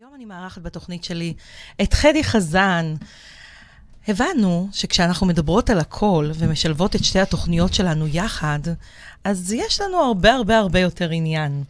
[0.00, 1.34] היום אני מארחת בתוכנית שלי
[1.82, 2.94] את חדי חזן.
[4.08, 8.58] הבנו שכשאנחנו מדברות על הכל ומשלבות את שתי התוכניות שלנו יחד,
[9.24, 11.64] אז יש לנו הרבה הרבה הרבה יותר עניין.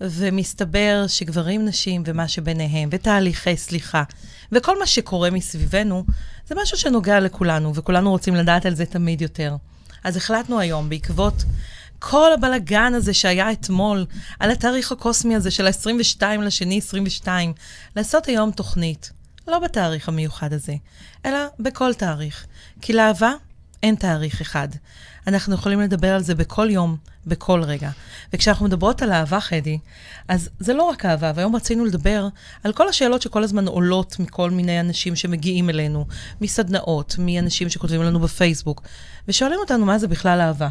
[0.00, 4.02] ומסתבר שגברים, נשים ומה שביניהם, ותהליכי סליחה,
[4.52, 6.04] וכל מה שקורה מסביבנו,
[6.46, 9.56] זה משהו שנוגע לכולנו, וכולנו רוצים לדעת על זה תמיד יותר.
[10.04, 11.44] אז החלטנו היום, בעקבות
[12.00, 14.06] כל הבלגן הזה שהיה אתמול,
[14.40, 17.52] על התאריך הקוסמי הזה של ה-22 לשני 22,
[17.96, 19.10] לעשות היום תוכנית.
[19.48, 20.74] לא בתאריך המיוחד הזה,
[21.26, 22.46] אלא בכל תאריך.
[22.80, 23.32] כי לאהבה
[23.82, 24.68] אין תאריך אחד.
[25.26, 26.96] אנחנו יכולים לדבר על זה בכל יום,
[27.26, 27.90] בכל רגע.
[28.32, 29.78] וכשאנחנו מדברות על אהבה, חדי,
[30.28, 32.28] אז זה לא רק אהבה, והיום רצינו לדבר
[32.64, 36.06] על כל השאלות שכל הזמן עולות מכל מיני אנשים שמגיעים אלינו,
[36.40, 38.82] מסדנאות, מאנשים שכותבים לנו בפייסבוק,
[39.28, 40.68] ושואלים אותנו מה זה בכלל אהבה,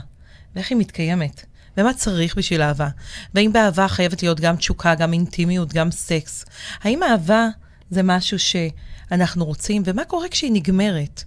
[0.56, 1.46] ואיך היא מתקיימת,
[1.78, 2.88] ומה צריך בשביל אהבה,
[3.34, 6.46] והאם באהבה חייבת להיות גם תשוקה, גם אינטימיות, גם סקס.
[6.84, 7.48] האם אהבה
[7.90, 11.24] זה משהו שאנחנו רוצים, ומה קורה כשהיא נגמרת?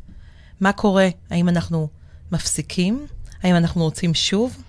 [0.60, 1.08] מה קורה?
[1.30, 1.88] האם אנחנו
[2.32, 3.06] מפסיקים?
[3.42, 4.62] האם אנחנו רוצים שוב?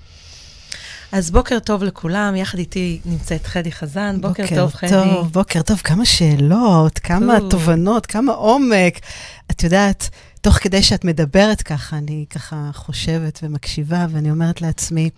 [1.12, 4.22] אז בוקר טוב לכולם, יחד איתי נמצאת חדי חזן.
[4.22, 4.90] בוקר, בוקר טוב, חדי.
[4.92, 7.52] בוקר טוב, בוקר טוב, כמה שאלות, כמה טוב.
[7.52, 9.00] תובנות, כמה עומק.
[9.52, 10.10] את יודעת,
[10.44, 15.10] תוך כדי שאת מדברת ככה, אני ככה חושבת ומקשיבה, ואני אומרת לעצמי,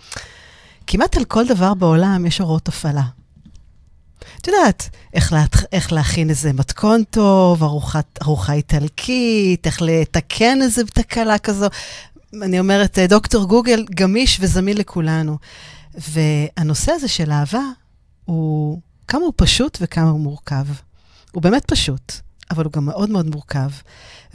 [0.88, 3.04] כמעט על כל דבר בעולם יש הוראות הפעלה.
[4.42, 10.86] את יודעת, איך, לה, איך להכין איזה מתכון טוב, ארוחת, ארוחה איטלקית, איך לתקן איזה
[10.86, 11.66] תקלה כזו.
[12.42, 15.38] אני אומרת, דוקטור גוגל גמיש וזמין לכולנו.
[15.94, 17.64] והנושא הזה של אהבה,
[18.26, 20.66] הוא כמה הוא פשוט וכמה הוא מורכב.
[21.32, 22.14] הוא באמת פשוט,
[22.52, 23.70] אבל הוא גם מאוד מאוד מורכב.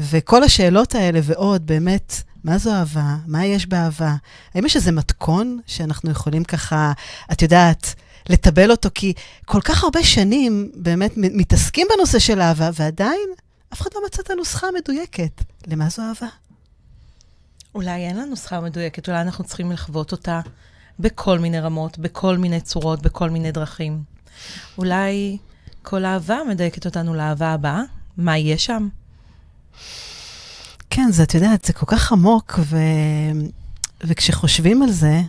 [0.01, 3.17] וכל השאלות האלה ועוד, באמת, מה זו אהבה?
[3.27, 4.15] מה יש באהבה?
[4.55, 6.93] האם יש איזה מתכון שאנחנו יכולים ככה,
[7.33, 7.95] את יודעת,
[8.29, 8.89] לטבל אותו?
[8.95, 9.13] כי
[9.45, 13.29] כל כך הרבה שנים באמת מתעסקים בנושא של אהבה, ועדיין
[13.73, 15.43] אף אחד לא מצא את הנוסחה המדויקת.
[15.67, 16.27] למה זו אהבה?
[17.75, 20.41] אולי אין לנו נוסחה מדויקת, אולי אנחנו צריכים לחוות אותה
[20.99, 24.03] בכל מיני רמות, בכל מיני צורות, בכל מיני דרכים.
[24.79, 25.39] אולי
[25.83, 27.83] כל אהבה מדייקת אותנו לאהבה הבאה?
[28.21, 28.89] מה יהיה שם?
[30.91, 32.79] כן, זה, את יודעת, זה כל כך עמוק, ו...
[34.05, 35.21] וכשחושבים על זה,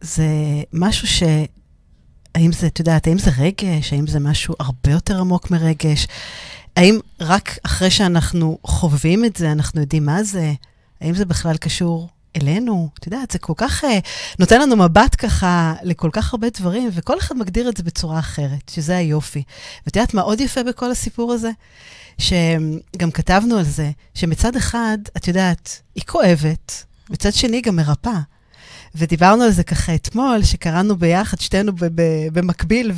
[0.00, 0.26] זה
[0.72, 1.22] משהו ש...
[2.34, 3.92] האם זה, את יודעת, האם זה רגש?
[3.92, 6.06] האם זה משהו הרבה יותר עמוק מרגש?
[6.76, 10.52] האם רק אחרי שאנחנו חווים את זה, אנחנו יודעים מה זה?
[11.00, 12.88] האם זה בכלל קשור אלינו?
[12.98, 13.86] את יודעת, זה כל כך uh,
[14.38, 18.70] נותן לנו מבט ככה לכל כך הרבה דברים, וכל אחד מגדיר את זה בצורה אחרת,
[18.70, 19.42] שזה היופי.
[19.86, 21.50] ואת יודעת מה עוד יפה בכל הסיפור הזה?
[22.18, 28.20] שגם כתבנו על זה, שמצד אחד, את יודעת, היא כואבת, מצד שני גם מרפאה.
[28.94, 31.72] ודיברנו על זה ככה אתמול, שקראנו ביחד, שתינו
[32.32, 32.92] במקביל,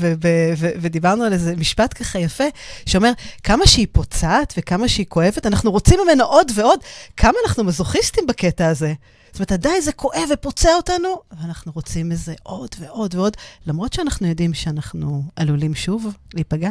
[0.80, 2.44] ודיברנו על איזה משפט ככה יפה,
[2.86, 6.78] שאומר, כמה שהיא פוצעת וכמה שהיא כואבת, אנחנו רוצים ממנו עוד ועוד,
[7.16, 8.92] כמה אנחנו מזוכיסטים בקטע הזה.
[9.36, 13.36] זאת אומרת, עדיין זה כואב ופוצע אותנו, ואנחנו רוצים איזה עוד ועוד ועוד,
[13.66, 16.70] למרות שאנחנו יודעים שאנחנו עלולים שוב להיפגע.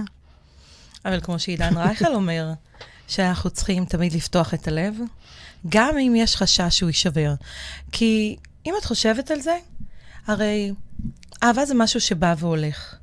[1.05, 2.53] אבל כמו שעידן רייכל אומר,
[3.07, 4.95] שאנחנו צריכים תמיד לפתוח את הלב,
[5.69, 7.33] גם אם יש חשש שהוא יישבר.
[7.91, 9.57] כי אם את חושבת על זה,
[10.27, 10.71] הרי
[11.43, 12.95] אהבה זה משהו שבא והולך.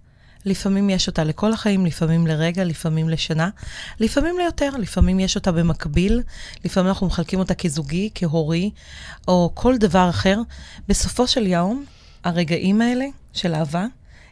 [0.45, 3.51] לפעמים יש אותה לכל החיים, לפעמים לרגע, לפעמים לשנה,
[4.01, 6.23] לפעמים ליותר, לפעמים יש אותה במקביל,
[6.65, 8.71] לפעמים אנחנו מחלקים אותה כזוגי, כהורי,
[9.29, 10.39] או כל דבר אחר.
[10.89, 11.85] בסופו של יום,
[12.25, 13.87] הרגעים האלה של אהבה,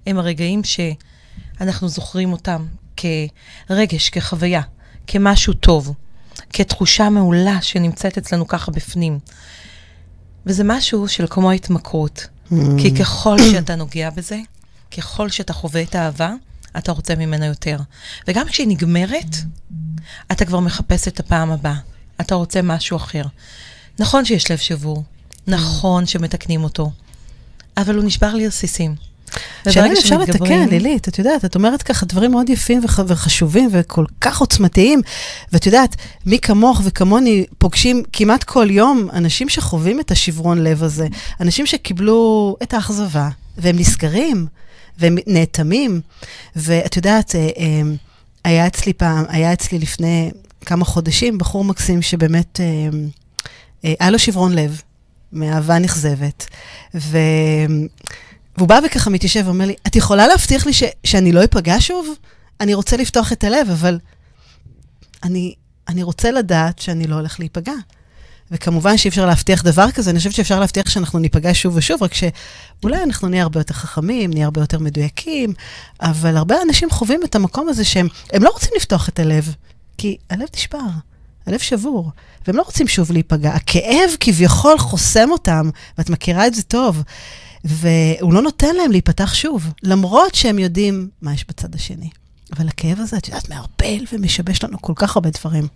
[0.06, 2.66] הם הרגעים שאנחנו זוכרים אותם
[2.96, 4.62] כרגש, כחוויה,
[5.06, 5.94] כמשהו טוב,
[6.52, 9.18] כתחושה מעולה שנמצאת אצלנו ככה בפנים.
[10.46, 12.26] וזה משהו של כמו התמכרות.
[12.50, 12.54] Mm.
[12.78, 14.38] כי ככל שאתה נוגע בזה,
[14.96, 16.32] ככל שאתה חווה את האהבה,
[16.78, 17.78] אתה רוצה ממנה יותר.
[18.28, 19.36] וגם כשהיא נגמרת,
[20.32, 21.76] אתה כבר מחפש את הפעם הבאה.
[22.20, 23.22] אתה רוצה משהו אחר.
[23.98, 25.04] נכון שיש לב שבור,
[25.46, 26.90] נכון שמתקנים אותו,
[27.76, 28.94] אבל הוא נשבר לרסיסים.
[29.68, 33.68] שאלה אם אפשר לתקן, לילית, את יודעת, את אומרת ככה דברים מאוד יפים וח, וחשובים
[33.72, 35.00] וכל כך עוצמתיים,
[35.52, 35.96] ואת יודעת,
[36.26, 41.08] מי כמוך וכמוני פוגשים כמעט כל יום אנשים שחווים את השברון לב הזה,
[41.40, 43.28] אנשים שקיבלו את האכזבה,
[43.58, 44.46] והם נסגרים,
[45.00, 46.00] והם נאטמים,
[46.56, 47.82] ואת יודעת, אה, אה,
[48.44, 50.30] היה אצלי פעם, היה אצלי לפני
[50.60, 54.80] כמה חודשים בחור מקסים שבאמת אה, היה לו שברון לב,
[55.32, 56.46] מאהבה נכזבת,
[56.94, 57.18] ו...
[58.56, 62.08] והוא בא וככה מתיישב ואומר לי, את יכולה להבטיח לי ש, שאני לא אפגע שוב?
[62.60, 63.98] אני רוצה לפתוח את הלב, אבל
[65.22, 65.54] אני,
[65.88, 67.72] אני רוצה לדעת שאני לא הולך להיפגע.
[68.50, 72.14] וכמובן שאי אפשר להבטיח דבר כזה, אני חושבת שאפשר להבטיח שאנחנו ניפגש שוב ושוב, רק
[72.14, 75.52] שאולי אנחנו נהיה הרבה יותר חכמים, נהיה הרבה יותר מדויקים,
[76.00, 78.08] אבל הרבה אנשים חווים את המקום הזה שהם
[78.40, 79.54] לא רוצים לפתוח את הלב,
[79.98, 80.78] כי הלב נשבר,
[81.46, 82.10] הלב שבור,
[82.46, 83.50] והם לא רוצים שוב להיפגע.
[83.50, 87.02] הכאב כביכול חוסם אותם, ואת מכירה את זה טוב,
[87.64, 92.10] והוא לא נותן להם להיפתח שוב, למרות שהם יודעים מה יש בצד השני.
[92.56, 95.66] אבל הכאב הזה, את יודעת, מערפל ומשבש לנו כל כך הרבה דברים.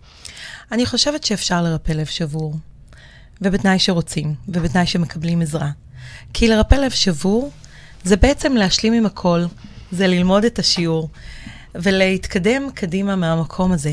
[0.73, 2.55] אני חושבת שאפשר לרפא לב שבור,
[3.41, 5.71] ובתנאי שרוצים, ובתנאי שמקבלים עזרה.
[6.33, 7.51] כי לרפא לב שבור
[8.05, 9.45] זה בעצם להשלים עם הכל,
[9.93, 11.09] זה ללמוד את השיעור,
[11.75, 13.93] ולהתקדם קדימה מהמקום הזה.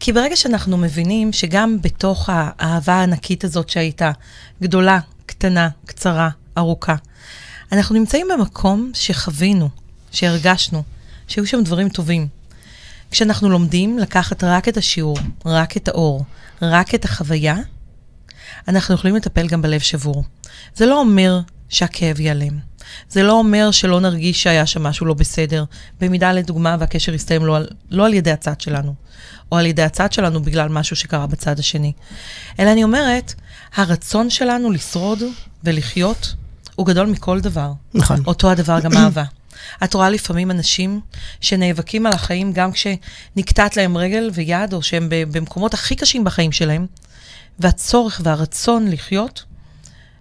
[0.00, 4.10] כי ברגע שאנחנו מבינים שגם בתוך האהבה הענקית הזאת שהייתה,
[4.62, 6.28] גדולה, קטנה, קצרה,
[6.58, 6.94] ארוכה,
[7.72, 9.68] אנחנו נמצאים במקום שחווינו,
[10.12, 10.82] שהרגשנו,
[11.30, 12.28] שהיו שם דברים טובים.
[13.10, 16.24] כשאנחנו לומדים לקחת רק את השיעור, רק את האור,
[16.62, 17.56] רק את החוויה,
[18.68, 20.24] אנחנו יכולים לטפל גם בלב שבור.
[20.74, 22.58] זה לא אומר שהכאב ייעלם.
[23.10, 25.64] זה לא אומר שלא נרגיש שהיה שם משהו לא בסדר,
[26.00, 27.58] במידה לדוגמה והקשר יסתיים לא,
[27.90, 28.94] לא על ידי הצד שלנו,
[29.52, 31.92] או על ידי הצד שלנו בגלל משהו שקרה בצד השני.
[32.58, 33.34] אלא אני אומרת,
[33.74, 35.22] הרצון שלנו לשרוד
[35.64, 36.34] ולחיות
[36.74, 37.72] הוא גדול מכל דבר.
[37.94, 38.22] נכון.
[38.26, 39.24] אותו הדבר גם אהבה.
[39.84, 41.00] את רואה לפעמים אנשים
[41.40, 46.86] שנאבקים על החיים גם כשנקטעת להם רגל ויד, או שהם במקומות הכי קשים בחיים שלהם,
[47.58, 49.44] והצורך והרצון לחיות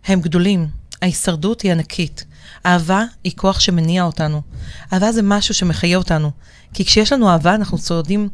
[0.05, 0.67] הם גדולים.
[1.01, 2.25] ההישרדות היא ענקית.
[2.65, 4.41] אהבה היא כוח שמניע אותנו.
[4.93, 6.31] אהבה זה משהו שמחיה אותנו.
[6.73, 8.29] כי כשיש לנו אהבה, אנחנו צועדים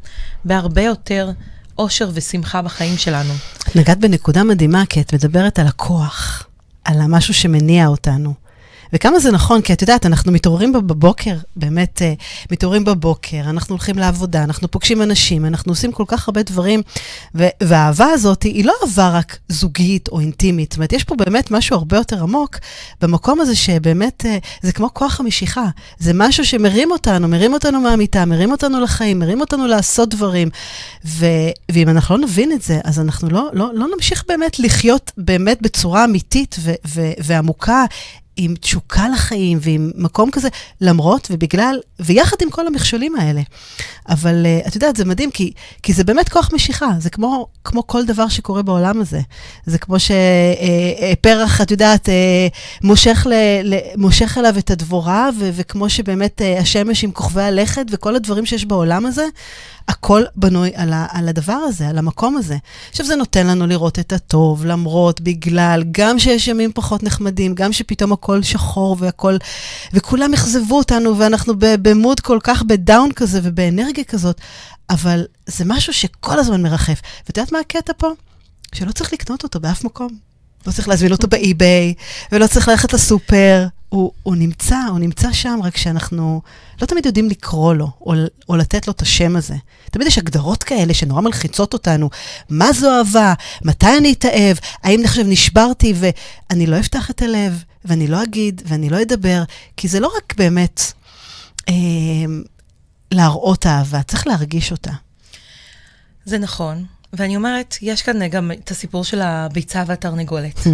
[0.46, 1.32] בהרבה יותר
[1.78, 3.34] אושר ושמחה בחיים שלנו.
[3.76, 6.48] נגעת בנקודה מדהימה, כי את מדברת על הכוח,
[6.84, 8.34] על המשהו שמניע אותנו.
[8.96, 13.98] וכמה זה נכון, כי את יודעת, אנחנו מתעוררים בבוקר, באמת uh, מתעוררים בבוקר, אנחנו הולכים
[13.98, 16.82] לעבודה, אנחנו פוגשים אנשים, אנחנו עושים כל כך הרבה דברים,
[17.36, 21.52] ו- והאהבה הזאת היא לא אהבה רק זוגית או אינטימית, זאת אומרת, יש פה באמת
[21.52, 22.58] משהו הרבה יותר עמוק
[23.02, 25.66] במקום הזה שבאמת, uh, זה כמו כוח המשיכה,
[26.00, 30.50] זה משהו שמרים אותנו, מרים אותנו מהמיטה, מרים אותנו לחיים, מרים אותנו לעשות דברים,
[31.06, 31.26] ו-
[31.72, 35.62] ואם אנחנו לא נבין את זה, אז אנחנו לא, לא, לא נמשיך באמת לחיות באמת
[35.62, 37.86] בצורה אמיתית ו- ו- ועמוקה.
[38.38, 40.48] עם תשוקה לחיים ועם מקום כזה,
[40.82, 43.42] למרות ובגלל, ויחד עם כל המכשולים האלה.
[44.10, 45.52] אבל uh, את יודעת, זה מדהים, כי,
[45.84, 49.22] כי זה באמת כוח משיכה, זה כמו, כמו כל דבר שקורה בעולם הזה.
[49.66, 53.34] זה כמו שפרח, uh, uh, את יודעת, uh, מושך, ל,
[53.64, 58.46] ל, מושך אליו את הדבורה, ו, וכמו שבאמת uh, השמש עם כוכבי הלכת וכל הדברים
[58.46, 59.26] שיש בעולם הזה,
[59.88, 62.58] הכל בנוי על, ה, על הדבר הזה, על המקום הזה.
[62.90, 67.74] עכשיו, זה נותן לנו לראות את הטוב, למרות, בגלל, גם שיש ימים פחות נחמדים, גם
[67.74, 69.38] שפתאום הכל שחור והכל,
[69.94, 74.42] וכולם אכזבו אותנו, ואנחנו במוד כל כך בדאון כזה ובאנרגיה כזאת,
[74.90, 77.02] אבל זה משהו שכל הזמן מרחף.
[77.26, 78.08] ואת יודעת מה הקטע פה?
[78.74, 80.10] שלא צריך לקנות אותו באף מקום.
[80.68, 81.94] לא צריך להזמין אותו באי-ביי,
[82.32, 83.68] ולא צריך ללכת לסופר.
[83.96, 86.42] הוא, הוא נמצא, הוא נמצא שם, רק שאנחנו
[86.82, 88.14] לא תמיד יודעים לקרוא לו, או,
[88.50, 89.56] או לתת לו את השם הזה.
[89.92, 92.10] תמיד יש הגדרות כאלה שנורא מלחיצות אותנו.
[92.50, 93.34] מה זו אהבה?
[93.62, 94.58] מתי אני אתאהב?
[94.84, 99.44] האם עכשיו נשברתי ואני לא אפתח את הלב, ואני לא אגיד, ואני לא אדבר,
[99.78, 100.82] כי זה לא רק באמת
[101.70, 101.74] אה,
[103.12, 104.92] להראות אהבה, צריך להרגיש אותה.
[106.26, 106.86] זה נכון,
[107.18, 110.58] ואני אומרת, יש כאן גם את הסיפור של הביצה והתרנגולת.
[110.58, 110.70] Mm.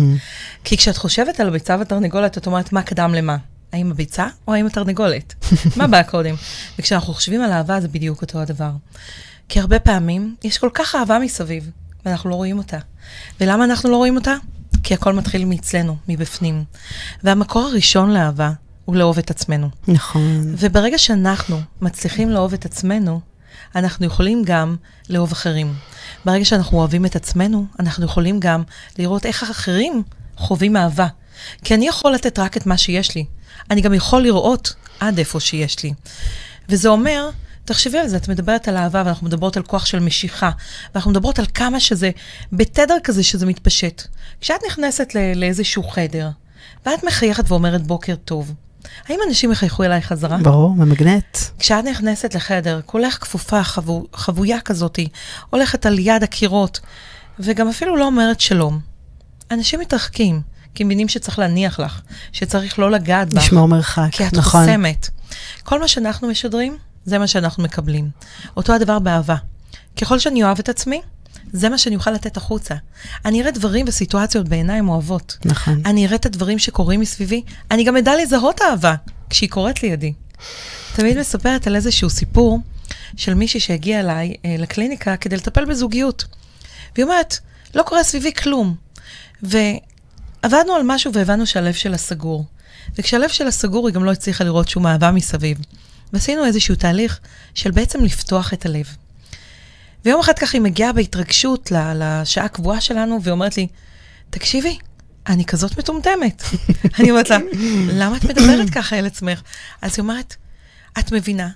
[0.64, 3.38] כי כשאת חושבת על הביצה והתרנגולת, את אומרת, מה קדם למה?
[3.74, 5.34] האם הביצה או האם התרנגולת?
[5.78, 6.36] מה בא קודם?
[6.80, 8.72] וכשאנחנו חושבים על אהבה, זה בדיוק אותו הדבר.
[9.50, 11.70] כי הרבה פעמים יש כל כך אהבה מסביב,
[12.06, 12.78] ואנחנו לא רואים אותה.
[13.42, 14.36] ולמה אנחנו לא רואים אותה?
[14.84, 16.64] כי הכל מתחיל מאצלנו, מבפנים.
[17.24, 18.52] והמקור הראשון לאהבה
[18.86, 19.70] הוא לאהוב את עצמנו.
[19.88, 20.54] נכון.
[20.58, 23.22] וברגע שאנחנו מצליחים לאהוב את עצמנו,
[23.76, 24.76] אנחנו יכולים גם
[25.10, 25.74] לאהוב אחרים.
[26.26, 28.64] ברגע שאנחנו אוהבים את עצמנו, אנחנו יכולים גם
[29.00, 30.04] לראות איך האחרים
[30.38, 31.08] חווים אהבה.
[31.64, 33.26] כי אני יכול לתת רק את מה שיש לי.
[33.72, 35.94] אני גם יכול לראות עד איפה שיש לי.
[36.70, 37.30] וזה אומר,
[37.66, 40.52] תחשבי על זה, את מדברת על אהבה, ואנחנו מדברות על כוח של משיכה,
[40.94, 42.12] ואנחנו מדברות על כמה שזה,
[42.54, 44.02] בתדר כזה שזה מתפשט.
[44.42, 46.30] כשאת נכנסת לאיזשהו חדר,
[46.86, 48.54] ואת מחייכת ואומרת בוקר טוב,
[49.08, 50.38] האם אנשים יחייכו אליי חזרה?
[50.38, 51.38] ברור, ממגנט.
[51.60, 55.08] כשאת נכנסת לחדר, כולך כפופה, חבו, חבויה כזאתי,
[55.50, 56.80] הולכת על יד הקירות,
[57.40, 58.80] וגם אפילו לא אומרת שלום.
[59.52, 60.42] אנשים מתרחקים,
[60.76, 63.44] כי מבינים שצריך להניח לך, שצריך לא לגעת בך.
[63.44, 64.66] לשמור מרחק, כי את נכון.
[64.66, 65.10] חוסמת.
[65.64, 68.10] כל מה שאנחנו משדרים, זה מה שאנחנו מקבלים.
[68.58, 69.36] אותו הדבר באהבה.
[70.02, 71.02] ככל שאני אוהב את עצמי,
[71.54, 72.76] זה מה שאני אוכל לתת החוצה.
[73.26, 75.38] אני אראה דברים וסיטואציות בעיניים אוהבות.
[75.46, 75.82] נכון.
[75.86, 78.96] אני אראה את הדברים שקורים מסביבי, אני גם אדע לזהות אהבה
[79.30, 80.14] כשהיא קורית לידי.
[80.96, 82.60] תמיד מספרת על איזשהו סיפור
[83.16, 86.26] של מישהי שהגיעה אליי אה, לקליניקה כדי לטפל בזוגיות.
[86.96, 87.38] והיא אומרת,
[87.76, 88.76] לא קורה סביבי כלום.
[89.44, 92.46] ועבדנו על משהו והבנו שהלב שלה סגור.
[92.98, 95.58] וכשהלב שלה סגור, היא גם לא הצליחה לראות שום אהבה מסביב.
[96.14, 97.20] ועשינו איזשהו תהליך
[97.54, 98.86] של בעצם לפתוח את הלב.
[100.06, 103.68] ויום אחד ככה היא מגיעה בהתרגשות לשעה הקבועה שלנו, ואומרת לי,
[104.30, 104.78] תקשיבי,
[105.28, 106.44] אני כזאת מטומטמת.
[107.00, 107.38] אני אומרת לה,
[107.94, 109.42] למה את מדברת ככה אל עצמך?
[109.82, 110.36] אז היא אומרת,
[111.00, 111.50] את מבינה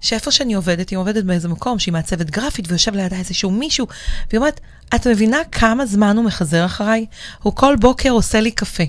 [0.00, 3.86] שאיפה שאני עובדת, היא עובדת באיזה מקום שהיא מעצבת גרפית ויושב לידה איזשהו מישהו,
[4.30, 4.60] והיא אומרת,
[4.94, 7.06] את מבינה כמה זמן הוא מחזר אחריי?
[7.42, 8.84] הוא כל בוקר עושה לי קפה.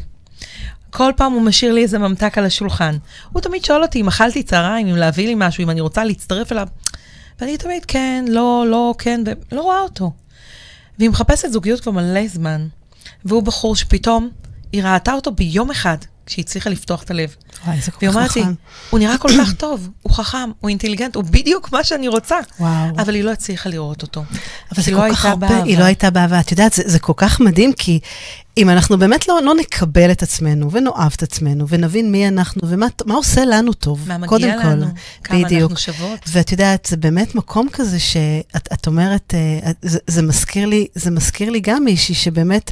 [0.89, 2.97] כל פעם הוא משאיר לי איזה ממתק על השולחן.
[3.31, 6.51] הוא תמיד שואל אותי אם אכלתי צהריים, אם להביא לי משהו, אם אני רוצה להצטרף
[6.51, 6.67] אליו.
[7.39, 10.11] ואני תמיד, כן, לא, לא, כן, ולא רואה אותו.
[10.99, 12.67] והיא מחפשת זוגיות כבר מלא זמן.
[13.25, 14.29] והוא בחור שפתאום
[14.71, 17.36] היא ראתה אותו ביום אחד, כשהיא הצליחה לפתוח את הלב.
[17.65, 18.44] וואי, זה כל והיא כך אומרת לי.
[18.89, 22.36] הוא נראה כל כך טוב, הוא חכם, הוא אינטליגנט, הוא בדיוק מה שאני רוצה.
[22.60, 22.89] וואו.
[22.98, 24.24] אבל היא לא הצליחה לראות אותו.
[24.75, 25.63] אבל זה היא כל לא כך הרבה, באהבה.
[25.63, 26.39] היא לא הייתה באהבה.
[26.39, 28.00] את יודעת, זה, זה כל כך מדהים, כי
[28.58, 32.86] אם אנחנו באמת לא, לא נקבל את עצמנו, ונאהב את עצמנו, ונבין מי אנחנו, ומה
[33.05, 34.67] מה עושה לנו טוב, מה קודם מגיע כל.
[34.67, 34.86] לנו,
[35.24, 35.72] כמה בדיוק.
[35.72, 36.20] אנחנו שוות.
[36.27, 40.88] ואת יודעת, זה באמת מקום כזה שאת את אומרת, אה, את- זה, זה, מזכיר לי,
[40.96, 42.72] זה מזכיר לי גם מישהי שבאמת,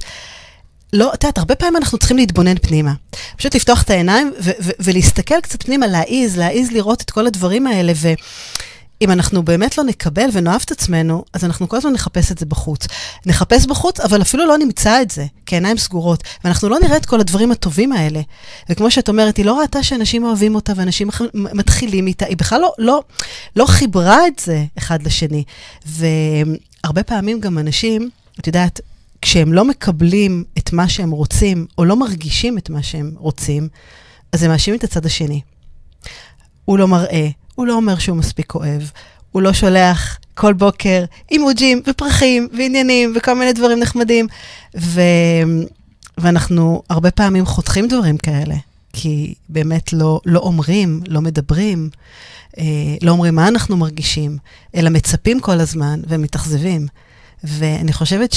[0.93, 2.93] לא, את יודעת, הרבה פעמים אנחנו צריכים להתבונן פנימה.
[3.37, 7.67] פשוט לפתוח את העיניים ו- ו- ולהסתכל קצת פנימה, להעיז, להעיז לראות את כל הדברים
[7.67, 12.37] האלה, ואם אנחנו באמת לא נקבל ונאהב את עצמנו, אז אנחנו כל הזמן נחפש את
[12.37, 12.87] זה בחוץ.
[13.25, 17.05] נחפש בחוץ, אבל אפילו לא נמצא את זה, כי העיניים סגורות, ואנחנו לא נראה את
[17.05, 18.21] כל הדברים הטובים האלה.
[18.69, 22.73] וכמו שאת אומרת, היא לא ראתה שאנשים אוהבים אותה ואנשים מתחילים איתה, היא בכלל לא,
[22.77, 23.01] לא,
[23.55, 25.43] לא חיברה את זה אחד לשני.
[25.85, 28.09] והרבה פעמים גם אנשים,
[28.39, 28.81] את יודעת,
[29.23, 33.67] כשהם לא מקבלים את מה שהם רוצים, או לא מרגישים את מה שהם רוצים,
[34.31, 35.41] אז הם מאשימים את הצד השני.
[36.65, 38.81] הוא לא מראה, הוא לא אומר שהוא מספיק אוהב,
[39.31, 44.27] הוא לא שולח כל בוקר אימוג'ים ופרחים ועניינים וכל מיני דברים נחמדים.
[44.77, 45.01] ו...
[46.17, 48.55] ואנחנו הרבה פעמים חותכים דברים כאלה,
[48.93, 51.89] כי באמת לא, לא אומרים, לא מדברים,
[52.57, 52.63] אה,
[53.01, 54.37] לא אומרים מה אנחנו מרגישים,
[54.75, 56.87] אלא מצפים כל הזמן ומתאכזבים.
[57.43, 58.33] ואני חושבת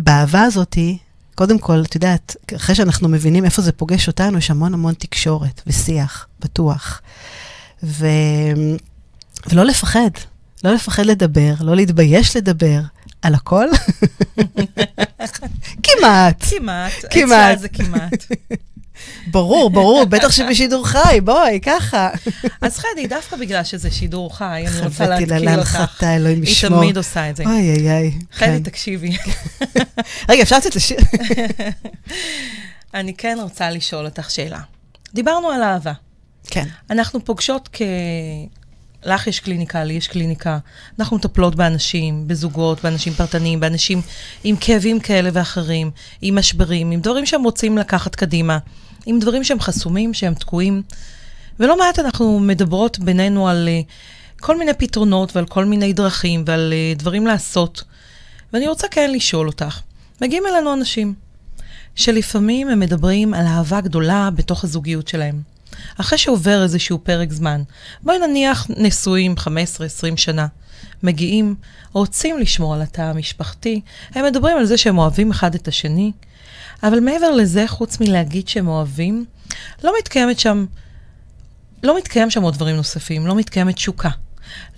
[0.00, 0.98] שבאהבה הזאתי,
[1.34, 5.62] קודם כל, את יודעת, אחרי שאנחנו מבינים איפה זה פוגש אותנו, יש המון המון תקשורת
[5.66, 7.00] ושיח פתוח.
[7.82, 8.06] ו...
[9.52, 10.10] ולא לפחד,
[10.64, 12.80] לא לפחד לדבר, לא להתבייש לדבר
[13.22, 13.66] על הכל.
[15.82, 16.44] כמעט.
[16.50, 16.92] כמעט.
[17.10, 17.10] כמעט.
[17.10, 18.26] אצלה זה כמעט.
[19.26, 22.10] ברור, ברור, בטח שבשידור חי, בואי, ככה.
[22.60, 25.44] אז חדי, דווקא בגלל שזה שידור חי, אני רוצה להתקיל אותך.
[25.44, 26.80] להנחתה, אלוהים היא ישמור.
[26.80, 27.44] תמיד עושה את זה.
[27.44, 28.12] אוי, אוי, אוי.
[28.32, 28.62] חדי, כן.
[28.62, 29.16] תקשיבי.
[30.28, 30.98] רגע, אפשר לצאת לשיר?
[32.94, 34.60] אני כן רוצה לשאול אותך שאלה.
[35.14, 35.92] דיברנו על אהבה.
[36.46, 36.66] כן.
[36.90, 37.82] אנחנו פוגשות כ...
[39.04, 40.58] לך יש קליניקה, לי יש קליניקה.
[40.98, 44.02] אנחנו מטפלות באנשים, בזוגות, באנשים פרטניים, באנשים
[44.44, 45.90] עם כאבים כאלה ואחרים,
[46.22, 48.58] עם משברים, עם דברים שהם רוצים לקחת קדימה,
[49.06, 50.82] עם דברים שהם חסומים, שהם תקועים.
[51.60, 56.72] ולא מעט אנחנו מדברות בינינו על uh, כל מיני פתרונות ועל כל מיני דרכים ועל
[56.72, 57.82] uh, דברים לעשות.
[58.52, 59.80] ואני רוצה כן לשאול אותך,
[60.20, 61.14] מגיעים אלינו אנשים
[61.94, 65.42] שלפעמים הם מדברים על אהבה גדולה בתוך הזוגיות שלהם.
[66.00, 67.62] אחרי שעובר איזשהו פרק זמן,
[68.02, 69.46] בואי נניח נשואים 15-20
[70.16, 70.46] שנה,
[71.02, 71.54] מגיעים,
[71.92, 73.80] רוצים לשמור על התא המשפחתי,
[74.14, 76.12] הם מדברים על זה שהם אוהבים אחד את השני,
[76.82, 79.24] אבל מעבר לזה, חוץ מלהגיד שהם אוהבים,
[79.84, 80.66] לא מתקיימת שם,
[81.82, 84.10] לא מתקיים שם עוד דברים נוספים, לא מתקיימת תשוקה,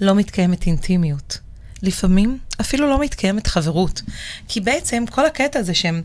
[0.01, 1.39] לא מתקיימת אינטימיות.
[1.83, 4.03] לפעמים אפילו לא מתקיימת חברות.
[4.49, 6.03] כי בעצם כל הקטע הזה שהם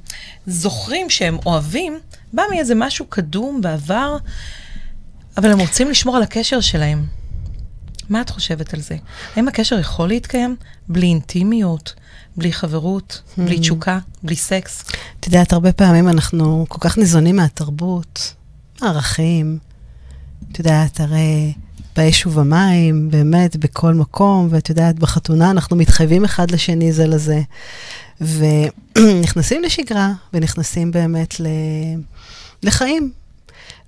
[0.47, 1.99] זוכרים שהם אוהבים,
[2.33, 4.17] בא מאיזה משהו קדום בעבר,
[5.37, 7.05] אבל הם רוצים לשמור על הקשר שלהם.
[8.09, 8.97] מה את חושבת על זה?
[9.35, 10.55] האם הקשר יכול להתקיים
[10.87, 11.93] בלי אינטימיות,
[12.37, 14.85] בלי חברות, בלי תשוקה, בלי סקס?
[15.19, 18.33] את יודעת, הרבה פעמים אנחנו כל כך ניזונים מהתרבות,
[18.81, 19.57] הערכים.
[20.51, 21.53] את יודעת, הרי
[21.95, 27.41] באש ובמים, באמת, בכל מקום, ואת יודעת, בחתונה אנחנו מתחייבים אחד לשני זה לזה.
[28.21, 31.47] ונכנסים לשגרה, ונכנסים באמת ל...
[32.63, 33.11] לחיים.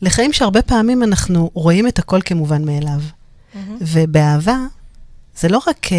[0.02, 3.02] לחיים שהרבה פעמים אנחנו רואים את הכל כמובן מאליו.
[3.82, 4.58] ובאהבה,
[5.40, 5.98] זה לא רק, אה,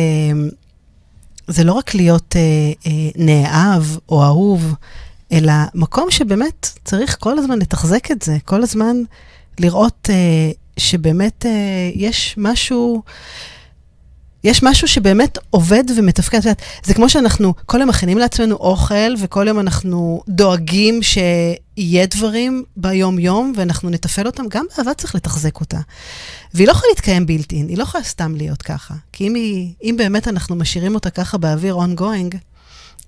[1.48, 4.74] זה לא רק להיות אה, אה, נאהב או אהוב,
[5.32, 8.96] אלא מקום שבאמת צריך כל הזמן לתחזק את זה, כל הזמן
[9.58, 10.08] לראות
[10.76, 11.46] שבאמת
[11.94, 13.02] יש משהו,
[14.44, 16.40] יש משהו שבאמת עובד ומתפקד.
[16.84, 21.02] זה כמו שאנחנו כל יום מכינים לעצמנו אוכל, וכל יום אנחנו דואגים
[21.76, 25.80] שיהיה דברים ביום-יום, ואנחנו נתפעל אותם, גם באהבה צריך לתחזק אותה.
[26.54, 28.94] והיא לא יכולה להתקיים בילטין, היא לא יכולה סתם להיות ככה.
[29.12, 32.36] כי אם, היא, אם באמת אנחנו משאירים אותה ככה באוויר ongoing,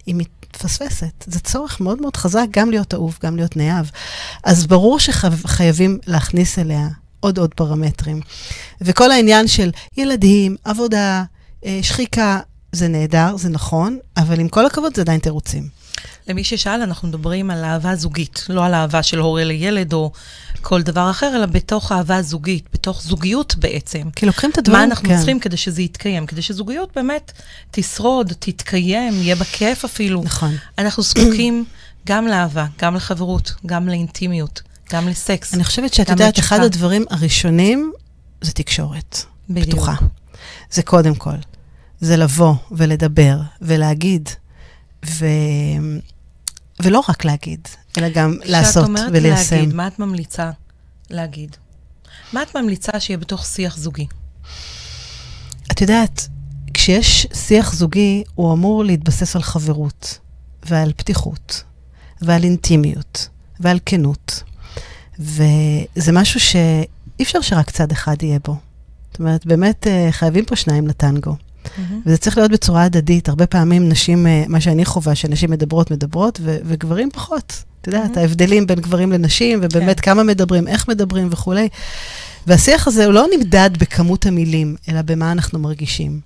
[0.06, 1.24] היא מתפספסת.
[1.26, 3.86] זה צורך מאוד מאוד חזק גם להיות אהוב, גם להיות נאהב.
[4.44, 6.88] אז ברור שחייבים להכניס אליה
[7.20, 8.20] עוד עוד פרמטרים.
[8.80, 11.24] וכל העניין של ילדים, עבודה,
[11.64, 12.40] אה, שחיקה,
[12.72, 15.77] זה נהדר, זה נכון, אבל עם כל הכבוד זה עדיין תירוצים.
[16.28, 20.12] למי ששאל, אנחנו מדברים על אהבה זוגית, לא על אהבה של הורה לילד או
[20.60, 24.10] כל דבר אחר, אלא בתוך אהבה זוגית, בתוך זוגיות בעצם.
[24.16, 25.16] כי לוקחים את הדברים, מה אנחנו כן.
[25.16, 26.26] צריכים כדי שזה יתקיים?
[26.26, 27.32] כדי שזוגיות באמת
[27.70, 30.22] תשרוד, תתקיים, יהיה בה כיף אפילו.
[30.24, 30.54] נכון.
[30.78, 31.64] אנחנו זקוקים
[32.06, 34.62] גם לאהבה, גם לחברות, גם לאינטימיות,
[34.92, 35.54] גם לסקס.
[35.54, 37.92] אני חושבת שאת יודעת, אחד הדברים הראשונים
[38.40, 39.22] זה תקשורת.
[39.50, 39.68] בדיוק.
[39.68, 39.94] פתוחה.
[40.70, 41.36] זה קודם כל.
[42.00, 44.28] זה לבוא ולדבר ולהגיד,
[45.06, 45.26] ו...
[46.82, 49.40] ולא רק להגיד, אלא גם לעשות וליישם.
[49.40, 50.50] כשאת אומרת להגיד, מה את ממליצה
[51.10, 51.56] להגיד?
[52.32, 54.06] מה את ממליצה שיהיה בתוך שיח זוגי?
[55.72, 56.28] את יודעת,
[56.74, 60.18] כשיש שיח זוגי, הוא אמור להתבסס על חברות,
[60.62, 61.62] ועל פתיחות,
[62.22, 63.28] ועל אינטימיות,
[63.60, 64.42] ועל כנות.
[65.18, 68.56] וזה משהו שאי אפשר שרק צד אחד יהיה בו.
[69.10, 71.36] זאת אומרת, באמת אה, חייבים פה שניים לטנגו.
[71.76, 71.94] Mm-hmm.
[72.06, 73.28] וזה צריך להיות בצורה הדדית.
[73.28, 77.62] הרבה פעמים נשים, אה, מה שאני חווה, שנשים מדברות, מדברות, ו- וגברים פחות.
[77.80, 78.20] את יודעת, mm-hmm.
[78.20, 80.02] ההבדלים בין גברים לנשים, ובאמת כן.
[80.02, 81.68] כמה מדברים, איך מדברים וכולי.
[82.46, 86.20] והשיח הזה הוא לא נמדד בכמות המילים, אלא במה אנחנו מרגישים.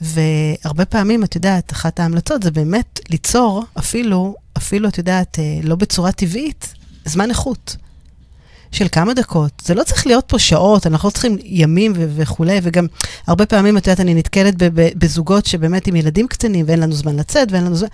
[0.00, 5.76] והרבה פעמים, את יודעת, אחת ההמלצות זה באמת ליצור, אפילו, אפילו, את יודעת, אה, לא
[5.76, 7.76] בצורה טבעית, זמן איכות.
[8.74, 9.50] של כמה דקות.
[9.64, 12.86] זה לא צריך להיות פה שעות, אנחנו לא צריכים ימים ו- וכולי, וגם
[13.26, 17.52] הרבה פעמים, את יודעת, אני נתקלת בזוגות שבאמת עם ילדים קטנים, ואין לנו זמן לצאת,
[17.52, 17.88] ואין לנו זמן...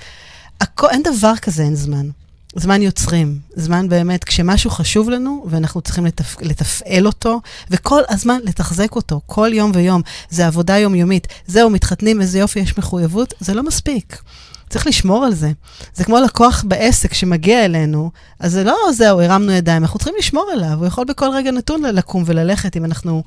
[0.65, 2.09] הכ- אין דבר כזה, אין זמן.
[2.57, 6.37] זמן יוצרים, זמן באמת, כשמשהו חשוב לנו, ואנחנו צריכים לתפ...
[6.43, 10.03] לתפעל אותו, וכל הזמן לתחזק אותו, כל יום ויום.
[10.31, 11.27] זה עבודה יומיומית.
[11.47, 14.23] זהו, מתחתנים, איזה יופי, יש מחויבות, זה לא מספיק.
[14.71, 15.53] צריך לשמור על זה.
[15.95, 18.11] זה כמו לקוח בעסק שמגיע אלינו,
[18.41, 20.79] אז זה לא זהו, הרמנו ידיים, אנחנו צריכים לשמור עליו.
[20.79, 23.23] הוא יכול בכל רגע נתון לקום וללכת אם אנחנו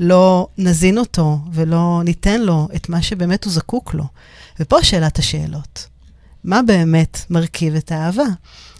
[0.00, 4.04] לא נזין אותו ולא ניתן לו את מה שבאמת הוא זקוק לו.
[4.60, 5.86] ופה שאלת השאלות.
[6.44, 8.24] מה באמת מרכיב את האהבה?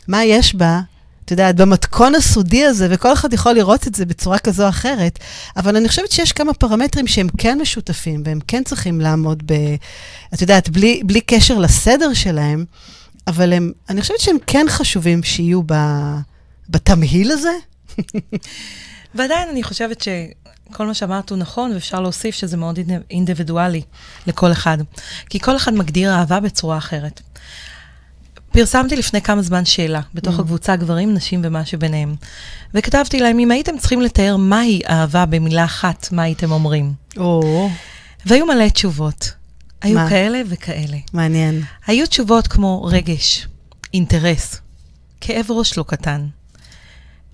[0.08, 0.80] מה יש בה
[1.24, 5.18] את יודעת, במתכון הסודי הזה, וכל אחד יכול לראות את זה בצורה כזו או אחרת,
[5.56, 9.52] אבל אני חושבת שיש כמה פרמטרים שהם כן משותפים, והם כן צריכים לעמוד ב...
[10.34, 12.64] את יודעת, בלי, בלי קשר לסדר שלהם,
[13.26, 15.74] אבל הם, אני חושבת שהם כן חשובים שיהיו ב,
[16.70, 17.52] בתמהיל הזה.
[19.14, 22.78] ועדיין אני חושבת שכל מה שאמרת הוא נכון, ואפשר להוסיף שזה מאוד
[23.10, 23.82] אינדיבידואלי
[24.26, 24.78] לכל אחד.
[25.30, 27.20] כי כל אחד מגדיר אהבה בצורה אחרת.
[28.52, 30.40] פרסמתי לפני כמה זמן שאלה בתוך mm.
[30.40, 32.14] הקבוצה גברים, נשים ומה שביניהם.
[32.74, 36.92] וכתבתי להם, אם הייתם צריכים לתאר מהי אהבה במילה אחת, מה הייתם אומרים?
[37.16, 37.68] או.
[38.26, 39.32] והיו מלא תשובות.
[39.82, 40.08] היו מה?
[40.08, 40.96] כאלה וכאלה.
[41.12, 41.62] מעניין.
[41.86, 43.48] היו תשובות כמו רגש,
[43.94, 44.60] אינטרס,
[45.20, 46.26] כאב ראש לא קטן.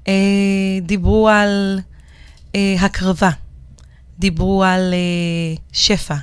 [0.09, 0.13] אה,
[0.83, 1.81] דיברו על
[2.55, 3.31] אה, הקרבה,
[4.19, 6.17] דיברו על אה, שפע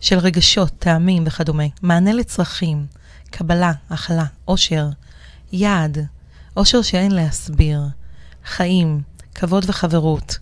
[0.00, 2.86] של רגשות, טעמים וכדומה, מענה לצרכים.
[3.32, 4.88] קבלה, הכלה, אושר,
[5.52, 5.98] יעד,
[6.56, 7.82] אושר שאין להסביר,
[8.44, 9.00] חיים,
[9.34, 10.38] כבוד וחברות,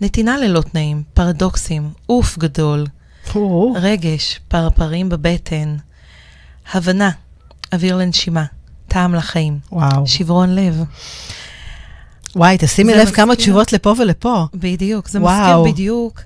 [0.00, 2.86] נתינה ללא תנאים, פרדוקסים, עוף גדול,
[3.74, 5.76] רגש, פרפרים בבטן,
[6.72, 7.10] הבנה,
[7.72, 8.44] אוויר לנשימה,
[8.88, 10.06] טעם לחיים, וואו.
[10.06, 10.84] שברון לב.
[12.36, 13.16] וואי, תשימי לב מזכיר...
[13.16, 14.44] כמה תשובות לפה ולפה.
[14.54, 15.60] בדיוק, זה וואו.
[15.60, 16.20] מזכיר בדיוק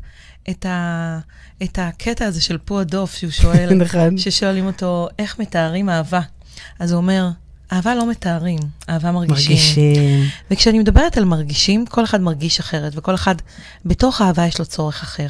[0.51, 1.19] את ה...
[1.63, 4.19] את הקטע הזה של פו הדוף, שהוא שואל, נכון.
[4.19, 6.21] ששואלים אותו, איך מתארים אהבה?
[6.79, 7.29] אז הוא אומר,
[7.73, 9.57] אהבה לא מתארים, אהבה מרגישים.
[9.57, 10.31] מרגישים.
[10.51, 13.35] וכשאני מדברת על מרגישים, כל אחד מרגיש אחרת, וכל אחד,
[13.85, 15.27] בתוך אהבה יש לו צורך אחר.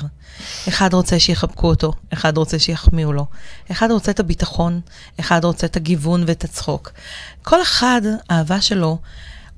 [0.68, 3.26] אחד רוצה שיחבקו אותו, אחד רוצה שיחמיאו לו,
[3.70, 4.80] אחד רוצה את הביטחון,
[5.20, 6.92] אחד רוצה את הגיוון ואת הצחוק.
[7.42, 8.98] כל אחד, האהבה שלו,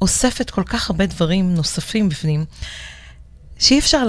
[0.01, 2.45] אוספת כל כך הרבה דברים נוספים בפנים,
[3.59, 4.07] שאי אפשר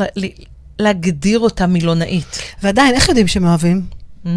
[0.79, 2.39] להגדיר אותה מילונאית.
[2.63, 3.85] ועדיין, איך יודעים שהם אוהבים?
[4.25, 4.29] Mm,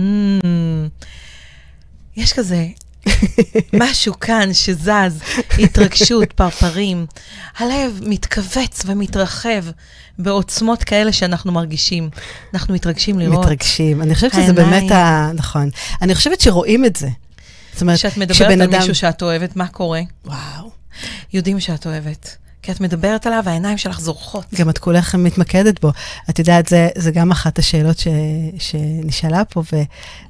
[2.16, 2.66] יש כזה
[3.72, 5.20] משהו כאן שזז,
[5.58, 7.06] התרגשות, פרפרים.
[7.58, 9.64] הלב מתכווץ ומתרחב
[10.18, 12.10] בעוצמות כאלה שאנחנו מרגישים.
[12.54, 13.44] אנחנו מתרגשים לראות.
[13.44, 14.02] מתרגשים.
[14.02, 15.30] אני חושבת שזה באמת ה...
[15.34, 15.70] נכון.
[16.02, 17.08] אני חושבת שרואים את זה.
[17.72, 18.78] זאת אומרת, כשאת מדברת על אדם...
[18.78, 20.00] מישהו שאת אוהבת, מה קורה?
[20.24, 20.70] וואו.
[21.32, 22.36] יודעים שאת אוהבת.
[22.62, 24.44] כי את מדברת עליו, והעיניים שלך זורחות.
[24.54, 25.90] גם את כולך מתמקדת בו.
[26.30, 28.08] את יודעת, זה, זה גם אחת השאלות ש,
[28.58, 29.82] שנשאלה פה, ו,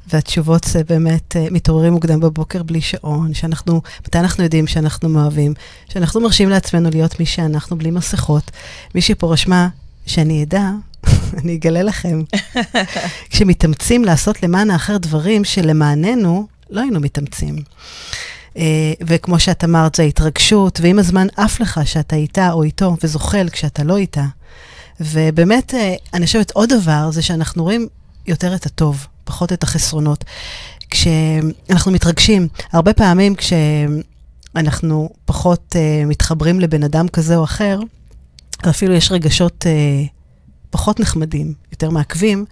[0.06, 5.54] והתשובות זה באמת, אה, מתעוררים מוקדם בבוקר בלי שעון, שאנחנו, מתי אנחנו יודעים שאנחנו מאוהבים,
[5.88, 8.50] שאנחנו מרשים לעצמנו להיות מי שאנחנו, בלי מסכות.
[8.94, 9.68] מישהי פה רשמה,
[10.06, 10.70] שאני אדע,
[11.42, 12.22] אני אגלה לכם,
[13.30, 17.56] כשמתאמצים לעשות למען האחר דברים שלמעננו לא היינו מתאמצים.
[18.56, 23.48] אה, וכמו שאת אמרת, זה ההתרגשות, ועם הזמן עף לך שאתה איתה או איתו, וזוחל
[23.52, 24.24] כשאתה לא איתה.
[25.00, 27.88] ובאמת, אה, אני חושבת עוד דבר, זה שאנחנו רואים
[28.26, 30.24] יותר את הטוב, פחות את החסרונות.
[30.92, 37.80] כשאנחנו מתרגשים, הרבה פעמים כשאנחנו פחות uh, מתחברים לבן אדם כזה או אחר,
[38.64, 40.08] ואפילו יש רגשות uh,
[40.70, 42.44] פחות נחמדים, יותר מעכבים,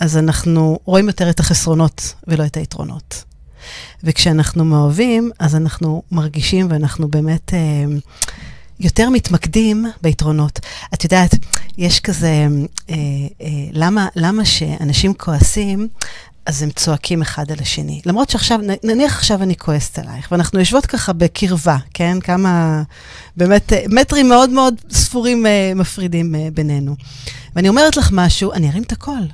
[0.00, 3.24] אז אנחנו רואים יותר את החסרונות ולא את היתרונות.
[4.04, 7.84] וכשאנחנו מאוהבים, אז אנחנו מרגישים ואנחנו באמת אה,
[8.80, 10.60] יותר מתמקדים ביתרונות.
[10.94, 11.34] את יודעת,
[11.78, 12.46] יש כזה,
[12.90, 12.94] אה,
[13.40, 15.88] אה, למה, למה שאנשים כועסים,
[16.46, 18.00] אז הם צועקים אחד על השני.
[18.06, 22.20] למרות שעכשיו, נניח עכשיו אני כועסת עלייך, ואנחנו יושבות ככה בקרבה, כן?
[22.20, 22.82] כמה,
[23.36, 26.96] באמת, אה, מטרים מאוד מאוד ספורים אה, מפרידים אה, בינינו.
[27.56, 29.28] ואני אומרת לך משהו, אני ארים את הקול.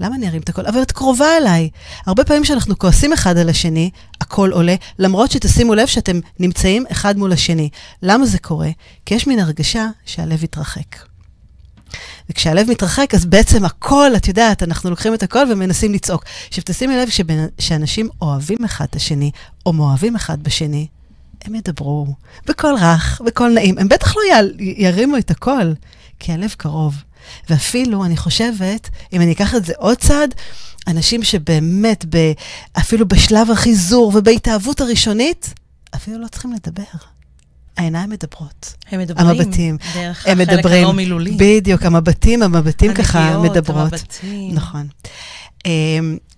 [0.00, 0.66] למה אני ארים את הקול?
[0.66, 1.70] אבל את קרובה אליי.
[2.06, 7.18] הרבה פעמים כשאנחנו כועסים אחד על השני, הקול עולה, למרות שתשימו לב שאתם נמצאים אחד
[7.18, 7.68] מול השני.
[8.02, 8.70] למה זה קורה?
[9.06, 10.96] כי יש מין הרגשה שהלב יתרחק.
[12.30, 16.24] וכשהלב מתרחק, אז בעצם הכל, את יודעת, אנחנו לוקחים את הכל ומנסים לצעוק.
[16.48, 17.08] עכשיו, תשימי לב
[17.58, 19.30] שאנשים אוהבים אחד את השני,
[19.66, 20.86] או מאוהבים אחד בשני,
[21.44, 22.06] הם ידברו
[22.46, 23.78] בקול רך, בקול נעים.
[23.78, 24.22] הם בטח לא
[24.58, 25.74] ירימו את הקול,
[26.18, 26.94] כי הלב קרוב.
[27.50, 30.34] ואפילו, אני חושבת, אם אני אקח את זה עוד צעד,
[30.86, 32.32] אנשים שבאמת, ב,
[32.78, 35.54] אפילו בשלב החיזור ובהתאהבות הראשונית,
[35.94, 36.82] אפילו לא צריכים לדבר.
[37.76, 38.74] העיניים מדברות.
[38.90, 39.28] הם מדברים.
[39.28, 39.76] המבטים.
[39.94, 41.36] דרך החלק מדברים, הלא מילולי.
[41.38, 43.92] בדיוק, המבטים, המבטים ככה מדברות.
[43.92, 44.54] המבטים.
[44.54, 44.88] נכון.
[45.58, 45.62] Um,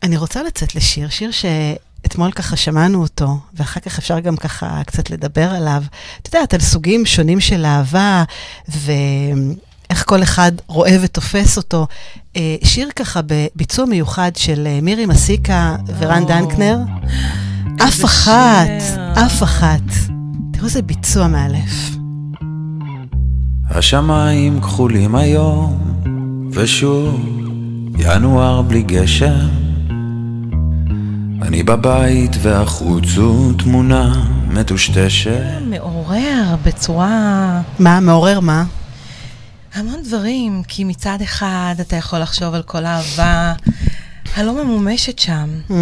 [0.03, 5.11] אני רוצה לצאת לשיר, שיר שאתמול ככה שמענו אותו, ואחר כך אפשר גם ככה קצת
[5.11, 5.83] לדבר עליו.
[6.23, 8.25] את יודעת, על סוגים שונים של אהבה,
[8.69, 8.93] ו...
[9.93, 11.87] איך כל אחד רואה ותופס אותו.
[12.37, 16.79] אה, שיר ככה בביצוע מיוחד של אה, מירי מסיקה ורן דנקנר.
[17.89, 18.69] אף אחת,
[19.15, 19.83] אף אחת.
[20.53, 21.97] תראו איזה ביצוע מאלף.
[23.71, 25.79] השמיים כחולים היום,
[26.53, 27.21] ושוב
[27.99, 29.49] ינואר בלי גשם.
[31.43, 35.59] אני בבית והחוץ הוא תמונה מטושטשת.
[35.71, 37.61] מעורר בצורה...
[37.79, 38.01] מה?
[38.01, 38.65] מעורר מה?
[39.75, 43.55] המון דברים, כי מצד אחד אתה יכול לחשוב על כל האהבה
[44.35, 45.61] הלא ממומשת שם.
[45.69, 45.73] Mm.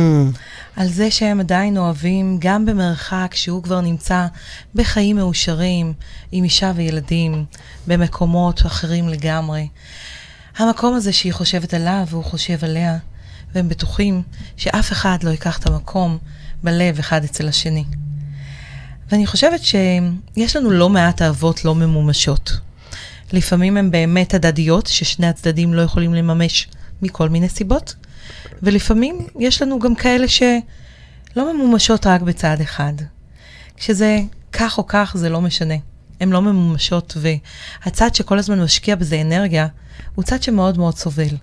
[0.76, 4.26] על זה שהם עדיין אוהבים, גם במרחק, שהוא כבר נמצא
[4.74, 5.92] בחיים מאושרים,
[6.32, 7.44] עם אישה וילדים,
[7.86, 9.68] במקומות אחרים לגמרי.
[10.56, 12.98] המקום הזה שהיא חושבת עליו והוא חושב עליה,
[13.54, 14.22] והם בטוחים
[14.56, 16.18] שאף אחד לא ייקח את המקום
[16.62, 17.84] בלב אחד אצל השני.
[19.10, 22.60] ואני חושבת שיש לנו לא מעט אהבות לא ממומשות.
[23.32, 26.68] לפעמים הן באמת הדדיות, ששני הצדדים לא יכולים לממש
[27.02, 27.94] מכל מיני סיבות,
[28.62, 32.92] ולפעמים יש לנו גם כאלה שלא ממומשות רק בצד אחד.
[33.76, 34.18] כשזה
[34.52, 35.74] כך או כך, זה לא משנה.
[36.20, 39.66] הן לא ממומשות, והצד שכל הזמן משקיע בזה אנרגיה,
[40.14, 41.36] הוא צד שמאוד מאוד סובל.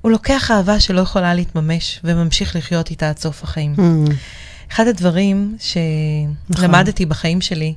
[0.00, 3.74] הוא לוקח אהבה שלא יכולה להתממש, וממשיך לחיות איתה עד סוף החיים.
[3.76, 4.12] Mm.
[4.72, 7.08] אחד הדברים שלמדתי נכון.
[7.08, 7.74] בחיים שלי,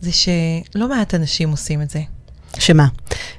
[0.00, 2.00] זה שלא מעט אנשים עושים את זה.
[2.58, 2.86] שמה?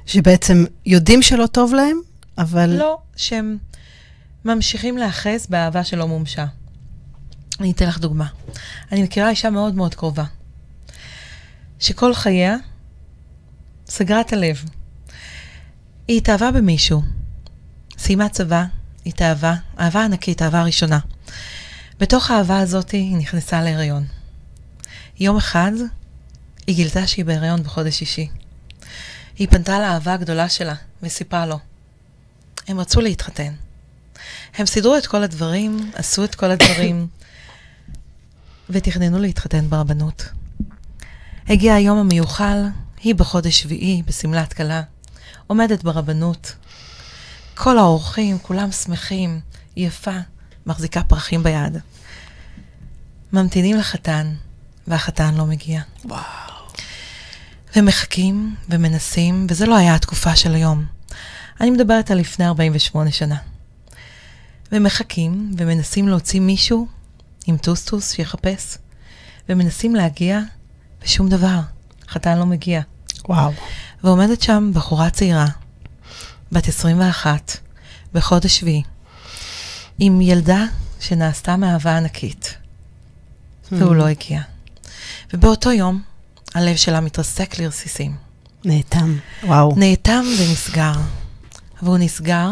[0.06, 2.00] שבעצם יודעים שלא טוב להם,
[2.38, 2.70] אבל...
[2.78, 3.58] לא, שהם
[4.44, 6.46] ממשיכים להיאחז באהבה שלא מומשה.
[7.60, 8.26] אני אתן לך דוגמה.
[8.92, 10.24] אני מכירה אישה מאוד מאוד קרובה,
[11.78, 12.56] שכל חייה
[13.88, 14.64] סגרה את הלב.
[16.08, 17.02] היא התאהבה במישהו,
[17.98, 18.64] סיימה צבא,
[19.06, 20.98] התאהבה, אהבה ענקית, אהבה ראשונה.
[22.00, 24.04] בתוך האהבה הזאת היא נכנסה להיריון.
[25.20, 25.72] יום אחד
[26.66, 28.28] היא גילתה שהיא בהיריון בחודש שישי.
[29.38, 31.58] היא פנתה לאהבה הגדולה שלה וסיפרה לו.
[32.68, 33.52] הם רצו להתחתן.
[34.54, 37.06] הם סידרו את כל הדברים, עשו את כל הדברים,
[38.70, 40.28] ותכננו להתחתן ברבנות.
[41.48, 42.62] הגיע היום המיוחל,
[43.02, 44.82] היא בחודש שביעי, בשמלת כלה,
[45.46, 46.54] עומדת ברבנות.
[47.54, 49.40] כל האורחים, כולם שמחים,
[49.76, 50.16] יפה,
[50.66, 51.76] מחזיקה פרחים ביד.
[53.32, 54.34] ממתינים לחתן,
[54.86, 55.82] והחתן לא מגיע.
[56.04, 56.47] וואו.
[57.78, 60.84] ומחכים ומנסים, וזה לא היה התקופה של היום.
[61.60, 63.36] אני מדברת על לפני 48 שנה.
[64.72, 66.86] ומחכים ומנסים להוציא מישהו
[67.46, 68.78] עם טוסטוס שיחפש,
[69.48, 70.40] ומנסים להגיע,
[71.04, 71.60] ושום דבר.
[72.08, 72.80] חתן לא מגיע.
[73.28, 73.52] וואו.
[74.04, 75.46] ועומדת שם בחורה צעירה,
[76.52, 77.56] בת 21,
[78.12, 78.82] בחודש שביעי,
[79.98, 80.64] עם ילדה
[81.00, 82.54] שנעשתה מאהבה ענקית,
[83.72, 83.94] והוא hmm.
[83.94, 84.40] לא הגיע.
[85.32, 86.02] ובאותו יום
[86.58, 88.16] הלב שלה מתרסק לרסיסים.
[88.64, 89.74] נאטם, וואו.
[89.76, 90.92] נאטם ונסגר.
[91.82, 92.50] והוא נסגר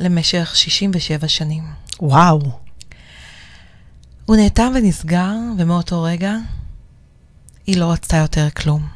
[0.00, 1.64] למשך 67 שנים.
[2.00, 2.40] וואו.
[4.26, 6.34] הוא נאטם ונסגר, ומאותו רגע
[7.66, 8.88] היא לא רצתה יותר כלום.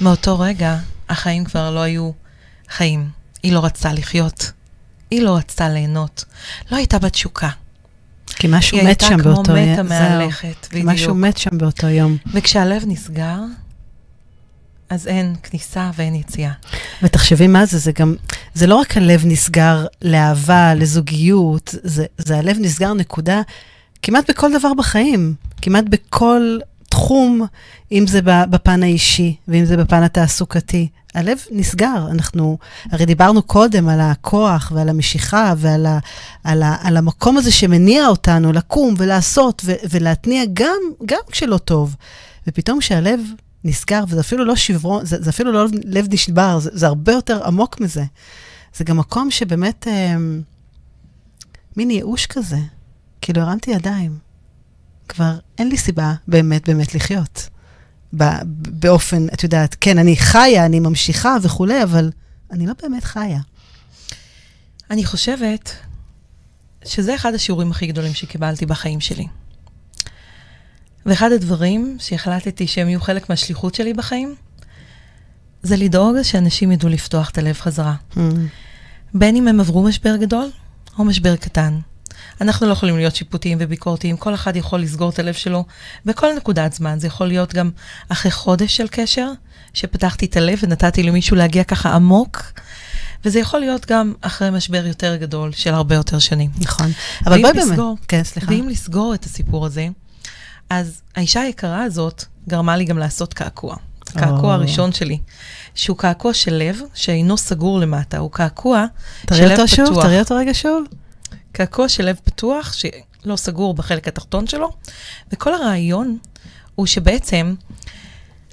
[0.00, 2.10] מאותו רגע החיים כבר לא היו
[2.68, 3.10] חיים.
[3.42, 4.52] היא לא רצתה לחיות.
[5.10, 6.24] היא לא רצתה ליהנות.
[6.70, 7.50] לא הייתה בתשוקה.
[8.26, 9.58] כי משהו מת שם באותו יום.
[9.58, 10.86] היא הייתה כמו מתה מהלכת, בדיוק.
[10.86, 12.16] משהו מת שם באותו יום.
[12.34, 13.38] וכשהלב נסגר,
[14.90, 16.52] אז אין כניסה ואין יציאה.
[17.02, 18.14] ותחשבי מה זה, זה גם,
[18.54, 23.42] זה לא רק הלב נסגר לאהבה, לזוגיות, זה, זה הלב נסגר נקודה
[24.02, 26.58] כמעט בכל דבר בחיים, כמעט בכל
[27.02, 27.46] תחום,
[27.92, 30.88] אם זה בפן האישי ואם זה בפן התעסוקתי.
[31.14, 32.06] הלב נסגר.
[32.10, 32.58] אנחנו,
[32.90, 35.98] הרי דיברנו קודם על הכוח ועל המשיכה ועל ה,
[36.44, 41.96] על ה, על המקום הזה שמניע אותנו לקום ולעשות ו, ולהתניע גם, גם כשלא טוב.
[42.46, 43.20] ופתאום כשהלב
[43.64, 47.46] נסגר, וזה אפילו לא שברון, זה, זה אפילו לא לב נשבר, זה, זה הרבה יותר
[47.46, 48.04] עמוק מזה.
[48.76, 50.16] זה גם מקום שבאמת, אה,
[51.76, 52.58] מין ייאוש כזה.
[53.20, 54.21] כאילו, הרמתי ידיים.
[55.12, 57.48] כבר אין לי סיבה באמת באמת לחיות.
[58.12, 62.10] באופן, את יודעת, כן, אני חיה, אני ממשיכה וכולי, אבל
[62.50, 63.40] אני לא באמת חיה.
[64.90, 65.72] אני חושבת
[66.84, 69.26] שזה אחד השיעורים הכי גדולים שקיבלתי בחיים שלי.
[71.06, 74.34] ואחד הדברים שהחלטתי שהם יהיו חלק מהשליחות שלי בחיים,
[75.62, 77.94] זה לדאוג שאנשים ידעו לפתוח את הלב חזרה.
[78.14, 78.18] Mm.
[79.14, 80.50] בין אם הם עברו משבר גדול
[80.98, 81.78] או משבר קטן.
[82.42, 85.64] אנחנו לא יכולים להיות שיפוטיים וביקורתיים, כל אחד יכול לסגור את הלב שלו
[86.06, 86.98] בכל נקודת זמן.
[86.98, 87.70] זה יכול להיות גם
[88.08, 89.30] אחרי חודש של קשר,
[89.74, 92.42] שפתחתי את הלב ונתתי למישהו להגיע ככה עמוק.
[93.24, 96.50] וזה יכול להיות גם אחרי משבר יותר גדול של הרבה יותר שנים.
[96.58, 96.90] נכון.
[97.26, 97.78] אבל בואי באמת,
[98.08, 98.52] כן, סליחה.
[98.52, 99.88] ואם לסגור את הסיפור הזה,
[100.70, 103.76] אז האישה היקרה הזאת גרמה לי גם לעשות קעקוע.
[104.08, 104.54] הקעקוע.
[104.54, 105.18] הראשון שלי,
[105.74, 108.86] שהוא קעקוע של לב, שאינו סגור למטה, הוא קעקוע
[109.34, 109.38] של לב פתוח.
[109.38, 110.84] תראי אותו שוב, תראי אותו רגע שוב.
[111.52, 114.70] קעקוע של לב פתוח, שלא סגור בחלק התחתון שלו,
[115.32, 116.18] וכל הרעיון
[116.74, 117.54] הוא שבעצם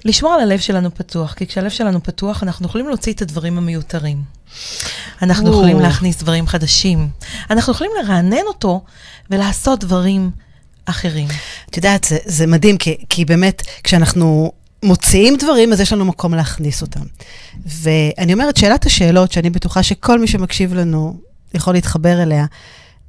[0.04, 4.22] לשמור על הלב שלנו פתוח, כי כשהלב שלנו פתוח, אנחנו יכולים להוציא את הדברים המיותרים.
[5.22, 5.52] אנחנו או.
[5.52, 7.08] יכולים להכניס דברים חדשים.
[7.50, 8.84] אנחנו יכולים לרענן אותו
[9.30, 10.30] ולעשות דברים
[10.84, 11.28] אחרים.
[11.70, 16.34] את יודעת, זה, זה מדהים, כי, כי באמת, כשאנחנו מוציאים דברים, אז יש לנו מקום
[16.34, 17.00] להכניס אותם.
[17.66, 21.20] ואני אומרת, שאלת השאלות, שאני בטוחה שכל מי שמקשיב לנו
[21.54, 22.46] יכול להתחבר אליה,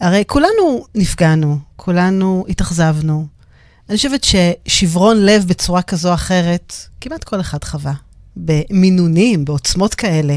[0.02, 3.28] הרי כולנו נפגענו, כולנו התאכזבנו.
[3.90, 7.94] אני חושבת ששברון לב בצורה כזו או אחרת, כמעט כל אחד חווה.
[8.38, 10.36] במינונים, בעוצמות כאלה.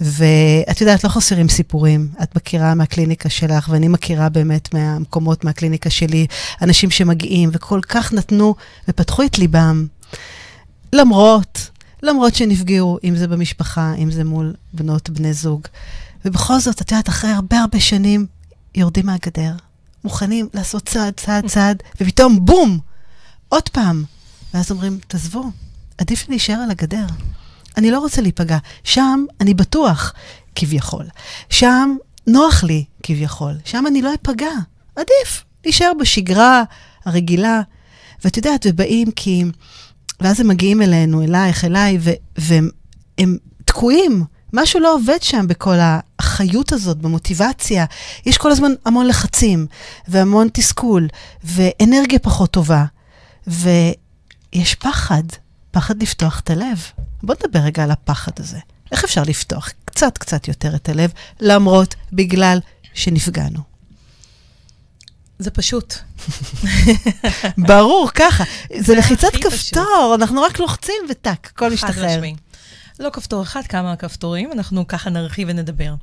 [0.00, 2.08] ואת יודעת, לא חסרים סיפורים.
[2.22, 6.26] את מכירה מהקליניקה שלך, ואני מכירה באמת מהמקומות, מהקליניקה שלי,
[6.62, 8.54] אנשים שמגיעים וכל כך נתנו
[8.88, 9.86] ופתחו את ליבם.
[10.92, 11.70] למרות,
[12.02, 15.62] למרות שנפגעו, אם זה במשפחה, אם זה מול בנות, בני זוג.
[16.24, 18.26] ובכל זאת, את יודעת, אחרי הרבה הרבה שנים,
[18.74, 19.52] יורדים מהגדר,
[20.04, 22.78] מוכנים לעשות צעד, צעד, צעד, ופתאום בום!
[23.48, 24.04] עוד פעם.
[24.54, 25.44] ואז אומרים, תעזבו,
[25.98, 27.06] עדיף להישאר על הגדר.
[27.76, 28.58] אני לא רוצה להיפגע.
[28.84, 30.12] שם אני בטוח,
[30.54, 31.06] כביכול.
[31.50, 33.54] שם נוח לי, כביכול.
[33.64, 34.50] שם אני לא אפגע.
[34.96, 36.62] עדיף להישאר בשגרה
[37.04, 37.60] הרגילה.
[38.24, 39.44] ואת יודעת, ובאים כי...
[40.20, 41.98] ואז הם מגיעים אלינו, אלייך, אליי,
[42.38, 44.24] והם תקועים.
[44.52, 45.76] משהו לא עובד שם בכל
[46.32, 47.84] החיות הזאת, במוטיבציה.
[48.26, 49.66] יש כל הזמן המון לחצים,
[50.08, 51.08] והמון תסכול,
[51.44, 52.84] ואנרגיה פחות טובה.
[53.46, 55.22] ויש פחד,
[55.70, 56.86] פחד לפתוח את הלב.
[57.22, 58.58] בוא נדבר רגע על הפחד הזה.
[58.92, 62.58] איך אפשר לפתוח קצת קצת יותר את הלב, למרות, בגלל
[62.94, 63.60] שנפגענו?
[65.38, 65.94] זה פשוט.
[67.58, 68.44] ברור, ככה.
[68.78, 72.20] זה לחיצת כפתור, אנחנו רק לוחצים וטאק, הכל משתחרר.
[73.00, 75.94] לא כפתור אחד, כמה כפתורים, אנחנו ככה נרחיב ונדבר.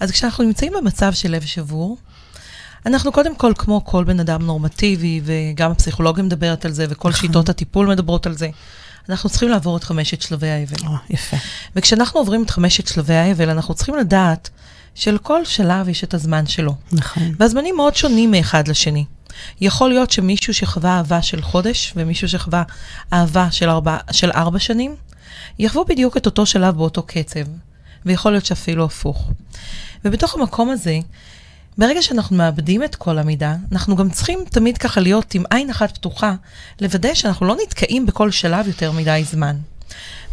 [0.00, 1.96] אז כשאנחנו נמצאים במצב של לב שבור,
[2.86, 7.20] אנחנו קודם כל, כמו כל בן אדם נורמטיבי, וגם הפסיכולוגיה מדברת על זה, וכל נכון.
[7.20, 8.48] שיטות הטיפול מדברות על זה,
[9.08, 10.86] אנחנו צריכים לעבור את חמשת שלבי האבל.
[10.86, 11.36] או, יפה.
[11.76, 14.50] וכשאנחנו עוברים את חמשת שלבי האבל, אנחנו צריכים לדעת
[14.94, 16.74] שלכל שלב יש את הזמן שלו.
[16.92, 17.34] נכון.
[17.38, 19.04] והזמנים מאוד שונים מאחד לשני.
[19.60, 22.62] יכול להיות שמישהו שחווה אהבה של חודש, ומישהו שחווה
[23.12, 24.96] אהבה של ארבע, של ארבע שנים,
[25.58, 27.40] יחוו בדיוק את אותו שלב באותו קצב,
[28.06, 29.30] ויכול להיות שאפילו הפוך.
[30.04, 30.98] ובתוך המקום הזה,
[31.78, 35.94] ברגע שאנחנו מאבדים את כל המידע, אנחנו גם צריכים תמיד ככה להיות עם עין אחת
[35.94, 36.34] פתוחה,
[36.80, 39.56] לוודא שאנחנו לא נתקעים בכל שלב יותר מדי זמן.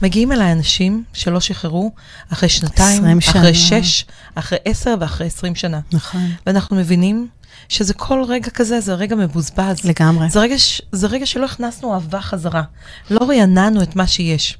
[0.01, 1.91] מגיעים אליי אנשים שלא שחררו
[2.33, 5.79] אחרי שנתיים, אחרי שש, אחרי עשר ואחרי עשרים שנה.
[5.91, 6.31] נכון.
[6.45, 7.27] ואנחנו מבינים
[7.69, 9.85] שזה כל רגע כזה, זה רגע מבוזבז.
[9.85, 10.29] לגמרי.
[10.29, 10.55] זה רגע,
[10.91, 12.63] זה רגע שלא הכנסנו אהבה חזרה.
[13.09, 14.57] לא רעננו את מה שיש.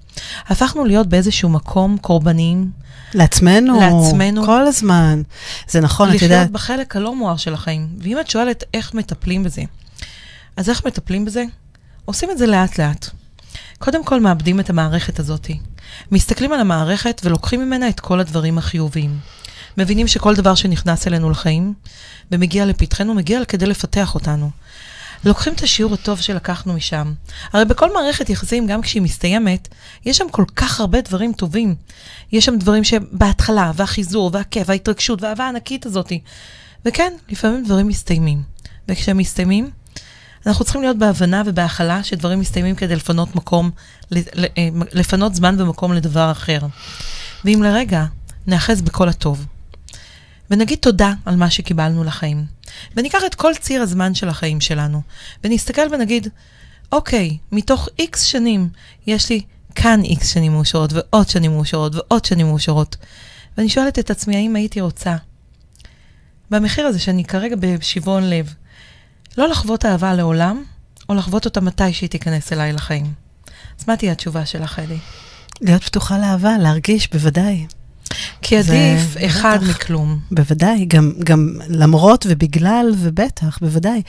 [0.47, 2.71] הפכנו להיות באיזשהו מקום קורבניים.
[3.13, 3.79] לעצמנו.
[3.79, 4.45] לעצמנו.
[4.45, 5.21] כל הזמן.
[5.67, 6.31] זה נכון, את יודעת.
[6.31, 7.87] לחיות בחלק הלא מואר של החיים.
[7.99, 9.63] ואם את שואלת איך מטפלים בזה,
[10.57, 11.43] אז איך מטפלים בזה?
[12.05, 13.09] עושים את זה לאט-לאט.
[13.79, 15.47] קודם כל מאבדים את המערכת הזאת.
[16.11, 19.19] מסתכלים על המערכת ולוקחים ממנה את כל הדברים החיוביים.
[19.77, 21.73] מבינים שכל דבר שנכנס אלינו לחיים
[22.31, 24.49] ומגיע לפתחנו, מגיע כדי לפתח אותנו.
[25.25, 27.13] לוקחים את השיעור הטוב שלקחנו משם.
[27.53, 29.67] הרי בכל מערכת יחסים, גם כשהיא מסתיימת,
[30.05, 31.75] יש שם כל כך הרבה דברים טובים.
[32.31, 36.11] יש שם דברים שבהתחלה, והחיזור, והכיף, וההתרגשות, והאהבה הענקית הזאת.
[36.85, 38.43] וכן, לפעמים דברים מסתיימים.
[38.89, 39.69] וכשהם מסתיימים,
[40.45, 43.71] אנחנו צריכים להיות בהבנה ובהכלה שדברים מסתיימים כדי לפנות מקום,
[44.13, 44.19] אה,
[44.91, 46.59] לפנות זמן ומקום לדבר אחר.
[47.45, 48.05] ואם לרגע
[48.47, 49.45] נאחז בכל הטוב,
[50.49, 52.45] ונגיד תודה על מה שקיבלנו לחיים,
[52.95, 55.01] וניקח את כל ציר הזמן של החיים שלנו,
[55.43, 56.27] ונסתכל ונגיד,
[56.91, 58.69] אוקיי, מתוך איקס שנים
[59.08, 59.41] יש לי
[59.75, 62.97] כאן איקס שנים מאושרות, ועוד שנים מאושרות, ועוד שנים מאושרות.
[63.58, 65.15] ואני שואלת את עצמי, האם הייתי רוצה,
[66.51, 68.53] במחיר הזה שאני כרגע בשברון לב,
[69.38, 70.63] לא לחוות אהבה לעולם,
[71.10, 73.13] או לחוות אותה מתי שהיא תיכנס אליי לחיים.
[73.79, 74.97] אז מה תהיה התשובה שלך, אדי?
[75.62, 77.65] להיות פתוחה לאהבה, להרגיש, בוודאי.
[78.41, 80.19] כי עדיף אחד בטח, מכלום.
[80.32, 84.01] בוודאי, גם, גם למרות ובגלל ובטח, בוודאי.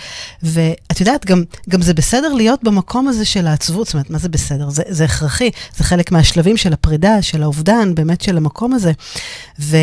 [0.43, 4.29] ואת יודעת, גם, גם זה בסדר להיות במקום הזה של העצבות, זאת אומרת, מה זה
[4.29, 4.71] בסדר?
[4.71, 8.93] זה, זה הכרחי, זה חלק מהשלבים של הפרידה, של האובדן, באמת של המקום הזה.
[9.61, 9.77] ו,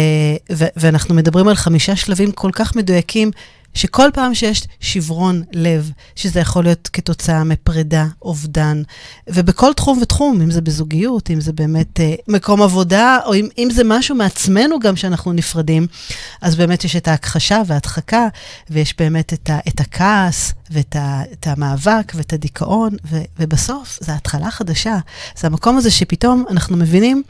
[0.51, 3.31] ו, ואנחנו מדברים על חמישה שלבים כל כך מדויקים.
[3.73, 8.81] שכל פעם שיש שברון לב, שזה יכול להיות כתוצאה מפרידה, אובדן,
[9.27, 13.67] ובכל תחום ותחום, אם זה בזוגיות, אם זה באמת אה, מקום עבודה, או אם, אם
[13.71, 15.87] זה משהו מעצמנו גם שאנחנו נפרדים,
[16.41, 18.27] אז באמת יש את ההכחשה וההדחקה,
[18.69, 24.11] ויש באמת את, ה, את הכעס, ואת ה, את המאבק, ואת הדיכאון, ו, ובסוף, זו
[24.11, 24.97] התחלה חדשה.
[25.37, 27.23] זה המקום הזה שפתאום אנחנו מבינים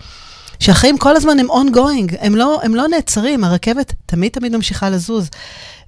[0.60, 5.30] שהחיים כל הזמן הם ongoing, הם לא, הם לא נעצרים, הרכבת תמיד תמיד ממשיכה לזוז.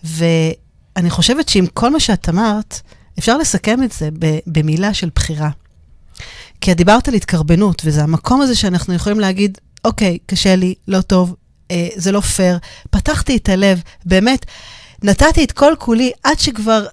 [0.03, 2.81] ואני חושבת שעם כל מה שאת אמרת,
[3.19, 4.09] אפשר לסכם את זה
[4.47, 5.49] במילה של בחירה.
[6.61, 11.01] כי את דיברת על התקרבנות, וזה המקום הזה שאנחנו יכולים להגיד, אוקיי, קשה לי, לא
[11.01, 11.35] טוב,
[11.71, 12.57] אה, זה לא פייר.
[12.89, 14.45] פתחתי את הלב, באמת,
[15.03, 16.85] נתתי את כל כולי עד שכבר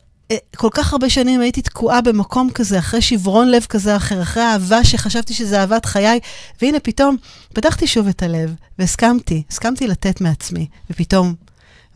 [0.56, 4.84] כל כך הרבה שנים הייתי תקועה במקום כזה, אחרי שברון לב כזה אחר, אחרי אהבה
[4.84, 6.20] שחשבתי שזה אהבת חיי,
[6.62, 7.16] והנה פתאום
[7.52, 11.34] פתחתי שוב את הלב, והסכמתי, הסכמתי לתת מעצמי, ופתאום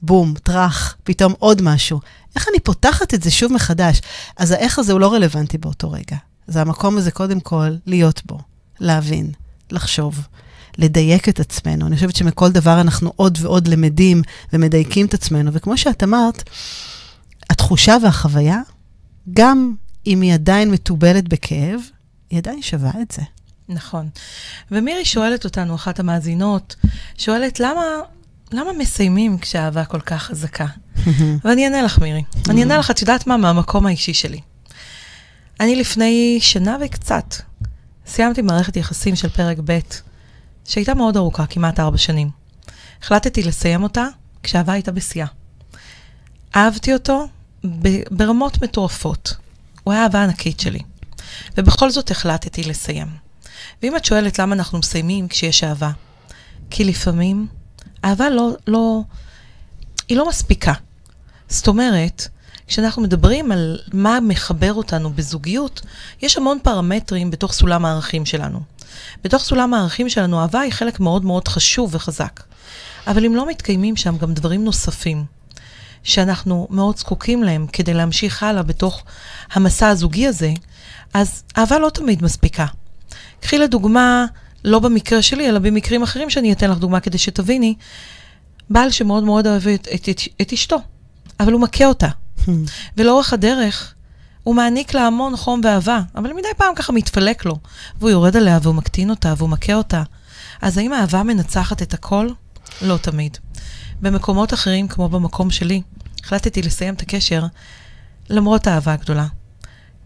[0.02, 2.00] בום, טראח, פתאום עוד משהו.
[2.36, 4.00] איך אני פותחת את זה שוב מחדש?
[4.36, 6.16] אז האיך הזה הוא לא רלוונטי באותו רגע.
[6.46, 8.38] זה המקום הזה קודם כל להיות בו,
[8.80, 9.30] להבין,
[9.70, 10.20] לחשוב,
[10.78, 11.86] לדייק את עצמנו.
[11.86, 14.22] אני חושבת שמכל דבר אנחנו עוד ועוד למדים
[14.52, 15.52] ומדייקים את עצמנו.
[15.52, 16.50] וכמו שאת אמרת,
[17.50, 18.60] התחושה והחוויה,
[19.32, 19.74] גם
[20.06, 21.80] אם היא עדיין מתובלת בכאב,
[22.30, 23.22] היא עדיין שווה את זה.
[23.68, 24.08] נכון.
[24.70, 26.76] ומירי שואלת אותנו, אחת המאזינות,
[27.18, 27.82] שואלת, למה
[28.52, 30.66] למה מסיימים כשהאהבה כל כך חזקה?
[31.44, 32.22] ואני אענה לך, מירי.
[32.48, 33.36] אני אענה לך, את יודעת מה?
[33.36, 34.40] מהמקום האישי שלי.
[35.60, 37.34] אני לפני שנה וקצת
[38.06, 39.78] סיימתי מערכת יחסים של פרק ב',
[40.64, 42.30] שהייתה מאוד ארוכה, כמעט ארבע שנים.
[43.02, 44.06] החלטתי לסיים אותה
[44.42, 45.26] כשאהבה הייתה בשיאה.
[46.56, 47.26] אהבתי אותו
[48.10, 49.34] ברמות מטורפות.
[49.84, 50.80] הוא היה אהבה ענקית שלי.
[51.56, 53.06] ובכל זאת החלטתי לסיים.
[53.82, 55.90] ואם את שואלת למה אנחנו מסיימים כשיש אהבה,
[56.70, 57.46] כי לפעמים
[58.04, 59.02] אהבה לא, לא,
[60.08, 60.72] היא לא מספיקה.
[61.48, 62.28] זאת אומרת,
[62.66, 65.80] כשאנחנו מדברים על מה מחבר אותנו בזוגיות,
[66.22, 68.60] יש המון פרמטרים בתוך סולם הערכים שלנו.
[69.24, 72.42] בתוך סולם הערכים שלנו, אהבה היא חלק מאוד מאוד חשוב וחזק.
[73.06, 75.24] אבל אם לא מתקיימים שם גם דברים נוספים,
[76.02, 79.02] שאנחנו מאוד זקוקים להם כדי להמשיך הלאה בתוך
[79.52, 80.52] המסע הזוגי הזה,
[81.14, 82.66] אז אהבה לא תמיד מספיקה.
[83.40, 84.26] קחי לדוגמה
[84.64, 87.74] לא במקרה שלי, אלא במקרים אחרים שאני אתן לך דוגמה כדי שתביני,
[88.70, 90.78] בעל שמאוד מאוד אוהב את, את, את, את אשתו,
[91.40, 92.08] אבל הוא מכה אותה.
[92.96, 93.94] ולאורך הדרך,
[94.42, 97.58] הוא מעניק לה המון חום ואהבה, אבל מדי פעם ככה מתפלק לו,
[97.98, 100.02] והוא יורד עליה והוא מקטין אותה והוא מכה אותה.
[100.62, 102.28] אז האם האהבה מנצחת את הכל?
[102.82, 103.38] לא תמיד.
[104.02, 105.82] במקומות אחרים, כמו במקום שלי,
[106.24, 107.44] החלטתי לסיים את הקשר
[108.30, 109.26] למרות האהבה הגדולה.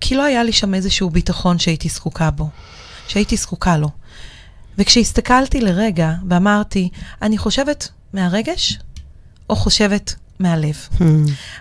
[0.01, 2.49] כי לא היה לי שם איזשהו ביטחון שהייתי זקוקה בו,
[3.09, 3.91] שהייתי זקוקה לו.
[4.79, 6.89] וכשהסתכלתי לרגע ואמרתי,
[7.23, 8.79] אני חושבת מהרגש
[9.51, 10.89] או חושבת מהלב?
[10.99, 11.03] Hmm.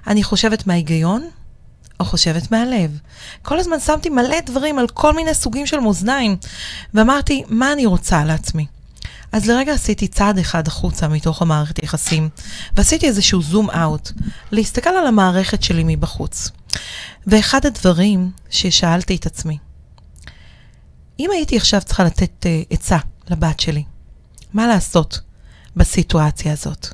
[0.08, 1.30] אני חושבת מההיגיון
[2.00, 3.00] או חושבת מהלב?
[3.42, 6.38] כל הזמן שמתי מלא דברים על כל מיני סוגים של מאזניים,
[6.94, 8.66] ואמרתי, מה אני רוצה לעצמי?
[9.32, 12.30] אז לרגע עשיתי צעד אחד החוצה מתוך המערכת יחסים,
[12.74, 14.12] ועשיתי איזשהו זום אאוט,
[14.52, 16.52] להסתכל על המערכת שלי מבחוץ.
[17.28, 19.58] ואחד הדברים ששאלתי את עצמי,
[21.20, 22.98] אם הייתי עכשיו צריכה לתת uh, עצה
[23.30, 23.84] לבת שלי,
[24.54, 25.20] מה לעשות
[25.76, 26.88] בסיטואציה הזאת?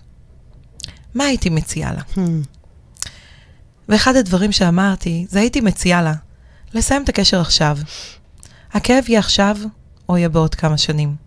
[1.16, 2.02] מה הייתי מציעה לה?
[2.16, 2.20] Hmm.
[3.90, 6.14] ואחד הדברים שאמרתי, זה הייתי מציעה לה,
[6.74, 7.78] לסיים את הקשר עכשיו.
[8.74, 9.58] הכאב יהיה עכשיו,
[10.10, 11.25] או יהיה בעוד כמה שנים.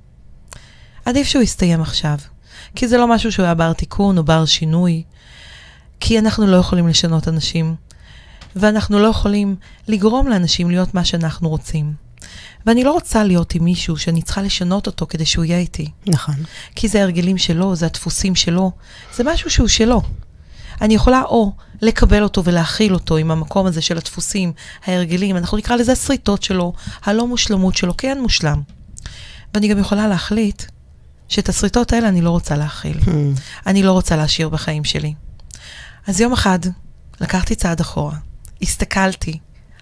[1.09, 2.19] עדיף שהוא יסתיים עכשיו,
[2.75, 5.03] כי זה לא משהו שהוא היה בר תיקון או בר שינוי,
[6.01, 7.75] כי אנחנו לא יכולים לשנות אנשים,
[8.57, 9.57] ואנחנו לא יכולים
[9.89, 11.93] לגרום לאנשים להיות מה שאנחנו רוצים.
[12.67, 15.91] ואני לא רוצה להיות עם מישהו שאני צריכה לשנות אותו כדי שהוא יהיה איתי.
[16.07, 16.35] נכון.
[16.75, 18.73] כי זה הרגלים שלו, זה הדפוסים שלו,
[19.15, 20.03] זה משהו שהוא שלו.
[20.81, 21.53] אני יכולה או
[21.83, 24.53] לקבל אותו ולהכיל אותו עם המקום הזה של הדפוסים,
[24.87, 26.73] ההרגלים, אנחנו נקרא לזה השריטות שלו,
[27.05, 28.63] הלא מושלמות שלו, כי אין מושלם.
[29.55, 30.63] ואני גם יכולה להחליט
[31.29, 32.99] שאת השריטות האלה אני לא רוצה להכיל.
[32.99, 33.09] Hmm.
[33.67, 35.15] אני לא רוצה להשאיר בחיים שלי.
[36.07, 36.59] אז יום אחד
[37.21, 38.17] לקחתי צעד אחורה,
[38.63, 39.39] הסתכלתי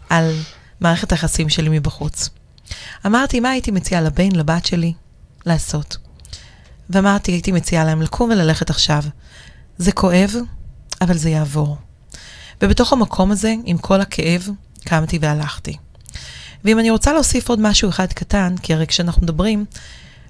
[0.09, 0.33] על
[0.81, 2.31] מערכת היחסים שלי מבחוץ.
[3.07, 4.93] אמרתי, מה הייתי מציעה לבן, לבת שלי,
[5.47, 5.97] לעשות?
[6.91, 9.03] ואמרתי, הייתי מציעה להם לקום וללכת עכשיו.
[9.79, 10.35] זה כואב,
[11.01, 11.77] אבל זה יעבור.
[12.63, 14.49] ובתוך המקום הזה, עם כל הכאב,
[14.85, 15.77] קמתי והלכתי.
[16.65, 19.65] ואם אני רוצה להוסיף עוד משהו אחד קטן, כי הרי כשאנחנו מדברים,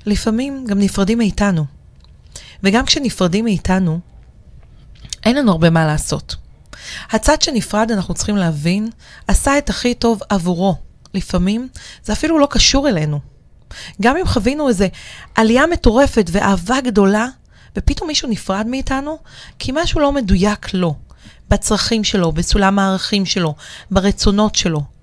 [0.07, 1.65] לפעמים גם נפרדים מאיתנו.
[2.63, 4.01] וגם כשנפרדים מאיתנו,
[5.25, 6.37] אין לנו הרבה מה לעשות.
[7.11, 8.91] הצד שנפרד, אנחנו צריכים להבין,
[9.29, 10.77] עשה את הכי טוב עבורו.
[11.15, 11.69] לפעמים
[12.05, 13.21] זה אפילו לא קשור אלינו.
[14.03, 14.85] גם אם חווינו איזו
[15.35, 17.27] עלייה מטורפת ואהבה גדולה,
[17.77, 19.19] ופתאום מישהו נפרד מאיתנו,
[19.59, 20.95] כי משהו לא מדויק לו,
[21.49, 23.55] בצרכים שלו, בסולם הערכים שלו,
[23.91, 24.96] ברצונות שלו.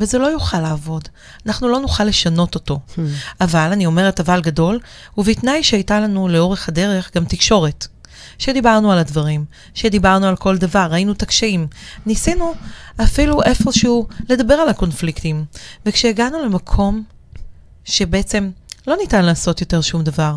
[0.00, 1.08] וזה לא יוכל לעבוד.
[1.46, 2.80] אנחנו לא נוכל לשנות אותו.
[2.88, 3.00] Hmm.
[3.40, 4.78] אבל, אני אומרת אבל גדול,
[5.18, 7.86] ובתנאי שהייתה לנו לאורך הדרך גם תקשורת.
[8.38, 9.44] שדיברנו על הדברים,
[9.74, 11.66] שדיברנו על כל דבר, ראינו את הקשיים.
[12.06, 12.54] ניסינו
[13.02, 15.44] אפילו איפשהו לדבר על הקונפליקטים.
[15.86, 17.02] וכשהגענו למקום
[17.84, 18.50] שבעצם
[18.86, 20.36] לא ניתן לעשות יותר שום דבר,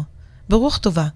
[0.49, 1.07] ברוח טובה,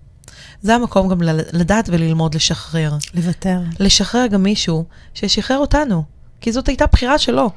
[0.61, 1.21] זה המקום גם
[1.53, 2.93] לדעת וללמוד לשחרר.
[3.13, 3.59] לוותר.
[3.79, 6.03] לשחרר גם מישהו ששחרר אותנו,
[6.41, 7.51] כי זאת הייתה בחירה שלו.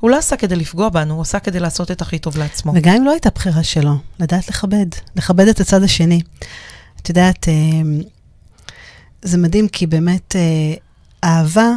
[0.00, 2.72] הוא לא עשה כדי לפגוע בנו, הוא עשה כדי לעשות את הכי טוב לעצמו.
[2.74, 4.86] וגם אם לא הייתה בחירה שלו, לדעת לכבד,
[5.16, 6.20] לכבד את הצד השני.
[7.02, 7.54] את יודעת, אה,
[9.22, 10.74] זה מדהים כי באמת אה,
[11.24, 11.68] אהבה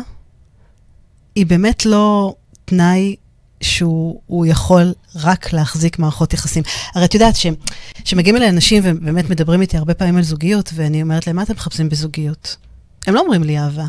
[1.36, 2.36] היא באמת לא
[2.66, 3.16] תנאי
[3.61, 6.64] שהוא הוא יכול רק להחזיק מערכות יחסים.
[6.95, 7.47] הרי את יודעת ש-
[8.05, 11.53] שמגיעים אליי אנשים ובאמת מדברים איתי הרבה פעמים על זוגיות, ואני אומרת להם, מה אתם
[11.53, 12.55] מחפשים בזוגיות?
[13.07, 13.86] הם לא אומרים לי אהבה.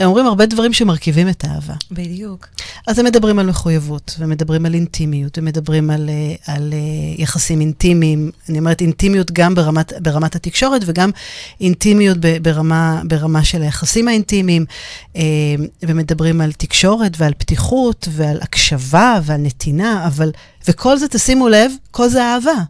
[0.00, 1.74] הם אומרים הרבה דברים שמרכיבים את האהבה.
[1.90, 2.48] בדיוק.
[2.86, 8.30] אז הם מדברים על מחויבות, ומדברים על אינטימיות, ומדברים על, אה, על אה, יחסים אינטימיים.
[8.48, 11.10] אני אומרת אינטימיות גם ברמת, ברמת התקשורת, וגם
[11.60, 14.64] אינטימיות ברמה, ברמה של היחסים האינטימיים.
[15.16, 15.22] אה,
[15.82, 20.30] ומדברים על תקשורת ועל פתיחות ועל הקשבה ועל נתינה, אבל,
[20.68, 22.62] וכל זה, תשימו לב, כל זה אהבה.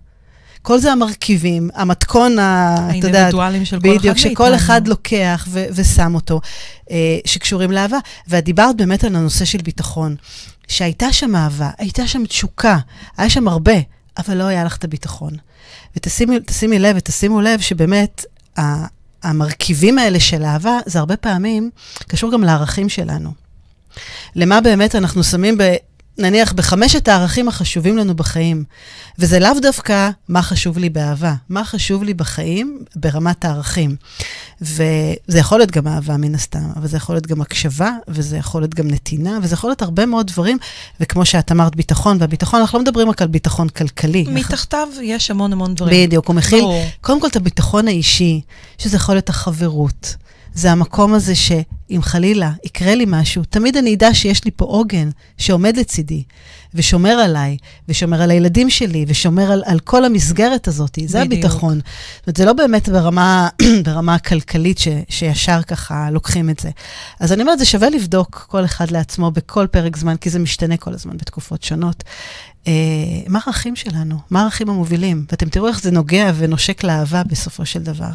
[0.63, 4.57] כל זה המרכיבים, המתכון, ה- את יודעת, האינדיבידואלים של כל אחד בדיוק, שכל מאיתנו.
[4.57, 6.41] אחד לוקח ו- ושם אותו,
[6.91, 7.99] אה, שקשורים לאהבה.
[8.29, 10.17] ואת דיברת באמת על הנושא של ביטחון,
[10.69, 12.79] שהייתה שם אהבה, הייתה שם תשוקה,
[13.17, 13.73] היה שם הרבה,
[14.19, 15.33] אבל לא היה לך את הביטחון.
[15.97, 18.25] ותשימי תשימי לב ותשימו לב שבאמת,
[19.23, 21.71] המרכיבים האלה של אהבה, זה הרבה פעמים
[22.09, 23.33] קשור גם לערכים שלנו.
[24.37, 25.63] למה באמת אנחנו שמים ב...
[26.21, 28.65] נניח בחמשת הערכים החשובים לנו בחיים,
[29.19, 33.97] וזה לאו דווקא מה חשוב לי באהבה, מה חשוב לי בחיים ברמת הערכים.
[34.61, 34.79] וזה
[35.39, 38.75] יכול להיות גם אהבה מן הסתם, אבל זה יכול להיות גם הקשבה, וזה יכול להיות
[38.75, 40.59] גם נתינה, וזה יכול להיות הרבה מאוד דברים,
[41.01, 44.21] וכמו שאת אמרת, ביטחון, והביטחון, אנחנו לא מדברים רק על ביטחון כלכלי.
[44.21, 46.07] אנחנו- מתחתיו יש המון המון דברים.
[46.07, 46.85] בדיוק, הוא מכיל ברור.
[47.01, 48.41] קודם כל את הביטחון האישי,
[48.79, 50.17] שזה יכול להיות החברות.
[50.55, 55.11] זה המקום הזה שאם חלילה יקרה לי משהו, תמיד אני אדע שיש לי פה עוגן
[55.39, 56.23] שעומד לצידי,
[56.75, 57.57] ושומר עליי,
[57.89, 60.99] ושומר על הילדים שלי, ושומר על, על כל המסגרת הזאת.
[61.07, 61.45] זה בדיוק.
[61.45, 61.75] הביטחון.
[61.75, 63.49] זאת אומרת, זה לא באמת ברמה,
[63.85, 66.71] ברמה הכלכלית ש, שישר ככה לוקחים את זה.
[67.21, 70.77] אז אני אומרת, זה שווה לבדוק כל אחד לעצמו בכל פרק זמן, כי זה משתנה
[70.77, 72.05] כל הזמן בתקופות שונות.
[72.67, 72.73] אה,
[73.29, 74.17] מה הערכים שלנו?
[74.31, 75.25] מה הערכים המובילים?
[75.31, 78.11] ואתם תראו איך זה נוגע ונושק לאהבה בסופו של דבר.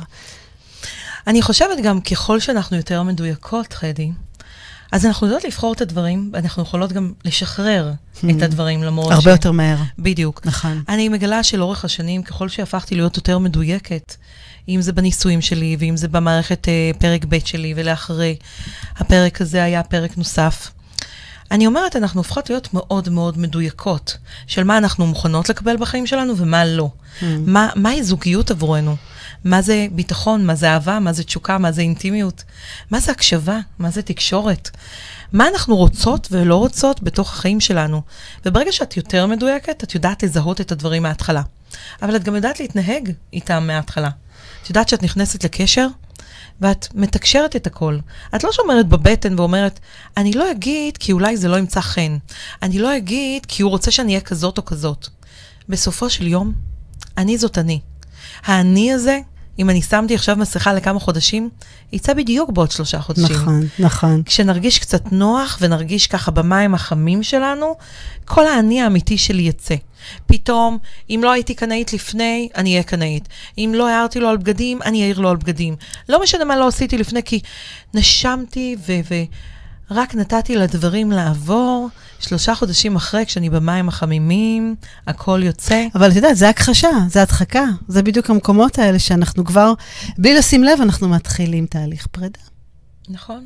[1.28, 4.12] אני חושבת גם ככל שאנחנו יותר מדויקות, חדי,
[4.92, 7.92] אז אנחנו יודעות לבחור את הדברים, ואנחנו יכולות גם לשחרר
[8.30, 9.78] את הדברים למרות הרבה יותר מהר.
[10.00, 10.42] בדיוק.
[10.46, 10.84] נכון.
[10.90, 14.16] אני מגלה שלאורך השנים, ככל שהפכתי להיות יותר מדויקת,
[14.70, 18.36] אם זה בניסויים שלי, ואם זה במערכת אה, פרק ב' שלי, ולאחרי
[18.98, 20.72] הפרק הזה היה פרק נוסף.
[21.52, 24.18] אני אומרת, אנחנו הופכות להיות מאוד מאוד מדויקות,
[24.48, 26.90] של מה אנחנו מוכנות לקבל בחיים שלנו ומה לא.
[27.22, 28.96] מה, מהי זוגיות עבורנו?
[29.46, 30.46] מה זה ביטחון?
[30.46, 31.00] מה זה אהבה?
[31.00, 31.58] מה זה תשוקה?
[31.58, 32.44] מה זה אינטימיות?
[32.92, 33.60] מה זה הקשבה?
[33.80, 34.70] מה זה תקשורת?
[35.34, 38.02] מה אנחנו רוצות ולא רוצות בתוך החיים שלנו?
[38.46, 41.42] וברגע שאת יותר מדויקת, את יודעת לזהות את הדברים מההתחלה.
[42.02, 44.10] אבל את גם יודעת להתנהג איתם מההתחלה.
[44.64, 45.88] את יודעת שאת נכנסת לקשר,
[46.62, 47.98] ואת מתקשרת את הכל.
[48.36, 49.80] את לא שומרת בבטן ואומרת,
[50.18, 52.18] אני לא אגיד כי אולי זה לא ימצא חן.
[52.62, 55.08] אני לא אגיד כי הוא רוצה שאני אהיה כזאת או כזאת.
[55.70, 56.54] בסופו של יום,
[57.18, 57.80] אני זאת אני.
[58.46, 59.20] האני הזה,
[59.60, 61.50] אם אני שמתי עכשיו מסכה לכמה חודשים,
[61.92, 63.36] יצא בדיוק בעוד שלושה חודשים.
[63.36, 64.24] נכון, נכון.
[64.24, 67.76] כשנרגיש קצת נוח ונרגיש ככה במים החמים שלנו,
[68.26, 69.76] כל האני האמיתי שלי יצא.
[70.26, 70.78] פתאום,
[71.10, 73.28] אם לא הייתי קנאית לפני, אני אהיה קנאית.
[73.58, 75.76] אם לא הערתי לו על בגדים, אני אעיר לו על בגדים.
[76.10, 77.40] לא משנה מה לא עשיתי לפני, כי
[77.94, 78.76] נשמתי
[79.92, 81.90] ורק נתתי לדברים לעבור.
[82.28, 84.76] שלושה חודשים אחרי, כשאני במים החמימים,
[85.08, 85.86] הכל יוצא.
[85.96, 87.66] אבל את יודעת, זה הכחשה, זה הדחקה.
[87.88, 89.74] זה בדיוק המקומות האלה שאנחנו כבר,
[90.18, 92.40] בלי לשים לב, אנחנו מתחילים תהליך פרידה.
[93.10, 93.46] נכון.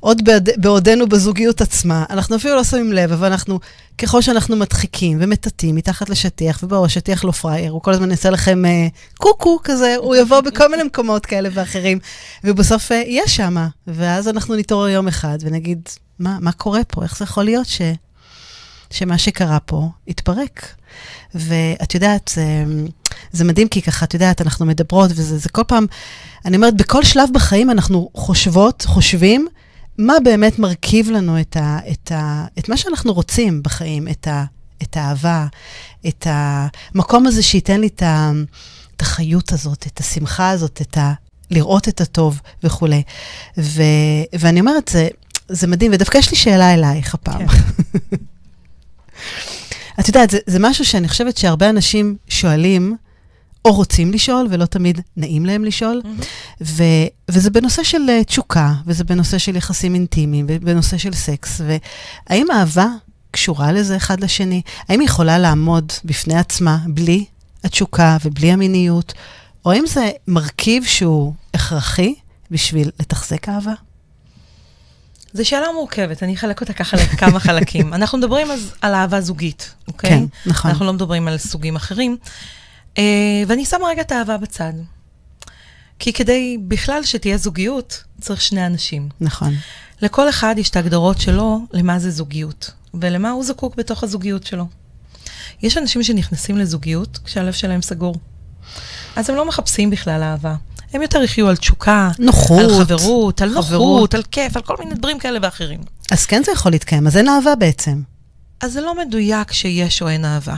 [0.00, 3.60] עוד בעוד, בעודנו בזוגיות עצמה, אנחנו אפילו לא שמים לב, אבל אנחנו,
[3.98, 8.64] ככל שאנחנו מדחיקים ומטאטאים מתחת לשטיח, ובואו, השטיח לא פראייר, הוא כל הזמן יעשה לכם
[8.64, 8.88] אה,
[9.18, 11.98] קוקו כזה, הוא יבוא בכל מיני מקומות כאלה ואחרים,
[12.44, 15.88] ובסוף אה, יהיה שמה, ואז אנחנו נתעורר יום אחד ונגיד,
[16.18, 17.02] מה, מה קורה פה?
[17.02, 17.82] איך זה יכול להיות ש,
[18.90, 20.74] שמה שקרה פה התפרק?
[21.34, 22.64] ואת יודעת, זה,
[23.32, 25.86] זה מדהים, כי ככה, את יודעת, אנחנו מדברות, וזה זה כל פעם,
[26.44, 29.48] אני אומרת, בכל שלב בחיים אנחנו חושבות, חושבים,
[29.98, 34.44] מה באמת מרכיב לנו את, ה, את, ה, את מה שאנחנו רוצים בחיים, את, ה,
[34.82, 35.46] את האהבה,
[36.08, 38.30] את המקום הזה שייתן לי את, ה,
[38.96, 41.12] את החיות הזאת, את השמחה הזאת, את ה...
[41.50, 43.02] לראות את הטוב וכולי.
[43.58, 43.82] ו,
[44.38, 45.08] ואני אומרת, זה,
[45.48, 47.48] זה מדהים, ודווקא יש לי שאלה אלייך הפעם.
[47.48, 47.62] כן.
[50.00, 52.96] את יודעת, זה, זה משהו שאני חושבת שהרבה אנשים שואלים,
[53.68, 56.02] או רוצים לשאול, ולא תמיד נעים להם לשאול.
[56.04, 56.24] Mm-hmm.
[56.60, 56.82] ו,
[57.28, 61.60] וזה בנושא של uh, תשוקה, וזה בנושא של יחסים אינטימיים, ובנושא של סקס.
[61.60, 62.86] והאם אהבה
[63.30, 64.62] קשורה לזה אחד לשני?
[64.88, 67.24] האם היא יכולה לעמוד בפני עצמה בלי
[67.64, 69.14] התשוקה ובלי המיניות?
[69.64, 72.14] או האם זה מרכיב שהוא הכרחי
[72.50, 73.72] בשביל לתחזק אהבה?
[75.32, 77.92] זו שאלה מורכבת, אני אחלק אותה ככה לכמה חלקים.
[77.94, 80.10] אנחנו מדברים אז על אהבה זוגית, אוקיי?
[80.10, 80.70] כן, נכון.
[80.70, 82.16] אנחנו לא מדברים על סוגים אחרים.
[82.98, 83.00] Uh,
[83.46, 84.72] ואני שמה רגע את האהבה בצד.
[85.98, 89.08] כי כדי בכלל שתהיה זוגיות, צריך שני אנשים.
[89.20, 89.54] נכון.
[90.02, 94.66] לכל אחד יש את ההגדרות שלו למה זה זוגיות, ולמה הוא זקוק בתוך הזוגיות שלו.
[95.62, 98.14] יש אנשים שנכנסים לזוגיות כשהלב שלהם סגור.
[99.16, 100.54] אז הם לא מחפשים בכלל אהבה.
[100.92, 104.14] הם יותר יחיו על תשוקה, נוחות, על חברות, על נוחות, חברות.
[104.14, 105.80] על כיף, על כל מיני דברים כאלה ואחרים.
[106.10, 108.02] אז כן זה יכול להתקיים, אז אין אהבה בעצם.
[108.60, 110.54] אז זה לא מדויק שיש או אין אהבה.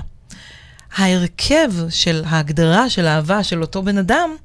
[0.96, 4.36] ההרכב של ההגדרה של אהבה של אותו בן אדם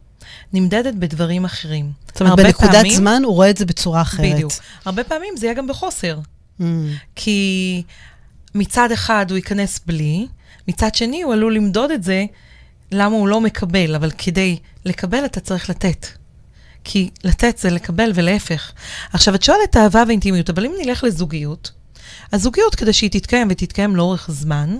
[0.53, 1.91] נמדדת בדברים אחרים.
[2.07, 4.33] זאת אומרת, בנקודת פעמים, זמן הוא רואה את זה בצורה אחרת.
[4.33, 4.51] בדיוק.
[4.85, 6.19] הרבה פעמים זה יהיה גם בחוסר.
[6.61, 6.63] Mm.
[7.15, 7.83] כי
[8.55, 10.27] מצד אחד הוא ייכנס בלי,
[10.67, 12.25] מצד שני הוא עלול למדוד את זה
[12.91, 16.07] למה הוא לא מקבל, אבל כדי לקבל אתה צריך לתת.
[16.83, 18.71] כי לתת זה לקבל ולהפך.
[19.13, 21.71] עכשיו, את שואלת אהבה ואינטימיות, אבל אם נלך לזוגיות,
[22.33, 24.77] הזוגיות, כדי שהיא תתקיים ותתקיים לאורך זמן,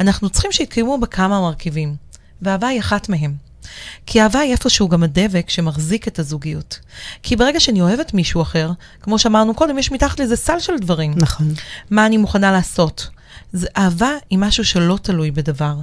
[0.00, 1.96] אנחנו צריכים שיתקיימו בה כמה מרכיבים,
[2.42, 3.34] ואהבה היא אחת מהם.
[4.06, 6.78] כי אהבה היא איפשהו גם הדבק שמחזיק את הזוגיות.
[7.22, 8.70] כי ברגע שאני אוהבת מישהו אחר,
[9.02, 11.12] כמו שאמרנו קודם, יש מתחת לזה סל של דברים.
[11.16, 11.54] נכון.
[11.90, 13.08] מה אני מוכנה לעשות?
[13.52, 15.74] זה, אהבה היא משהו שלא תלוי בדבר.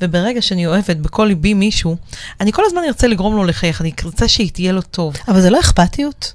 [0.00, 1.96] וברגע שאני אוהבת בכל ליבי מישהו,
[2.40, 5.16] אני כל הזמן ארצה לגרום לו לחייך, אני ארצה שהיא תהיה לו טוב.
[5.28, 6.32] אבל זה לא אכפתיות.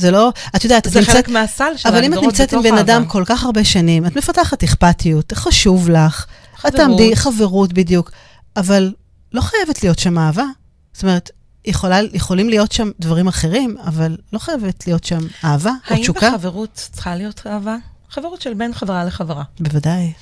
[0.00, 1.04] זה לא, את יודעת, את נמצאת...
[1.04, 4.06] זה חלק מהסל של אבל אם את נמצאת עם בן אדם כל כך הרבה שנים,
[4.06, 6.26] את מפתחת אכפתיות, חשוב לך,
[6.56, 6.74] חברות.
[6.74, 8.10] את תעמדי, חברות בדיוק,
[8.56, 8.92] אבל
[9.32, 10.44] לא חייבת להיות שם אהבה.
[10.92, 11.30] זאת אומרת,
[11.64, 16.26] יכולה, יכולים להיות שם דברים אחרים, אבל לא חייבת להיות שם אהבה או תשוקה.
[16.26, 17.76] האם בחברות צריכה להיות אהבה?
[18.10, 19.42] חברות של בין חברה לחברה.
[19.60, 20.12] בוודאי.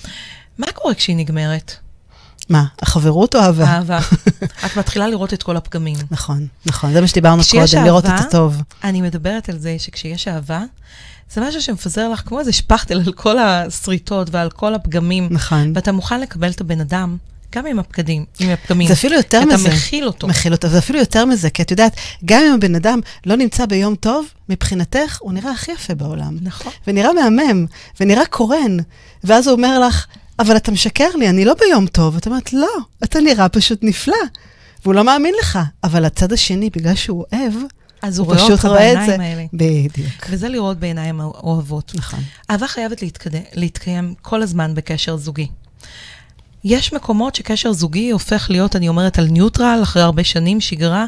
[0.59, 1.77] מה קורה כשהיא נגמרת?
[2.49, 3.65] מה, החברות או אהבה?
[3.65, 3.99] אהבה.
[4.67, 5.97] את מתחילה לראות את כל הפגמים.
[6.11, 8.63] נכון, נכון, זה מה שדיברנו קודם, לראות את הטוב.
[8.85, 10.65] אני מדברת על זה שכשיש אהבה,
[11.33, 15.29] זה משהו שמפזר לך כמו איזה שפכטל על כל השריטות ועל כל הפגמים.
[15.31, 15.73] נכון.
[15.75, 17.17] ואתה מוכן לקבל את הבן אדם.
[17.55, 18.89] גם עם הפקדים, עם הפגמים.
[18.89, 19.69] זה אפילו יותר אתה מזה.
[19.69, 20.29] אתה מכיל אותו.
[20.29, 23.67] מכיל אותו, זה אפילו יותר מזה, כי את יודעת, גם אם הבן אדם לא נמצא
[23.67, 26.37] ביום טוב, מבחינתך הוא נראה הכי יפה בעולם.
[26.43, 26.73] נכון.
[26.87, 27.67] ונראה מהמם,
[28.01, 28.77] ונראה קורן.
[29.25, 30.07] ואז הוא אומר לך,
[30.39, 32.17] אבל אתה משקר לי, אני לא ביום טוב.
[32.17, 34.17] את אומרת, לא, אתה נראה פשוט נפלא.
[34.83, 35.59] והוא לא מאמין לך.
[35.85, 37.53] אבל הצד השני, בגלל שהוא אוהב,
[38.03, 39.45] אז הוא, הוא רואה אותך בעיניים האלה.
[39.53, 40.27] בדיוק.
[40.31, 41.93] וזה לראות בעיניים אוהבות.
[41.95, 42.21] נכון.
[42.51, 43.31] אהבה חייבת להתקד...
[43.53, 45.49] להתקיים כל הזמן בקשר זוגי.
[46.65, 51.07] יש מקומות שקשר זוגי הופך להיות, אני אומרת, על ניוטרל, אחרי הרבה שנים, שגרה.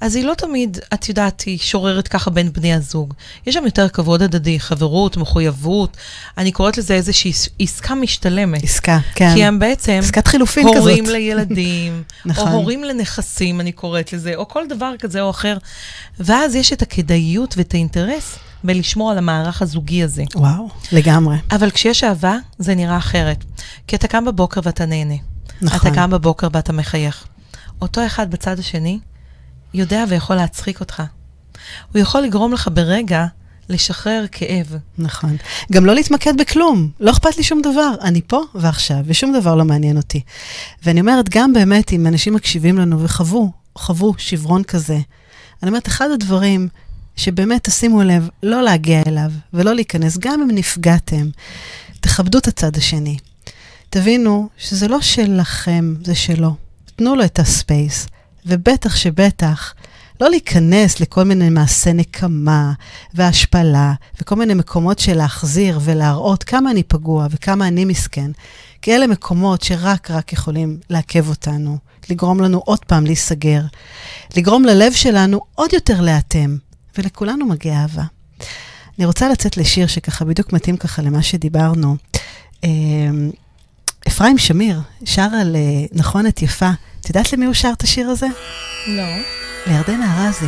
[0.00, 3.14] אז היא לא תמיד, את יודעת, היא שוררת ככה בין בני הזוג.
[3.46, 5.96] יש שם יותר כבוד הדדי, חברות, מחויבות.
[6.38, 8.62] אני קוראת לזה איזושהי עס- עסקה משתלמת.
[8.64, 9.34] עסקה, כן.
[9.34, 10.76] כי הם בעצם עסקת חילופין כזאת.
[10.76, 12.48] הורים לילדים, נכון.
[12.48, 15.56] או הורים לנכסים, אני קוראת לזה, או כל דבר כזה או אחר.
[16.20, 20.24] ואז יש את הכדאיות ואת האינטרס בלשמור על המערך הזוגי הזה.
[20.34, 21.36] וואו, לגמרי.
[21.50, 23.44] אבל כשיש אהבה, זה נראה אחרת.
[23.86, 25.14] כי אתה קם בבוקר ואתה נהנה.
[25.62, 25.78] נכון.
[25.90, 27.24] אתה קם בבוקר ואתה מחייך.
[27.82, 28.98] אותו אחד בצד השני
[29.74, 31.02] יודע ויכול להצחיק אותך.
[31.92, 33.26] הוא יכול לגרום לך ברגע
[33.68, 34.76] לשחרר כאב.
[34.98, 35.36] נכון.
[35.72, 39.64] גם לא להתמקד בכלום, לא אכפת לי שום דבר, אני פה ועכשיו, ושום דבר לא
[39.64, 40.20] מעניין אותי.
[40.82, 44.98] ואני אומרת, גם באמת, אם אנשים מקשיבים לנו וחוו, חוו שברון כזה,
[45.62, 46.68] אני אומרת, אחד הדברים
[47.16, 51.28] שבאמת תשימו לב, לא להגיע אליו ולא להיכנס, גם אם נפגעתם,
[52.00, 53.16] תכבדו את הצד השני.
[53.90, 56.54] תבינו שזה לא שלכם, זה שלו.
[56.96, 58.06] תנו לו את הספייס,
[58.46, 59.74] ובטח שבטח,
[60.20, 62.72] לא להיכנס לכל מיני מעשי נקמה
[63.14, 68.30] והשפלה, וכל מיני מקומות של להחזיר ולהראות כמה אני פגוע וכמה אני מסכן,
[68.82, 71.78] כי אלה מקומות שרק רק יכולים לעכב אותנו,
[72.10, 73.62] לגרום לנו עוד פעם להיסגר,
[74.36, 76.56] לגרום ללב שלנו עוד יותר להיאטם,
[76.98, 78.04] ולכולנו מגיעה אהבה.
[78.98, 81.96] אני רוצה לצאת לשיר שככה בדיוק מתאים ככה למה שדיברנו.
[84.08, 86.70] אפרים שמיר שר על אה, נכון את יפה.
[87.00, 88.26] את יודעת למי הוא שר את השיר הזה?
[88.86, 89.02] לא.
[89.66, 90.46] לירדנה ארזי.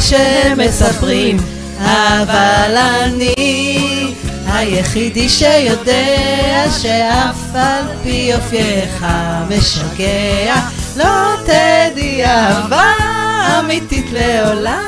[0.00, 1.36] שמספרים,
[1.78, 4.14] אבל אני
[4.46, 9.06] היחידי שיודע שאף על פי אופייך
[9.48, 10.54] משגע,
[10.96, 12.92] לא תדעי אהבה
[13.60, 14.82] אמיתית לעולם.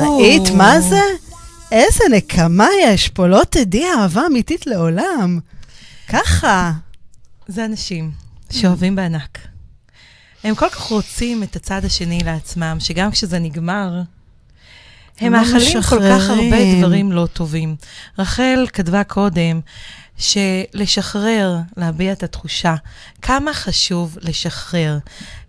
[0.00, 1.00] ראית מה זה?
[1.72, 5.38] איזה נקמה יש פה, לא תדעי אהבה אמיתית לעולם.
[6.12, 6.72] ככה.
[7.46, 8.10] זה אנשים
[8.50, 9.38] שאוהבים בענק.
[10.44, 14.02] הם כל כך רוצים את הצד השני לעצמם, שגם כשזה נגמר,
[15.20, 16.78] הם לא מאחלים כל כך הרבה.
[16.78, 17.76] דברים לא טובים.
[18.18, 19.60] רחל כתבה קודם
[20.18, 22.74] שלשחרר, להביע את התחושה,
[23.22, 24.98] כמה חשוב לשחרר.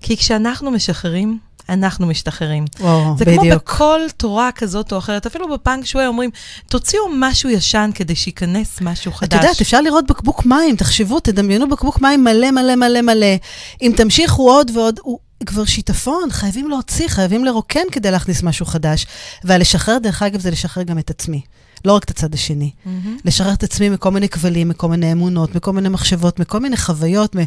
[0.01, 1.39] כי כשאנחנו משחררים,
[1.70, 2.66] אנחנו משתחררים.
[2.80, 3.64] וואו, זה כמו בדיוק.
[3.64, 6.30] בכל תורה כזאת או אחרת, אפילו בפאנק שווי אומרים,
[6.70, 9.34] תוציאו משהו ישן כדי שייכנס משהו את חדש.
[9.34, 13.36] יודעת, אפשר לראות בקבוק מים, תחשבו, תדמיינו בקבוק מים מלא מלא מלא מלא.
[13.82, 19.05] אם תמשיכו עוד ועוד, הוא כבר שיטפון, חייבים להוציא, חייבים לרוקן כדי להכניס משהו חדש.
[19.43, 21.41] והלשחרר, דרך אגב, זה לשחרר גם את עצמי.
[21.86, 22.72] לא רק את הצד השני.
[22.86, 23.18] מהמם.
[23.26, 27.36] לשחרר את עצמי מכל מיני כבלים, מכל מיני אמונות, מכל מיני מחשבות, מכל מיני חוויות,
[27.36, 27.39] מ-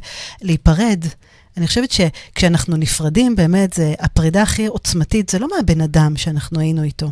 [0.43, 1.05] להיפרד.
[1.57, 6.83] אני חושבת שכשאנחנו נפרדים, באמת, זה הפרידה הכי עוצמתית, זה לא מהבן אדם שאנחנו היינו
[6.83, 7.11] איתו.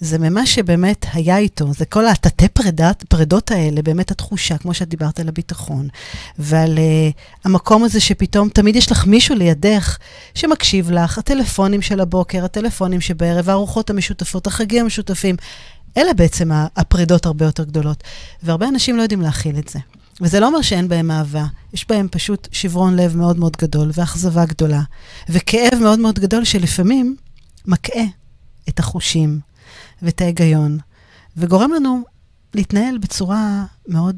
[0.00, 4.88] זה ממה שבאמת היה איתו, זה כל התתי פרידת, פרידות האלה, באמת התחושה, כמו שאת
[4.88, 5.88] דיברת על הביטחון,
[6.38, 9.98] ועל uh, המקום הזה שפתאום תמיד יש לך מישהו לידך
[10.34, 15.36] שמקשיב לך, הטלפונים של הבוקר, הטלפונים שבערב, הארוחות המשותפות, החגים המשותפים,
[15.96, 18.04] אלה בעצם הפרידות הרבה יותר גדולות.
[18.42, 19.78] והרבה אנשים לא יודעים להכיל את זה.
[20.20, 24.44] וזה לא אומר שאין בהם אהבה, יש בהם פשוט שברון לב מאוד מאוד גדול, ואכזבה
[24.44, 24.82] גדולה,
[25.28, 27.16] וכאב מאוד מאוד גדול שלפעמים
[27.66, 28.04] מקהה
[28.68, 29.40] את החושים
[30.02, 30.78] ואת ההיגיון,
[31.36, 32.02] וגורם לנו
[32.54, 34.16] להתנהל בצורה מאוד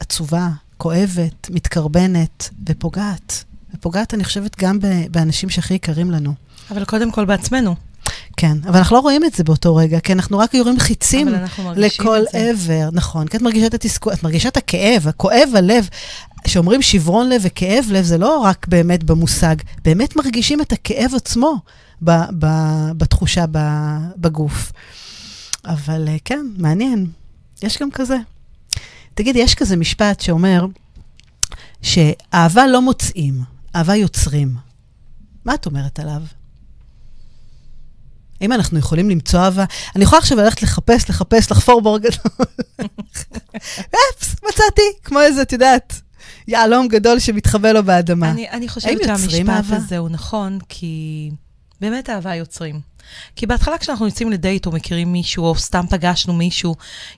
[0.00, 3.44] עצובה, כואבת, מתקרבנת ופוגעת.
[3.74, 4.78] ופוגעת, אני חושבת, גם
[5.10, 6.34] באנשים שהכי יקרים לנו.
[6.70, 7.74] אבל קודם כל בעצמנו.
[8.36, 11.28] כן, אבל אנחנו לא רואים את זה באותו רגע, כי אנחנו רק יורים חיצים
[11.76, 12.22] לכל.
[12.32, 12.88] עבר.
[12.92, 15.88] נכון, כי את מרגישה את התסכול, את מרגישה את הכאב, הכואב הלב.
[16.44, 21.56] כשאומרים שברון לב וכאב לב, זה לא רק באמת במושג, באמת מרגישים את הכאב עצמו
[22.04, 22.46] ב, ב,
[22.96, 23.58] בתחושה ב,
[24.16, 24.72] בגוף.
[25.64, 27.06] אבל אה, כן, מעניין,
[27.62, 28.16] יש גם כזה.
[29.14, 30.66] תגידי, יש כזה משפט שאומר
[31.82, 33.42] שאהבה לא מוצאים,
[33.76, 34.56] אהבה יוצרים.
[35.44, 36.22] מה את אומרת עליו?
[38.40, 39.64] האם אנחנו יכולים למצוא אהבה?
[39.96, 42.46] אני יכולה עכשיו ללכת לחפש, לחפש, לחפור בור גדול.
[43.90, 46.00] אפס, מצאתי, כמו איזה, את יודעת,
[46.48, 48.30] יהלום גדול שמתחבא לו באדמה.
[48.30, 49.64] אני, אני חושבת שהמשפט?
[49.70, 51.30] הזה הוא נכון, כי
[51.80, 52.80] באמת אהבה יוצרים.
[53.36, 56.74] כי בהתחלה כשאנחנו יוצאים לדייט או מכירים מישהו, או סתם פגשנו מישהו,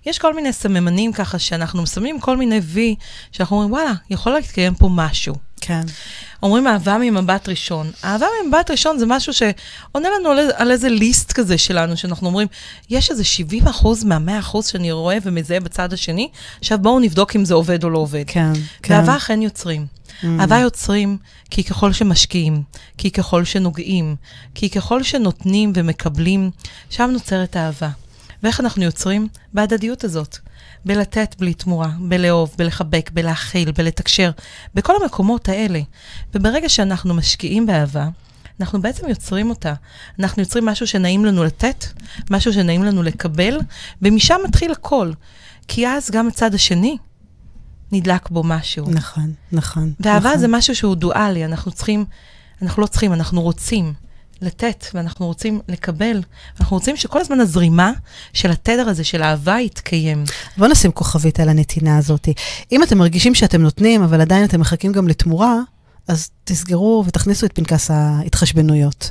[0.07, 2.95] יש כל מיני סממנים ככה שאנחנו מסמנים כל מיני וי,
[3.33, 5.35] שאנחנו אומרים, וואלה, יכול להתקיים פה משהו.
[5.67, 5.81] כן.
[6.43, 7.91] אומרים אהבה ממבט ראשון.
[8.05, 12.49] אהבה ממבט ראשון זה משהו שעונה לנו על, על איזה ליסט כזה שלנו, שאנחנו אומרים,
[12.91, 16.29] יש איזה 70 אחוז מה-100 אחוז שאני רואה ומזהה בצד השני,
[16.61, 18.25] עכשיו בואו נבדוק אם זה עובד או לא עובד.
[18.27, 18.53] כן,
[18.83, 18.95] כן.
[18.95, 19.87] ואהבה אכן יוצרים.
[20.23, 20.27] Mm.
[20.41, 21.19] אהבה יוצרים
[21.51, 22.63] כי ככל שמשקיעים,
[22.99, 24.17] כי ככל שנוגעים,
[24.55, 26.51] כי ככל שנותנים ומקבלים,
[26.91, 27.89] שם נוצרת אהבה.
[28.43, 29.29] ואיך אנחנו יוצרים?
[29.53, 30.39] בהדדיות הזאת.
[30.87, 34.31] בלתת בלי תמורה, בלאהוב, בלחבק, בלהכיל, בלתקשר,
[34.75, 35.81] בכל המקומות האלה.
[36.35, 38.09] וברגע שאנחנו משקיעים באהבה,
[38.61, 39.75] אנחנו בעצם יוצרים אותה.
[40.19, 41.85] אנחנו יוצרים משהו שנעים לנו לתת,
[42.31, 43.59] משהו שנעים לנו לקבל,
[44.03, 45.13] ומשם מתחיל הכל.
[45.69, 46.97] כי אז גם הצד השני
[47.93, 48.91] נדלק בו משהו.
[48.91, 49.93] נכון, נכון.
[50.01, 50.41] ואהבה נכון.
[50.41, 52.05] זה משהו שהוא דואלי, אנחנו צריכים,
[52.63, 53.95] אנחנו לא צריכים, אנחנו רוצים
[54.43, 56.21] לתת, ואנחנו רוצים לקבל,
[56.61, 57.93] אנחנו רוצים שכל הזמן הזרימה
[58.33, 60.25] של התדר הזה, של האהבה, יתקיים.
[60.57, 62.29] בואו נשים כוכבית על הנתינה הזאת.
[62.73, 65.57] אם אתם מרגישים שאתם נותנים, אבל עדיין אתם מחכים גם לתמורה,
[66.09, 69.11] אז תסגרו ותכניסו את פנקס ההתחשבנויות.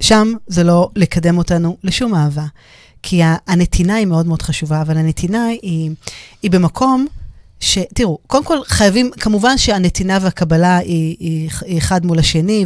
[0.00, 2.46] שם זה לא לקדם אותנו לשום אהבה.
[3.02, 5.90] כי הנתינה היא מאוד מאוד חשובה, אבל הנתינה היא,
[6.42, 7.06] היא במקום
[7.62, 7.78] ש...
[7.94, 12.64] תראו, קודם כל חייבים, כמובן שהנתינה והקבלה היא, היא, היא אחד מול השני,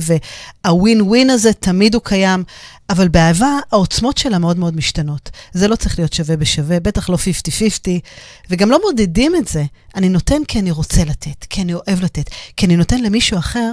[0.65, 2.45] והווין ווין הזה תמיד הוא קיים,
[2.91, 5.31] אבל באהבה העוצמות שלה מאוד מאוד משתנות.
[5.53, 7.89] זה לא צריך להיות שווה בשווה, בטח לא 50-50,
[8.51, 9.65] וגם לא מודדים את זה.
[9.95, 13.73] אני נותן כי אני רוצה לתת, כי אני אוהב לתת, כי אני נותן למישהו אחר,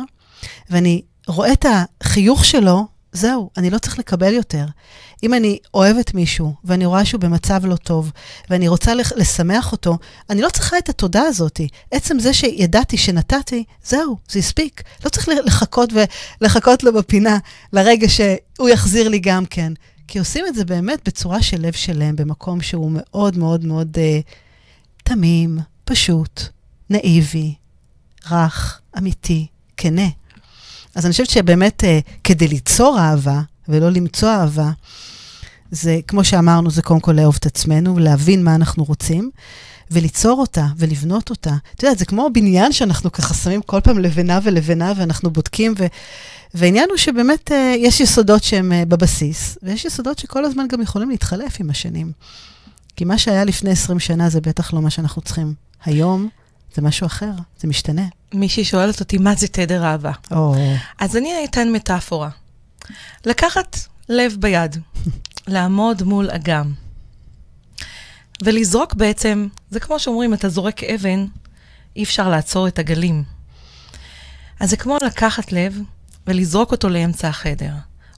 [0.69, 1.65] ואני רואה את
[2.01, 4.65] החיוך שלו, זהו, אני לא צריך לקבל יותר.
[5.23, 8.11] אם אני אוהבת מישהו, ואני רואה שהוא במצב לא טוב,
[8.49, 9.97] ואני רוצה לשמח אותו,
[10.29, 11.61] אני לא צריכה את התודה הזאת.
[11.91, 14.83] עצם זה שידעתי שנתתי, זהו, זה הספיק.
[15.05, 17.37] לא צריך לחכות ולחכות לו בפינה
[17.73, 19.73] לרגע שהוא יחזיר לי גם כן.
[20.07, 24.19] כי עושים את זה באמת בצורה של לב שלם, במקום שהוא מאוד מאוד מאוד אה,
[25.03, 26.41] תמים, פשוט,
[26.89, 27.53] נאיבי,
[28.31, 29.47] רך, אמיתי,
[29.77, 30.07] כנה.
[30.95, 34.71] אז אני חושבת שבאמת אה, כדי ליצור אהבה, ולא למצוא אהבה,
[35.73, 39.31] זה, כמו שאמרנו, זה קודם כל לאהוב את עצמנו, להבין מה אנחנו רוצים,
[39.91, 41.55] וליצור אותה, ולבנות אותה.
[41.75, 45.85] את יודעת, זה כמו בניין שאנחנו ככה שמים כל פעם לבנה ולבנה, ואנחנו בודקים, ו...
[46.53, 51.09] והעניין הוא שבאמת אה, יש יסודות שהם אה, בבסיס, ויש יסודות שכל הזמן גם יכולים
[51.09, 52.11] להתחלף עם השנים.
[52.95, 55.53] כי מה שהיה לפני 20 שנה זה בטח לא מה שאנחנו צריכים.
[55.85, 56.29] היום
[56.75, 58.05] זה משהו אחר, זה משתנה.
[58.33, 60.11] מישהי שואלת אותי, מה זה תדר אהבה?
[60.31, 60.55] או,
[60.99, 62.29] אז אני אתן מטאפורה.
[63.25, 63.77] לקחת
[64.09, 64.77] לב ביד,
[65.47, 66.73] לעמוד מול אגם,
[68.43, 71.25] ולזרוק בעצם, זה כמו שאומרים, אתה זורק אבן,
[71.95, 73.23] אי אפשר לעצור את הגלים.
[74.59, 75.79] אז זה כמו לקחת לב
[76.27, 77.73] ולזרוק אותו לאמצע החדר,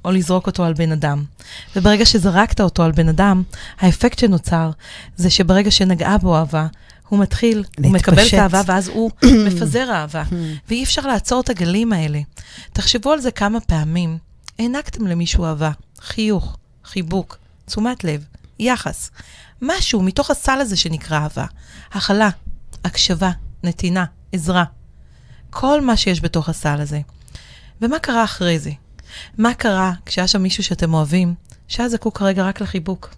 [0.05, 1.23] או לזרוק אותו על בן אדם.
[1.75, 3.43] וברגע שזרקת אותו על בן אדם,
[3.79, 4.71] האפקט שנוצר
[5.15, 6.67] זה שברגע שנגעה בו אהבה,
[7.09, 8.37] הוא מתחיל, הוא מקבל את להתפשט.
[8.37, 9.11] האהבה, ואז הוא
[9.47, 10.23] מפזר אהבה.
[10.69, 12.19] ואי אפשר לעצור את הגלים האלה.
[12.73, 14.17] תחשבו על זה כמה פעמים.
[14.59, 15.71] הענקתם למישהו אהבה,
[16.01, 18.25] חיוך, חיבוק, תשומת לב,
[18.59, 19.11] יחס.
[19.61, 21.45] משהו מתוך הסל הזה שנקרא אהבה.
[21.91, 22.29] הכלה,
[22.83, 23.31] הקשבה,
[23.63, 24.63] נתינה, עזרה.
[25.49, 27.01] כל מה שיש בתוך הסל הזה.
[27.81, 28.71] ומה קרה אחרי זה?
[29.37, 31.35] מה קרה כשהיה שם מישהו שאתם אוהבים,
[31.67, 33.15] שהיה זקוק כרגע רק לחיבוק?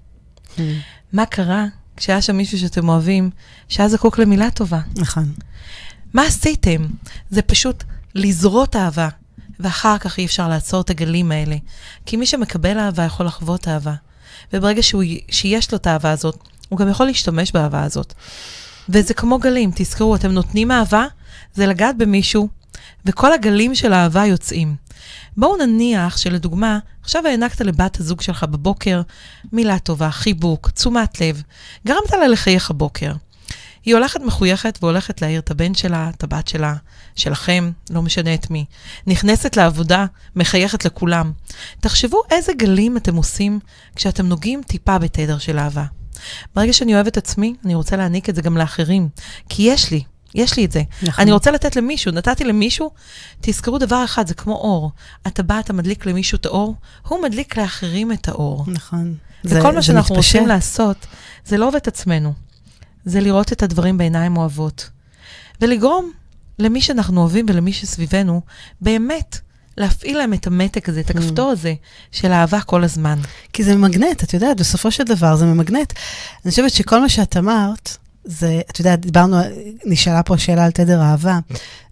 [1.14, 1.66] מה קרה
[1.98, 3.30] כשהיה שם מישהו שאתם אוהבים,
[3.70, 4.80] שהיה זקוק למילה טובה?
[4.96, 5.34] נכון.
[6.14, 6.88] מה עשיתם?
[7.30, 7.84] זה פשוט
[8.16, 9.08] לזרות אהבה,
[9.60, 11.56] ואחר כך אי אפשר לעצור את הגלים האלה.
[12.06, 13.94] כי מי שמקבל אהבה יכול לחוות אהבה.
[14.54, 16.38] וברגע שהוא, שיש לו את האהבה הזאת,
[16.70, 18.14] הוא גם יכול להשתמש באהבה הזאת.
[18.90, 21.06] וזה כמו גלים, תזכרו, אתם נותנים אהבה,
[21.54, 22.48] זה לגעת במישהו,
[23.06, 24.76] וכל הגלים של האהבה יוצאים.
[25.38, 29.02] בואו נניח שלדוגמה, עכשיו הענקת לבת הזוג שלך בבוקר
[29.52, 31.42] מילה טובה, חיבוק, תשומת לב,
[31.88, 33.14] גרמת לה לחייך הבוקר.
[33.86, 36.76] היא הולכת מחויכת והולכת להעיר את הבן שלה, את הבת שלה,
[37.18, 38.66] שלכם, לא משנה את מי.
[39.08, 40.06] נכנסת לעבודה,
[40.36, 41.32] מחייכת לכולם.
[41.80, 43.60] תחשבו איזה גלים אתם עושים
[43.96, 45.86] כשאתם נוגעים טיפה בתדר של אהבה.
[46.56, 49.10] ברגע שאני אוהבת עצמי, אני רוצה להעניק את זה גם לאחרים.
[49.50, 50.04] כי יש לי,
[50.36, 50.84] יש לי את זה.
[51.04, 51.22] נכון.
[51.22, 52.92] אני רוצה לתת למישהו, נתתי למישהו,
[53.42, 54.92] תזכרו דבר אחד, זה כמו אור.
[55.28, 56.76] אתה בא, אתה מדליק למישהו את האור,
[57.08, 58.64] הוא מדליק לאחרים את האור.
[58.68, 59.16] נכון.
[59.46, 60.36] וכל מה שאנחנו מתפשט.
[60.36, 61.06] רוצים לעשות,
[61.46, 62.34] זה לאהוב את עצמנו.
[63.06, 64.90] זה לראות את הדברים בעיניים אוהבות.
[65.62, 66.12] ולגרום
[66.60, 68.42] למי שאנחנו אוהבים ולמי שסביבנו,
[68.82, 69.40] באמת,
[69.78, 71.74] להפעיל להם את המתק הזה, את הכפתור הזה,
[72.12, 73.20] של אהבה כל הזמן.
[73.54, 75.94] כי זה ממגנט, את יודעת, בסופו של דבר זה ממגנט.
[76.46, 79.38] אני חושבת שכל מה שאת אמרת, זה, את יודעת, דיברנו,
[79.86, 81.40] נשאלה פה שאלה על תדר אהבה,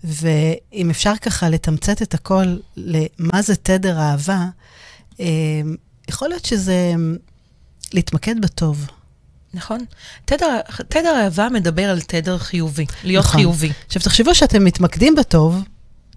[0.04, 4.46] ואם אפשר ככה לתמצת את הכל למה זה תדר אהבה,
[5.20, 5.26] אה,
[6.10, 6.94] יכול להיות שזה
[7.94, 8.88] להתמקד בטוב.
[9.56, 9.80] נכון?
[10.26, 13.40] תדר, תדר אהבה מדבר על תדר חיובי, להיות נכון.
[13.40, 13.72] חיובי.
[13.88, 15.64] עכשיו, תחשבו שאתם מתמקדים בטוב,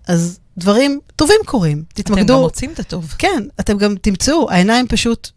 [0.06, 1.84] אז דברים טובים קורים.
[1.92, 3.14] אתם גם תתמקדו, מוצאים את הטוב.
[3.18, 5.30] כן, אתם גם תמצאו, העיניים פשוט,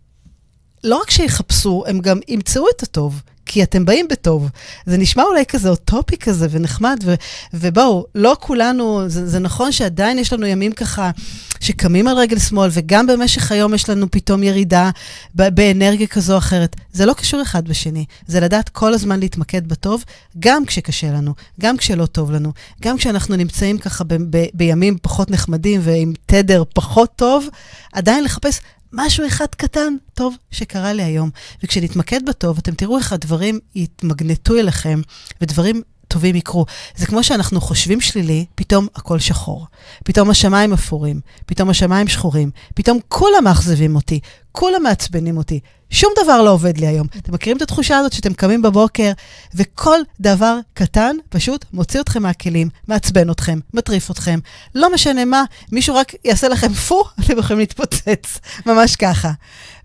[0.83, 3.21] לא רק שיחפשו, הם גם ימצאו את הטוב.
[3.51, 4.49] כי אתם באים בטוב.
[4.85, 7.13] זה נשמע אולי כזה אוטופי כזה ונחמד, ו,
[7.53, 11.11] ובואו, לא כולנו, זה, זה נכון שעדיין יש לנו ימים ככה
[11.59, 14.89] שקמים על רגל שמאל, וגם במשך היום יש לנו פתאום ירידה
[15.35, 16.75] באנרגיה כזו או אחרת.
[16.93, 20.03] זה לא קשור אחד בשני, זה לדעת כל הזמן להתמקד בטוב,
[20.39, 25.31] גם כשקשה לנו, גם כשלא טוב לנו, גם כשאנחנו נמצאים ככה ב, ב, בימים פחות
[25.31, 27.47] נחמדים ועם תדר פחות טוב,
[27.93, 28.59] עדיין לחפש
[28.93, 31.29] משהו אחד קטן, טוב, שקרה לי היום.
[31.63, 35.01] וכשנתמקד בטוב, אתם תראו איך הדברים יתמגנטו אליכם,
[35.41, 36.65] ודברים טובים יקרו.
[36.95, 39.67] זה כמו שאנחנו חושבים שלילי, פתאום הכל שחור.
[40.03, 44.19] פתאום השמיים אפורים, פתאום השמיים שחורים, פתאום כולם מאכזבים אותי,
[44.51, 45.59] כולם מעצבנים אותי.
[45.91, 47.07] שום דבר לא עובד לי היום.
[47.17, 49.11] אתם מכירים את התחושה הזאת שאתם קמים בבוקר,
[49.55, 54.39] וכל דבר קטן פשוט מוציא אתכם מהכלים, מעצבן אתכם, מטריף אתכם.
[54.75, 58.39] לא משנה מה, מישהו רק יעשה לכם פו, אתם יכולים להתפוצץ.
[58.65, 59.31] ממש ככה.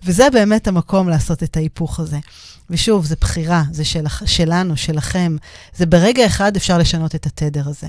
[0.04, 2.18] וזה באמת המקום לעשות את ההיפוך הזה.
[2.70, 5.36] ושוב, זו בחירה, זה של, שלנו, שלכם.
[5.76, 7.86] זה ברגע אחד אפשר לשנות את התדר הזה.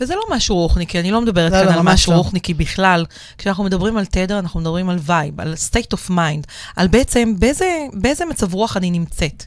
[0.00, 2.16] וזה לא משהו רוחניקי, אני לא מדברת לא, כאן לא, על משהו לא.
[2.16, 3.04] רוחניקי בכלל.
[3.38, 6.46] כשאנחנו מדברים על תדר, אנחנו מדברים על vibe, על state of mind,
[6.76, 9.44] על בעצם באיזה, באיזה מצב רוח אני נמצאת.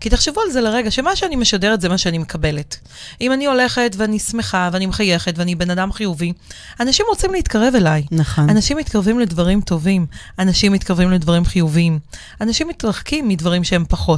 [0.00, 2.76] כי תחשבו על זה לרגע, שמה שאני משדרת זה מה שאני מקבלת.
[3.20, 6.32] אם אני הולכת ואני שמחה ואני מחייכת ואני בן אדם חיובי,
[6.80, 8.02] אנשים רוצים להתקרב אליי.
[8.10, 8.50] נכון.
[8.50, 10.06] אנשים מתקרבים לדברים טובים,
[10.38, 11.98] אנשים מתקרבים לדברים חיוביים.
[12.40, 14.09] אנשים מתרחקים מדברים שהם פחות.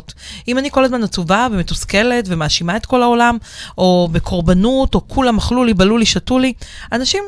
[0.48, 3.38] אם אני כל הזמן עצובה ומתוסכלת ומאשימה את כל העולם,
[3.78, 6.52] או בקורבנות, או כולם אכלו לי, בלו לי, שתו לי,
[6.92, 7.24] אנשים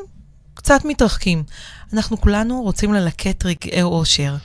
[0.55, 1.43] קצת מתרחקים.
[1.93, 4.37] אנחנו כולנו רוצים ללקט רגעי אושר.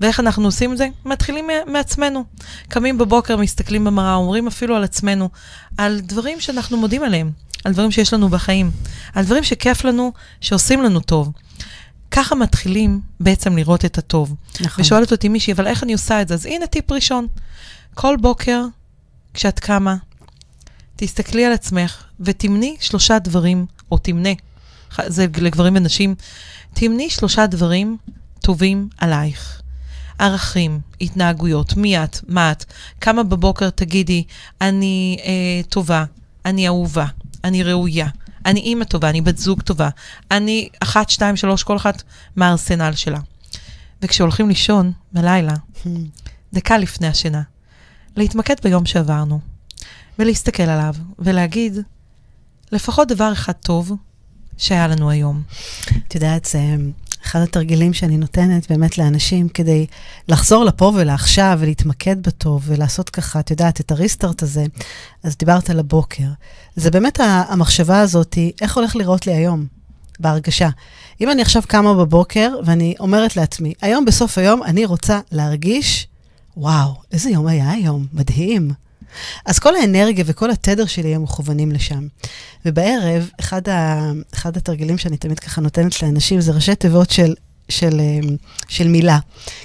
[0.00, 0.88] ואיך אנחנו עושים את זה?
[1.04, 2.24] מתחילים מעצמנו.
[2.68, 5.28] קמים בבוקר, מסתכלים במראה, אומרים אפילו על עצמנו,
[5.78, 7.30] על דברים שאנחנו מודים עליהם,
[7.64, 8.70] על דברים שיש לנו בחיים,
[9.14, 11.32] על דברים שכיף לנו, שעושים לנו טוב.
[12.10, 14.34] ככה מתחילים בעצם לראות את הטוב.
[14.60, 14.84] נכון.
[14.84, 16.34] ושואלת אותי מישהי, אבל איך אני עושה את זה?
[16.34, 17.26] אז הנה טיפ ראשון.
[17.94, 18.64] כל בוקר,
[19.34, 19.96] כשאת קמה,
[20.96, 24.30] תסתכלי על עצמך ותמני שלושה דברים, או תמנה,
[25.06, 26.14] זה לגברים ונשים,
[26.74, 27.96] תמני שלושה דברים
[28.40, 29.62] טובים עלייך.
[30.18, 32.64] ערכים, התנהגויות, מי את, מה את,
[33.00, 34.24] כמה בבוקר תגידי,
[34.60, 36.04] אני אה, טובה,
[36.44, 37.06] אני אהובה,
[37.44, 38.08] אני ראויה,
[38.48, 39.88] אני אימא טובה, אני בת זוג טובה,
[40.30, 42.02] אני אחת, שתיים, שלוש, כל אחת
[42.36, 43.18] מהארסנל שלה.
[44.02, 45.54] וכשהולכים לישון בלילה,
[46.54, 47.42] דקה לפני השינה,
[48.16, 49.40] להתמקד ביום שעברנו,
[50.18, 51.78] ולהסתכל עליו, ולהגיד,
[52.72, 53.92] לפחות דבר אחד טוב
[54.58, 55.42] שהיה לנו היום.
[56.08, 56.60] את יודעת, זה
[57.24, 59.86] אחד התרגילים שאני נותנת באמת לאנשים כדי
[60.28, 64.64] לחזור לפה ולעכשיו ולהתמקד בטוב ולעשות ככה, את יודעת, את הריסטארט הזה.
[65.22, 66.28] אז דיברת על הבוקר.
[66.76, 69.66] זה באמת המחשבה הזאת, איך הולך לראות לי היום,
[70.20, 70.68] בהרגשה.
[71.20, 76.08] אם אני עכשיו קמה בבוקר ואני אומרת לעצמי, היום בסוף היום אני רוצה להרגיש,
[76.56, 78.70] וואו, איזה יום היה היום, מדהים.
[79.46, 82.06] אז כל האנרגיה וכל התדר שלי הם מכוונים לשם.
[82.64, 87.34] ובערב, אחד, ה, אחד התרגילים שאני תמיד ככה נותנת לאנשים זה ראשי תיבות של
[87.68, 88.28] של, אה,
[88.68, 89.18] של מילה,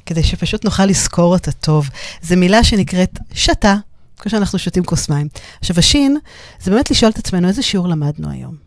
[0.06, 1.90] כדי שפשוט נוכל לזכור אותה טוב.
[2.22, 3.76] זו מילה שנקראת שתה,
[4.18, 5.28] כמו שאנחנו שותים כוס מים.
[5.60, 6.18] עכשיו, השין,
[6.62, 8.63] זה באמת לשאול את עצמנו איזה שיעור למדנו היום.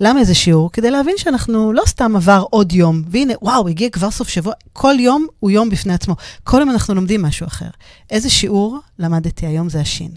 [0.00, 0.72] למה איזה שיעור?
[0.72, 4.94] כדי להבין שאנחנו לא סתם עבר עוד יום, והנה, וואו, הגיע כבר סוף שבוע, כל
[4.98, 6.16] יום הוא יום בפני עצמו.
[6.44, 7.68] כל יום אנחנו לומדים משהו אחר.
[8.10, 10.10] איזה שיעור למדתי היום זה השין.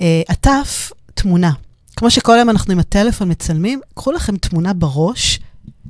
[0.00, 1.52] התף, uh, תמונה.
[1.96, 5.40] כמו שכל יום אנחנו עם הטלפון מצלמים, קחו לכם תמונה בראש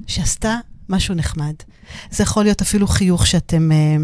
[0.07, 0.57] שעשתה
[0.89, 1.55] משהו נחמד.
[2.11, 3.97] זה יכול להיות אפילו חיוך שאתם אה,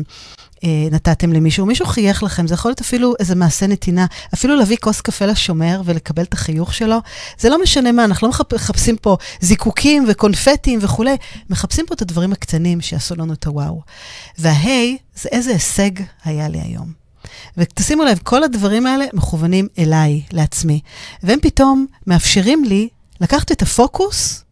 [0.90, 5.00] נתתם למישהו, מישהו חייך לכם, זה יכול להיות אפילו איזה מעשה נתינה, אפילו להביא כוס
[5.00, 6.98] קפה לשומר ולקבל את החיוך שלו,
[7.38, 11.16] זה לא משנה מה, אנחנו לא מחפשים פה זיקוקים וקונפטים וכולי,
[11.50, 13.82] מחפשים פה את הדברים הקטנים שיעשו לנו את הוואו.
[14.38, 15.90] וההיי, זה איזה הישג
[16.24, 16.92] היה לי היום.
[17.56, 20.80] ותשימו לב, כל הדברים האלה מכוונים אליי, לעצמי,
[21.22, 22.88] והם פתאום מאפשרים לי
[23.20, 24.44] לקחת את הפוקוס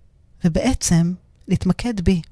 [0.45, 1.13] ובעצם
[1.49, 2.23] להתמקד בי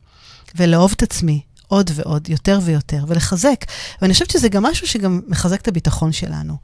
[0.55, 3.65] ולאהוב את עצמי עוד ועוד, יותר ויותר, ולחזק.
[4.03, 6.57] ואני חושבת שזה גם משהו שגם מחזק את הביטחון שלנו,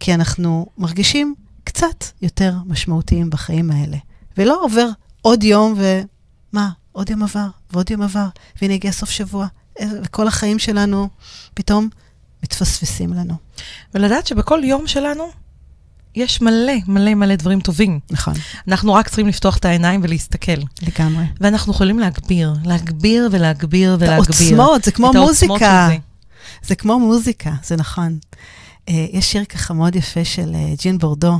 [0.00, 1.34] כי אנחנו מרגישים
[1.64, 3.96] קצת יותר משמעותיים בחיים האלה.
[4.38, 4.88] ולא עובר
[5.22, 8.26] עוד יום ומה, עוד יום עבר, ועוד יום עבר,
[8.62, 9.46] והנה הגיע סוף שבוע,
[10.02, 11.08] וכל החיים שלנו
[11.54, 11.88] פתאום
[12.42, 13.34] מתפספסים לנו.
[13.94, 15.30] ולדעת שבכל יום שלנו
[16.16, 18.00] יש מלא, מלא, מלא דברים טובים.
[18.10, 18.34] נכון.
[18.68, 20.60] אנחנו רק צריכים לפתוח את העיניים ולהסתכל.
[20.82, 21.24] לגמרי.
[21.40, 24.22] ואנחנו יכולים להגביר, להגביר ולהגביר ולהגביר.
[24.22, 25.88] את העוצמות, זה כמו מוזיקה.
[25.90, 25.96] זה.
[26.62, 28.18] זה כמו מוזיקה, זה נכון.
[28.90, 31.38] Uh, יש שיר ככה מאוד יפה של uh, ג'ין בורדו.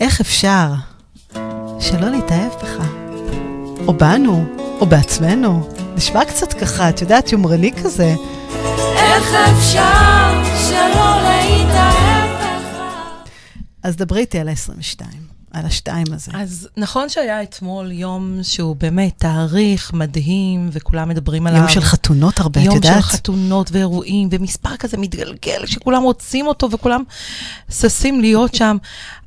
[0.00, 0.72] איך אפשר
[1.80, 2.86] שלא להתאהב בך?
[3.86, 4.44] או בנו,
[4.80, 5.68] או בעצמנו.
[5.96, 8.14] נשמע קצת ככה, את יודעת, יומרני כזה.
[8.96, 11.63] איך אפשר שלא להתאהב
[13.84, 15.00] אז דברי איתי על ה-22,
[15.50, 16.32] על השתיים הזה.
[16.34, 21.60] אז נכון שהיה אתמול יום שהוא באמת תאריך מדהים, וכולם מדברים עליו.
[21.60, 22.94] יום של חתונות הרבה, את יום יודעת?
[22.94, 27.02] של חתונות ואירועים, ומספר כזה מתגלגל, שכולם רוצים אותו וכולם
[27.70, 28.76] ששים להיות שם.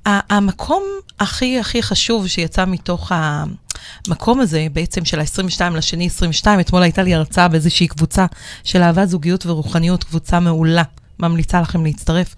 [0.05, 0.83] המקום
[1.19, 7.15] הכי הכי חשוב שיצא מתוך המקום הזה, בעצם של ה-22 לשני 22, אתמול הייתה לי
[7.15, 8.25] הרצאה באיזושהי קבוצה
[8.63, 10.83] של אהבת זוגיות ורוחניות, קבוצה מעולה,
[11.19, 12.35] ממליצה לכם להצטרף.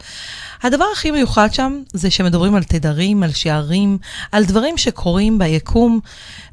[0.63, 3.97] הדבר הכי מיוחד שם זה שמדברים על תדרים, על שערים,
[4.31, 5.99] על דברים שקורים ביקום,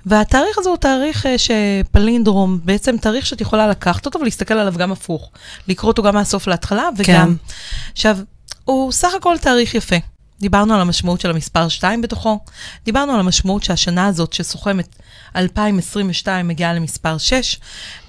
[0.06, 4.92] והתאריך הזה הוא תאריך אה, שפלינדרום, בעצם תאריך שאת יכולה לקחת אותו ולהסתכל עליו גם
[4.92, 5.30] הפוך,
[5.68, 7.36] לקרוא אותו גם מהסוף להתחלה וגם...
[7.36, 7.52] כן.
[7.92, 8.18] עכשיו,
[8.64, 9.96] הוא סך הכל תאריך יפה.
[10.40, 12.38] דיברנו על המשמעות של המספר 2 בתוכו,
[12.84, 14.96] דיברנו על המשמעות שהשנה הזאת שסוכמת
[15.36, 17.60] 2022 מגיעה למספר 6,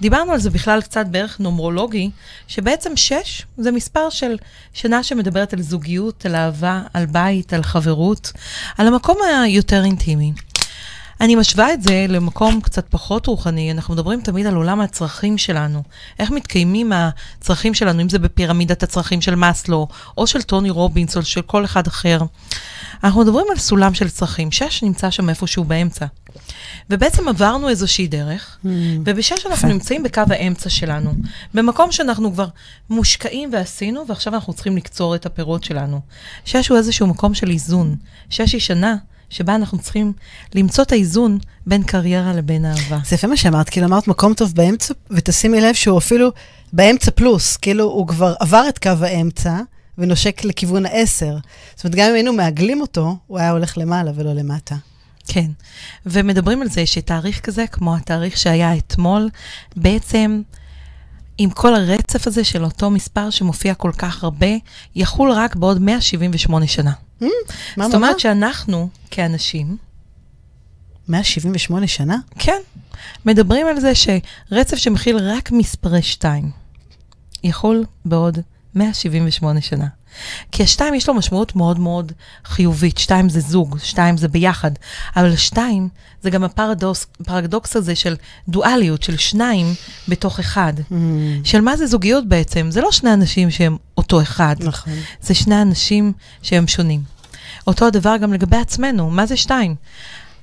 [0.01, 2.09] דיברנו על זה בכלל קצת בערך נומרולוגי,
[2.47, 4.37] שבעצם 6 זה מספר של
[4.73, 8.31] שנה שמדברת על זוגיות, על אהבה, על בית, על חברות,
[8.77, 10.33] על המקום היותר אינטימי.
[11.21, 15.83] אני משווה את זה למקום קצת פחות רוחני, אנחנו מדברים תמיד על עולם הצרכים שלנו,
[16.19, 19.87] איך מתקיימים הצרכים שלנו, אם זה בפירמידת הצרכים של מאסלו,
[20.17, 22.19] או של טוני רובינס, או של כל אחד אחר.
[23.03, 26.05] אנחנו מדברים על סולם של צרכים, שש נמצא שם איפשהו באמצע.
[26.89, 28.67] ובעצם עברנו איזושהי דרך, Mm.
[29.05, 29.67] ובשש אנחנו.
[29.67, 31.13] נמצאים בקו האמצע שלנו,
[31.53, 32.47] במקום שאנחנו כבר
[32.89, 36.01] מושקעים ועשינו, ועכשיו אנחנו צריכים לקצור את הפירות שלנו.
[36.45, 37.95] שש הוא איזשהו מקום של איזון.
[38.29, 38.95] שש היא שנה
[39.29, 40.13] שבה אנחנו צריכים
[40.55, 42.99] למצוא את האיזון בין קריירה לבין אהבה.
[43.05, 46.31] זה יפה מה שאמרת, כאילו אמרת מקום טוב באמצע, ותשימי לב שהוא אפילו
[46.73, 49.59] באמצע פלוס, כאילו הוא כבר עבר את קו האמצע
[49.97, 51.37] ונושק לכיוון העשר.
[51.75, 54.75] זאת אומרת, גם אם היינו מעגלים אותו, הוא היה הולך למעלה ולא למטה.
[55.27, 55.51] כן,
[56.05, 59.29] ומדברים על זה שתאריך כזה, כמו התאריך שהיה אתמול,
[59.75, 60.41] בעצם
[61.37, 64.47] עם כל הרצף הזה של אותו מספר שמופיע כל כך הרבה,
[64.95, 66.91] יחול רק בעוד 178 שנה.
[67.21, 67.95] מה, זאת מה, מה?
[67.95, 69.77] אומרת שאנחנו, כאנשים,
[71.07, 72.17] 178 שנה?
[72.39, 72.61] כן,
[73.25, 76.51] מדברים על זה שרצף שמכיל רק מספרי 2,
[77.43, 78.39] יכול בעוד
[78.75, 79.87] 178 שנה.
[80.51, 82.11] כי השתיים יש לו משמעות מאוד מאוד
[82.45, 82.97] חיובית.
[82.97, 84.71] שתיים זה זוג, שתיים זה ביחד.
[85.15, 85.89] אבל שתיים
[86.21, 88.15] זה גם הפרדוקס הפרדוקס הזה של
[88.49, 89.73] דואליות, של שניים
[90.07, 90.73] בתוך אחד.
[90.77, 90.93] Mm,
[91.43, 92.67] של מה זה זוגיות בעצם?
[92.71, 94.55] זה לא שני אנשים שהם אותו אחד.
[94.59, 94.93] נכון.
[95.21, 97.01] זה שני אנשים שהם שונים.
[97.67, 99.75] אותו הדבר גם לגבי עצמנו, מה זה שתיים?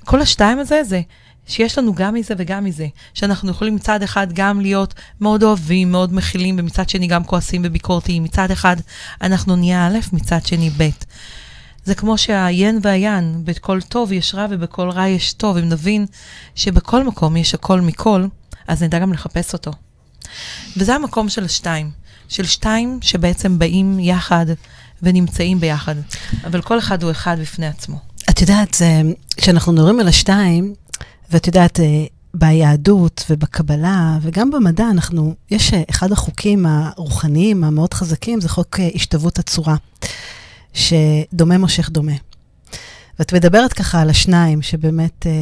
[0.05, 1.01] כל השתיים הזה זה
[1.47, 6.15] שיש לנו גם מזה וגם מזה, שאנחנו יכולים מצד אחד גם להיות מאוד אוהבים, מאוד
[6.15, 8.23] מכילים, ומצד שני גם כועסים וביקורתיים.
[8.23, 8.77] מצד אחד
[9.23, 10.89] אנחנו נהיה א', מצד שני ב'.
[11.85, 15.57] זה כמו שהיין והיין, בכל טוב יש רע ובכל רע יש טוב.
[15.57, 16.07] אם נבין
[16.55, 18.27] שבכל מקום יש הכל מכל,
[18.69, 19.73] אז נדע גם לחפש אותו.
[20.77, 21.91] וזה המקום של השתיים.
[22.29, 24.47] של שתיים שבעצם באים יחד
[25.03, 25.95] ונמצאים ביחד,
[26.45, 27.99] אבל כל אחד הוא אחד בפני עצמו.
[28.31, 28.77] את יודעת,
[29.37, 30.75] כשאנחנו מדברים על השתיים,
[31.35, 32.05] ואת יודעת, אה,
[32.35, 38.89] ביהדות ובקבלה וגם במדע, אנחנו, יש אה, אחד החוקים הרוחניים המאוד חזקים, זה חוק אה,
[38.95, 39.77] השתוות הצורה,
[40.73, 42.13] שדומה מושך דומה.
[43.19, 45.33] ואת מדברת ככה על השניים שבאמת אה,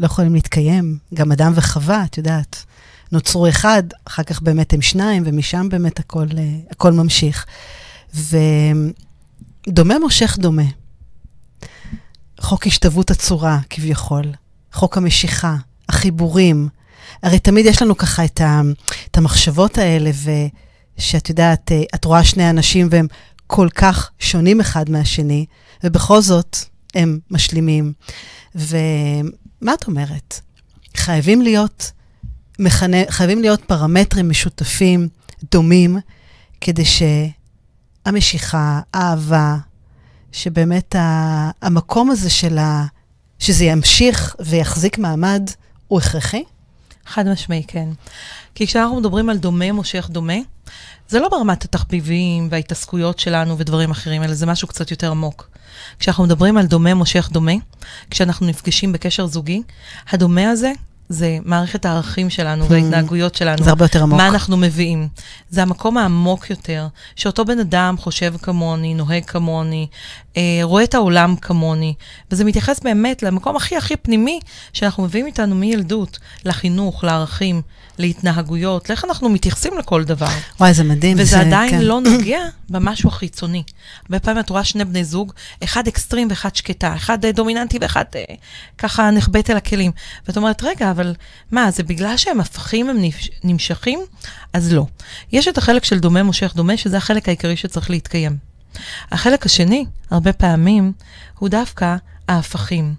[0.00, 2.64] לא יכולים להתקיים, גם אדם וחווה, את יודעת,
[3.12, 7.46] נוצרו אחד, אחר כך באמת הם שניים, ומשם באמת הכל, אה, הכל ממשיך.
[8.14, 10.66] ודומה מושך דומה.
[12.40, 14.24] חוק השתוות הצורה, כביכול,
[14.76, 15.56] חוק המשיכה,
[15.88, 16.68] החיבורים.
[17.22, 18.60] הרי תמיד יש לנו ככה את, ה,
[19.10, 20.10] את המחשבות האלה,
[20.98, 23.06] ושאת יודעת, אה, את רואה שני אנשים והם
[23.46, 25.46] כל כך שונים אחד מהשני,
[25.84, 26.56] ובכל זאת
[26.94, 27.92] הם משלימים.
[28.54, 30.40] ומה את אומרת?
[30.96, 31.92] חייבים להיות,
[32.58, 35.08] מכנה, חייבים להיות פרמטרים משותפים,
[35.52, 35.98] דומים,
[36.60, 36.84] כדי
[38.04, 39.56] שהמשיכה, האהבה,
[40.32, 40.94] שבאמת
[41.62, 42.86] המקום הזה של ה...
[43.38, 45.50] שזה ימשיך ויחזיק מעמד,
[45.88, 46.44] הוא הכרחי?
[47.06, 47.88] חד משמעי, כן.
[48.54, 50.36] כי כשאנחנו מדברים על דומה מושך דומה,
[51.08, 55.48] זה לא ברמת התחביבים וההתעסקויות שלנו ודברים אחרים, אלא זה משהו קצת יותר עמוק.
[55.98, 57.52] כשאנחנו מדברים על דומה מושך דומה,
[58.10, 59.62] כשאנחנו נפגשים בקשר זוגי,
[60.10, 60.72] הדומה הזה
[61.08, 63.64] זה מערכת הערכים שלנו וההתנהגויות שלנו.
[63.64, 64.18] זה הרבה יותר עמוק.
[64.18, 65.08] מה אנחנו מביאים.
[65.50, 69.86] זה המקום העמוק יותר, שאותו בן אדם חושב כמוני, נוהג כמוני,
[70.62, 71.94] רואה את העולם כמוני,
[72.30, 74.40] וזה מתייחס באמת למקום הכי הכי פנימי
[74.72, 77.62] שאנחנו מביאים איתנו מילדות, לחינוך, לערכים,
[77.98, 80.28] להתנהגויות, לאיך אנחנו מתייחסים לכל דבר.
[80.60, 81.16] וואי, זה מדהים.
[81.20, 81.80] וזה עדיין כן.
[81.80, 83.62] לא נוגע במשהו החיצוני.
[84.02, 85.32] הרבה פעמים את רואה שני בני זוג,
[85.64, 88.22] אחד אקסטרים ואחד שקטה, אחד אה, דומיננטי ואחד אה,
[88.78, 89.92] ככה נחבט אל הכלים.
[90.26, 91.14] ואת אומרת, רגע, אבל
[91.50, 92.96] מה, זה בגלל שהם הפכים, הם
[93.44, 94.00] נמשכים?
[94.52, 94.86] אז לא.
[95.32, 98.55] יש את החלק של דומה מושך דומה, שזה החלק העיקרי שצריך להתקיים.
[99.12, 100.92] החלק השני, הרבה פעמים,
[101.38, 101.96] הוא דווקא
[102.28, 102.94] ההפכים.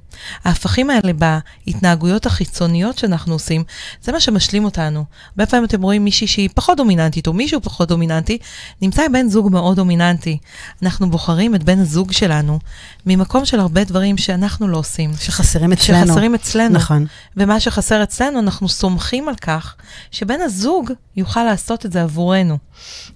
[0.45, 3.63] ההפכים האלה בהתנהגויות החיצוניות שאנחנו עושים,
[4.01, 5.05] זה מה שמשלים אותנו.
[5.29, 8.37] הרבה פעמים אתם רואים מישהי שהיא פחות דומיננטית, או מישהו פחות דומיננטי,
[8.81, 10.37] נמצא עם בן זוג מאוד דומיננטי.
[10.83, 12.59] אנחנו בוחרים את בן הזוג שלנו
[13.05, 15.11] ממקום של הרבה דברים שאנחנו לא עושים.
[15.19, 16.07] שחסרים אצלנו.
[16.07, 16.75] שחסרים אצלנו.
[16.75, 17.05] נכון.
[17.37, 19.75] ומה שחסר אצלנו, אנחנו סומכים על כך
[20.11, 22.57] שבן הזוג יוכל לעשות את זה עבורנו.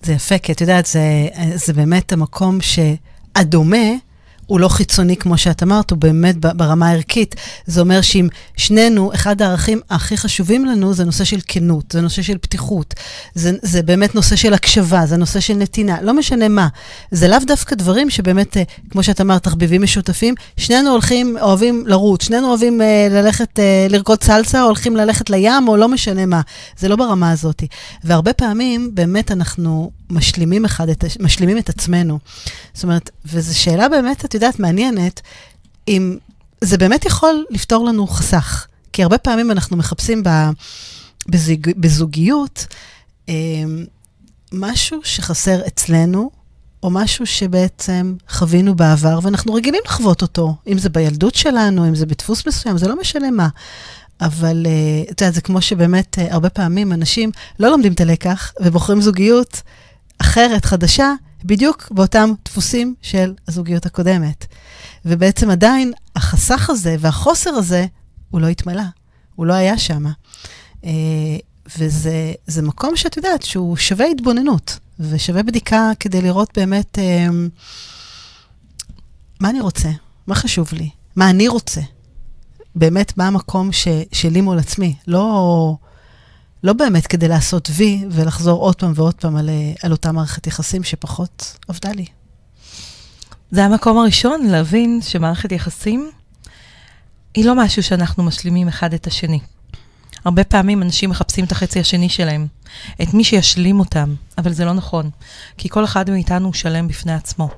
[0.03, 3.78] זה יפה, כי את יודעת, זה, זה באמת המקום שהדומה,
[4.52, 7.36] הוא לא חיצוני, כמו שאת אמרת, הוא באמת ברמה הערכית.
[7.66, 8.28] זה אומר שאם
[8.58, 12.93] שנינו, אחד הערכים הכי חשובים לנו זה נושא של כנות, זה נושא של פתיחות,
[13.36, 16.68] זה, זה באמת נושא של הקשבה, זה נושא של נתינה, לא משנה מה.
[17.12, 22.24] זה לאו דווקא דברים שבאמת, אה, כמו שאת אמרת, תחביבים משותפים, שנינו הולכים, אוהבים לרוץ,
[22.24, 26.41] שנינו אוהבים אה, ללכת, אה, לרקוד סלסה, או הולכים ללכת לים, או לא משנה מה.
[26.78, 27.64] זה לא ברמה הזאת.
[28.04, 32.20] והרבה פעמים, באמת אנחנו משלימים אחד את, משלימים את עצמנו.
[32.74, 35.22] זאת אומרת, וזו שאלה באמת, את יודעת, מעניינת,
[35.88, 36.18] אם
[36.62, 38.68] זה באמת יכול לפתור לנו חסך.
[38.94, 40.30] כי הרבה פעמים אנחנו מחפשים ב,
[41.28, 42.66] בזוג, בזוגיות
[43.30, 43.34] אה,
[44.52, 46.32] משהו שחסר אצלנו,
[46.84, 52.06] או משהו שבעצם חווינו בעבר, ואנחנו רגילים לחוות אותו, אם זה בילדות שלנו, אם זה
[52.06, 53.48] בדפוס מסוים, זה לא משנה מה.
[54.22, 58.54] אבל uh, את יודעת, זה כמו שבאמת uh, הרבה פעמים אנשים לא לומדים את הלקח
[58.60, 59.62] ובוחרים זוגיות
[60.22, 61.14] אחרת, חדשה,
[61.44, 64.46] בדיוק באותם דפוסים של הזוגיות הקודמת.
[65.06, 67.86] ובעצם עדיין החסך הזה והחוסר הזה,
[68.30, 68.84] הוא לא התמלא,
[69.36, 70.06] הוא לא היה שם.
[70.84, 70.92] אה,
[71.78, 77.28] וזה מקום שאת יודעת שהוא שווה התבוננות ושווה בדיקה כדי לראות באמת אה,
[79.39, 79.89] מה אני רוצה,
[80.28, 81.82] מה חשוב לי, מה אני רוצה.
[82.76, 84.96] באמת, מה המקום ש, שלי מול עצמי.
[85.08, 85.76] לא...
[86.64, 90.47] לא באמת כדי לעשות וי ולחזור עוד פעם ועוד פעם על, אה, על אותה מערכת
[90.47, 92.05] יחסים שפחות עבדה לי.
[93.51, 96.12] זה המקום הראשון להבין שמערכת יחסים
[97.34, 99.39] היא לא משהו שאנחנו משלימים אחד את השני.
[100.26, 102.47] הרבה פעמים אנשים מחפשים את החצי השני שלהם,
[103.01, 105.09] את מי שישלים אותם, אבל זה לא נכון,
[105.57, 107.49] כי כל אחד מאיתנו הוא שלם בפני עצמו.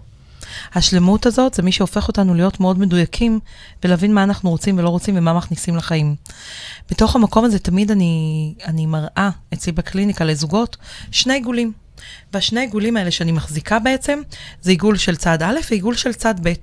[0.76, 3.40] השלמות הזאת זה מי שהופך אותנו להיות מאוד מדויקים
[3.84, 6.16] ולהבין מה אנחנו רוצים ולא רוצים ומה מכניסים לחיים.
[6.92, 10.78] בתוך המקום הזה תמיד אני, אני מראה אצלי בקליניקה לזוגות
[11.12, 11.74] שני עיגולים.
[12.34, 14.22] והשני עיגולים האלה שאני מחזיקה בעצם,
[14.62, 16.54] זה עיגול של צד א' ועיגול של צד ב'.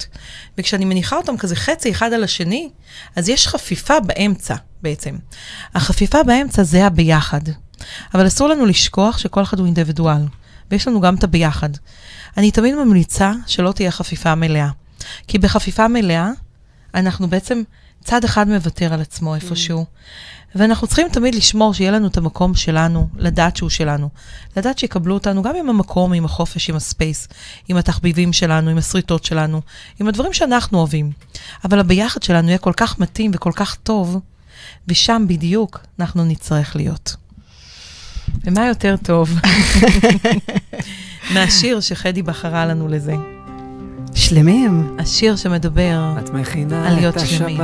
[0.59, 2.69] וכשאני מניחה אותם כזה חצי אחד על השני,
[3.17, 5.17] אז יש חפיפה באמצע בעצם.
[5.75, 7.41] החפיפה באמצע זה הביחד.
[8.15, 10.23] אבל אסור לנו לשכוח שכל אחד הוא אינדיבידואל,
[10.71, 11.71] ויש לנו גם את הביחד.
[12.37, 14.69] אני תמיד ממליצה שלא תהיה חפיפה מלאה.
[15.27, 16.31] כי בחפיפה מלאה,
[16.95, 17.63] אנחנו בעצם,
[18.05, 19.85] צד אחד מוותר על עצמו איפשהו.
[20.55, 24.09] ואנחנו צריכים תמיד לשמור שיהיה לנו את המקום שלנו, לדעת שהוא שלנו.
[24.57, 27.29] לדעת שיקבלו אותנו גם עם המקום, עם החופש, עם הספייס,
[27.69, 29.61] עם התחביבים שלנו, עם השריטות שלנו,
[30.01, 31.13] עם הדברים שאנחנו אוהבים.
[31.65, 34.21] אבל הביחד שלנו יהיה כל כך מתאים וכל כך טוב,
[34.89, 37.17] ושם בדיוק אנחנו נצטרך להיות.
[38.45, 39.31] ומה יותר טוב
[41.35, 43.15] מהשיר שחדי בחרה לנו לזה?
[44.15, 44.97] שלמים.
[44.99, 46.15] השיר שמדבר
[46.87, 47.61] על להיות שלמים.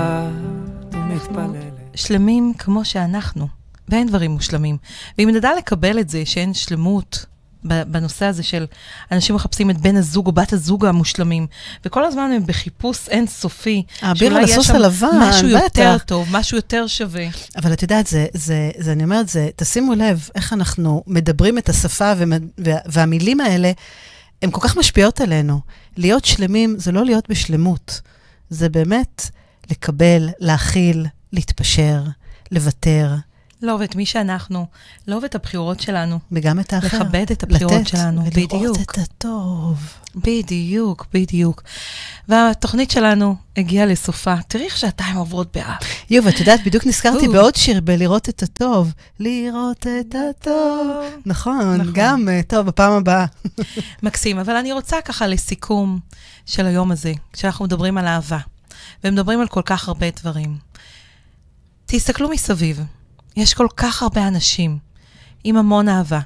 [1.95, 3.49] שלמים כמו שאנחנו,
[3.89, 4.77] ואין דברים מושלמים.
[5.19, 7.27] ואם נדע לקבל את זה שאין שלמות
[7.69, 8.67] בנושא הזה של
[9.13, 11.47] אנשים מחפשים את בן הזוג או בת הזוג המושלמים,
[11.85, 13.83] וכל הזמן הם בחיפוש אינסופי.
[14.03, 15.29] האביר על הסוס הלבן, בטח.
[15.29, 17.27] משהו יותר טוב, משהו יותר שווה.
[17.57, 21.69] אבל את יודעת, זה, זה, זה, אני אומרת, זה, תשימו לב איך אנחנו מדברים את
[21.69, 23.73] השפה וה, והמילים האלה,
[24.43, 25.61] הן כל כך משפיעות עלינו.
[25.97, 28.01] להיות שלמים זה לא להיות בשלמות,
[28.51, 29.31] זה באמת
[29.71, 32.03] לקבל, להכיל, להתפשר,
[32.53, 33.15] לוותר.
[33.63, 34.67] לאהוב את מי שאנחנו,
[35.09, 36.19] לאהוב את הבחירות שלנו.
[36.33, 36.99] וגם את האחר.
[36.99, 38.91] לכבד את הבחירות לתת, שלנו, ולראות בדיוק.
[38.91, 39.79] את הטוב.
[40.15, 41.63] בדיוק, בדיוק.
[42.29, 44.35] והתוכנית שלנו הגיעה לסופה.
[44.49, 45.77] תראי איך שעתיים עוברות באב.
[46.11, 48.93] יו, ואת יודעת, בדיוק נזכרתי בעוד שיר, בלראות את הטוב.
[49.21, 50.87] לראות את הטוב.
[51.27, 51.93] נכון, נכון.
[51.95, 53.27] גם, אה, טוב, בפעם הבאה.
[54.03, 55.99] מקסים, אבל אני רוצה ככה לסיכום
[56.47, 58.39] של היום הזה, כשאנחנו מדברים על אהבה,
[59.05, 60.57] ומדברים על כל כך הרבה דברים.
[61.87, 62.81] תסתכלו מסביב.
[63.37, 64.79] יש כל כך הרבה אנשים
[65.45, 66.21] עם המון אהבה.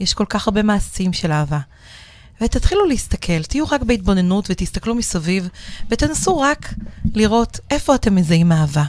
[0.00, 1.58] יש כל כך הרבה מעשים של אהבה.
[2.40, 5.48] ותתחילו להסתכל, תהיו רק בהתבוננות ותסתכלו מסביב,
[5.88, 6.74] ותנסו רק
[7.14, 8.84] לראות איפה אתם מזהים אהבה.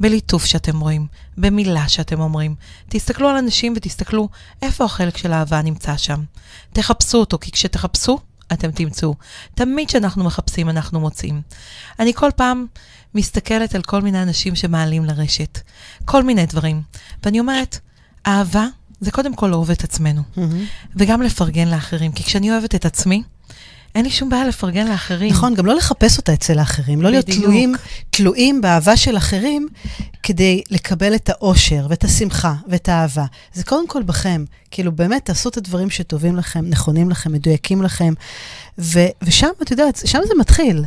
[0.00, 1.06] בליטוף שאתם רואים,
[1.36, 2.54] במילה שאתם אומרים.
[2.88, 4.28] תסתכלו על אנשים ותסתכלו
[4.62, 6.22] איפה החלק של האהבה נמצא שם.
[6.72, 8.18] תחפשו אותו, כי כשתחפשו,
[8.52, 9.14] אתם תמצאו.
[9.54, 11.42] תמיד כשאנחנו מחפשים, אנחנו מוצאים.
[11.98, 12.66] אני כל פעם
[13.16, 15.60] מסתכלת על כל מיני אנשים שמעלים לרשת.
[16.04, 16.82] כל מיני דברים.
[17.24, 17.78] ואני אומרת,
[18.26, 18.66] אהבה
[19.00, 20.22] זה קודם כל לאהוב את עצמנו,
[20.96, 22.12] וגם לפרגן לאחרים.
[22.12, 23.22] כי כשאני אוהבת את עצמי,
[23.94, 25.30] אין לי שום בעיה לפרגן לאחרים.
[25.32, 27.44] נכון, גם לא לחפש אותה אצל האחרים, לא להיות בדיוק.
[27.44, 27.74] תלויים,
[28.10, 29.68] תלויים באהבה של אחרים
[30.22, 33.24] כדי לקבל את האושר ואת השמחה ואת האהבה.
[33.52, 34.44] זה קודם כל בכם.
[34.70, 38.14] כאילו, באמת, תעשו את הדברים שטובים לכם, נכונים לכם, מדויקים לכם,
[38.78, 40.84] ו- ושם, את יודעת, שם זה מתחיל.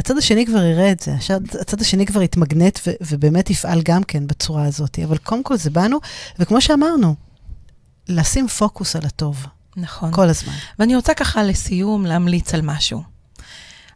[0.00, 4.02] הצד השני כבר יראה את זה, הצד, הצד השני כבר יתמגנט ו- ובאמת יפעל גם
[4.02, 4.98] כן בצורה הזאת.
[5.04, 5.98] אבל קודם כל זה בנו,
[6.38, 7.14] וכמו שאמרנו,
[8.08, 9.46] לשים פוקוס על הטוב,
[9.76, 10.12] נכון.
[10.12, 10.52] כל הזמן.
[10.78, 13.02] ואני רוצה ככה לסיום להמליץ על משהו.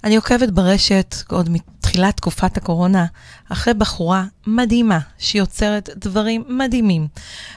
[0.04, 3.06] אני עוקבת ברשת עוד מתחילת תקופת הקורונה
[3.48, 7.08] אחרי בחורה מדהימה שיוצרת דברים מדהימים.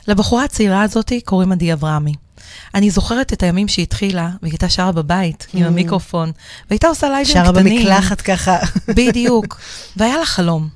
[0.08, 2.14] לבחורה הצעירה הזאת קוראים עדי אברהמי.
[2.76, 5.68] אני זוכרת את הימים שהיא התחילה, והיא הייתה שרה בבית עם Mm.
[5.68, 6.32] המיקרופון,
[6.70, 7.78] והייתה עושה לייבים שרה קטנים.
[7.80, 8.58] במקלחת ככה.
[8.88, 9.60] בדיוק.
[9.98, 10.70] והיה לה חלום.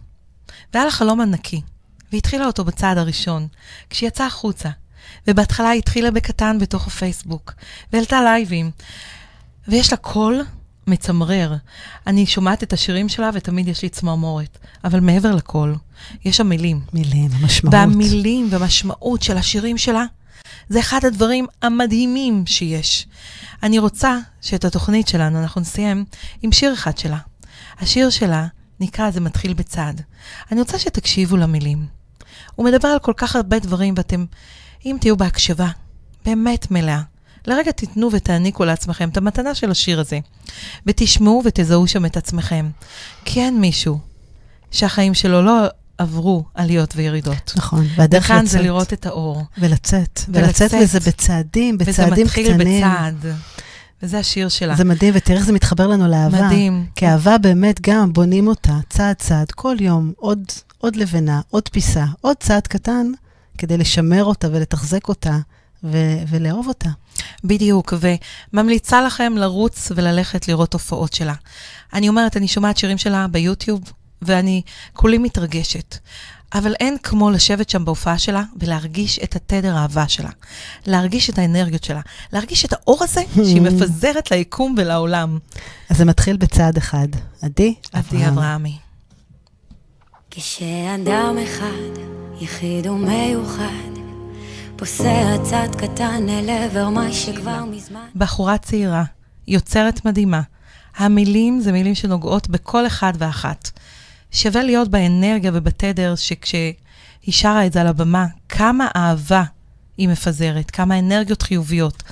[0.74, 1.62] והיה לה חלום ענקי.
[2.12, 3.48] והיא התחילה אותו בצעד הראשון,
[3.90, 4.70] כשהיא יצאה החוצה.
[5.28, 7.54] ובהתחלה היא התחילה בקטן בתוך הפייסבוק,
[7.94, 8.72] והעלתה לייבים.
[9.68, 10.42] ויש לה קול
[10.88, 11.56] מצמרר.
[12.08, 14.58] אני שומעת את השירים שלה ותמיד יש לי צמרמורת.
[14.84, 15.76] אבל מעבר לקול,
[16.26, 16.80] יש שם מילים.
[16.94, 17.74] מילים, משמעות.
[17.74, 20.04] והמילים והמשמעות של השירים שלה,
[20.70, 23.08] זה אחד הדברים המדהימים שיש.
[23.64, 26.06] אני רוצה שאת התוכנית שלנו אנחנו נסיים
[26.42, 27.18] עם שיר אחד שלה.
[27.80, 28.48] השיר שלה
[28.80, 29.94] נקרא "זה מתחיל בצד".
[30.52, 31.86] אני רוצה שתקשיבו למילים.
[32.56, 34.26] הוא מדבר על כל כך הרבה דברים, ואתם,
[34.86, 35.68] אם תהיו בהקשבה,
[36.26, 37.02] באמת מלאה,
[37.48, 40.20] לרגע תיתנו ותעניקו לעצמכם את המתנה של השיר הזה,
[40.86, 42.70] ותשמעו ותזהו שם את עצמכם.
[43.26, 44.00] כי אין מישהו
[44.72, 45.68] שהחיים שלו לא
[46.02, 47.54] עברו עליות וירידות.
[47.56, 48.52] נכון, והדרך וכאן לצאת.
[48.52, 49.44] זה לראות את האור.
[49.58, 50.20] ולצאת.
[50.30, 50.62] ולצאת.
[50.62, 52.84] ולצאת לזה בצעדים, וזה בצעדים מתחיל קטנים.
[52.84, 53.26] בצעד.
[54.04, 54.76] וזה השיר שלה.
[54.76, 56.46] זה מדהים, ותראה איך זה מתחבר לנו לאהבה.
[56.46, 56.86] מדהים.
[56.96, 60.44] כי אהבה באמת גם בונים אותה צעד צעד, כל יום, עוד,
[60.78, 63.12] עוד לבנה, עוד פיסה, עוד צעד קטן,
[63.58, 65.38] כדי לשמר אותה ולתחזק אותה
[65.84, 66.90] ו- ולאהוב אותה.
[67.44, 67.94] בדיוק,
[68.54, 71.34] וממליצה לכם לרוץ וללכת לראות הופעות שלה.
[71.94, 73.82] אני אומרת, אני שומעת שירים שלה ביוטיוב,
[74.22, 74.62] ואני
[74.94, 75.98] כולי מתרגשת.
[76.54, 80.30] אבל אין כמו לשבת שם בהופעה שלה ולהרגיש את התדר האהבה שלה.
[80.86, 82.02] להרגיש את האנרגיות שלה.
[82.34, 85.38] להרגיש את האור הזה שהיא מפזרת ליקום ולעולם.
[85.90, 87.08] אז זה מתחיל בצעד אחד.
[87.42, 88.78] עדי עדי אברהמי.
[90.32, 92.02] כשאדם אחד,
[92.42, 93.92] יחיד ומיוחד,
[94.76, 98.08] פוסע צעד קטן אל עבר מה שכבר מזמן...
[98.16, 99.04] בחורה צעירה,
[99.48, 100.42] יוצרת מדהימה.
[100.98, 103.72] המילים זה מילים שנוגעות בכל אחד ואחת.
[104.32, 106.74] שווה להיות באנרגיה ובתדר שכשהיא
[107.30, 109.44] שרה את זה על הבמה, כמה אהבה
[109.98, 112.04] היא מפזרת, כמה אנרגיות חיוביות,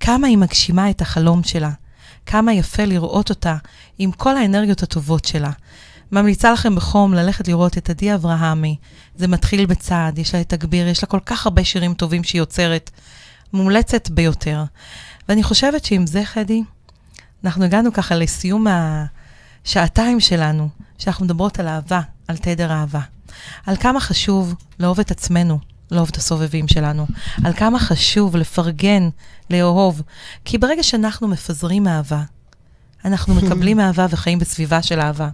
[0.00, 1.70] כמה היא מגשימה את החלום שלה,
[2.26, 3.56] כמה יפה לראות אותה
[3.98, 5.50] עם כל האנרגיות הטובות שלה.
[6.12, 8.76] ממליצה לכם בחום ללכת לראות את עדי אברהמי.
[9.16, 12.40] זה מתחיל בצעד, יש לה את תגביר, יש לה כל כך הרבה שירים טובים שהיא
[12.40, 12.90] יוצרת.
[13.52, 14.64] מומלצת ביותר.
[15.28, 16.62] ואני חושבת שעם זה, חדי,
[17.44, 18.66] אנחנו הגענו ככה לסיום
[19.66, 20.68] השעתיים שלנו,
[20.98, 23.00] שאנחנו מדברות על אהבה, על תדר אהבה.
[23.66, 25.58] על כמה חשוב לאהוב את עצמנו,
[25.90, 27.06] לאהוב את הסובבים שלנו.
[27.44, 29.08] על כמה חשוב לפרגן,
[29.50, 30.02] לאהוב.
[30.44, 32.22] כי ברגע שאנחנו מפזרים אהבה,
[33.04, 35.28] אנחנו מקבלים אהבה וחיים בסביבה של אהבה.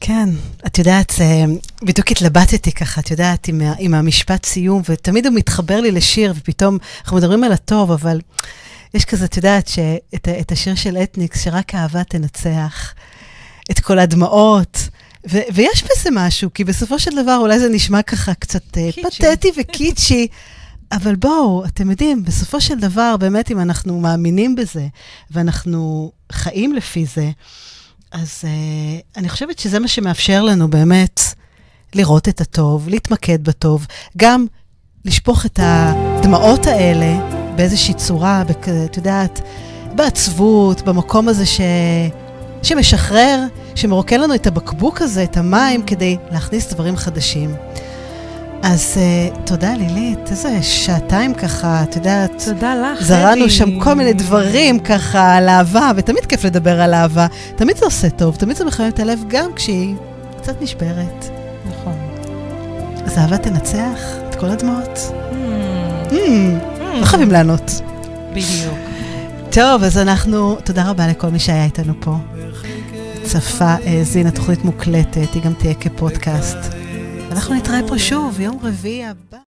[0.00, 0.28] כן,
[0.66, 1.44] את יודעת, זה-
[1.82, 6.78] בדיוק התלבטתי ככה, את יודעת, עם, עם המשפט סיום, ותמיד הוא מתחבר לי לשיר, ופתאום
[7.04, 8.20] אנחנו מדברים על הטוב, אבל
[8.94, 12.94] יש כזה, את יודעת, שאת, את השיר של אתניקס, שרק אהבה תנצח,
[13.70, 14.88] את כל הדמעות,
[15.30, 19.22] ו, ויש בזה משהו, כי בסופו של דבר אולי זה נשמע ככה קצת אה, קיצ'י.
[19.22, 20.28] פתטי וקיצ'י,
[20.92, 24.86] אבל בואו, אתם יודעים, בסופו של דבר, באמת, אם אנחנו מאמינים בזה,
[25.30, 27.30] ואנחנו חיים לפי זה,
[28.12, 31.20] אז uh, אני חושבת שזה מה שמאפשר לנו באמת
[31.94, 33.86] לראות את הטוב, להתמקד בטוב,
[34.16, 34.46] גם
[35.04, 39.40] לשפוך את הדמעות האלה באיזושהי צורה, בכ, את יודעת,
[39.94, 41.60] בעצבות, במקום הזה ש...
[42.62, 43.44] שמשחרר,
[43.74, 47.54] שמרוקן לנו את הבקבוק הזה, את המים, כדי להכניס דברים חדשים.
[48.62, 53.50] אז uh, תודה, לילית, איזה שעתיים ככה, את יודעת, תודה לך, זרענו חדי.
[53.50, 57.26] שם כל מיני דברים ככה על אהבה, ותמיד כיף לדבר על אהבה.
[57.56, 59.94] תמיד זה עושה טוב, תמיד זה מחמם את הלב, גם כשהיא
[60.42, 61.30] קצת נשברת.
[61.70, 61.94] נכון.
[63.06, 63.98] אז אהבה תנצח
[64.28, 64.98] את כל הדמעות.
[65.30, 67.70] Hmm, Mm, לא חייבים לענות.
[68.30, 68.78] בדיוק.
[69.52, 72.16] טוב, אז אנחנו, תודה רבה לכל מי שהיה איתנו פה.
[73.22, 76.56] צפה, האזין, התוכנית מוקלטת, היא גם תהיה כפודקאסט.
[77.28, 79.47] ואנחנו נתראה פה שוב, יום רביעי הבא.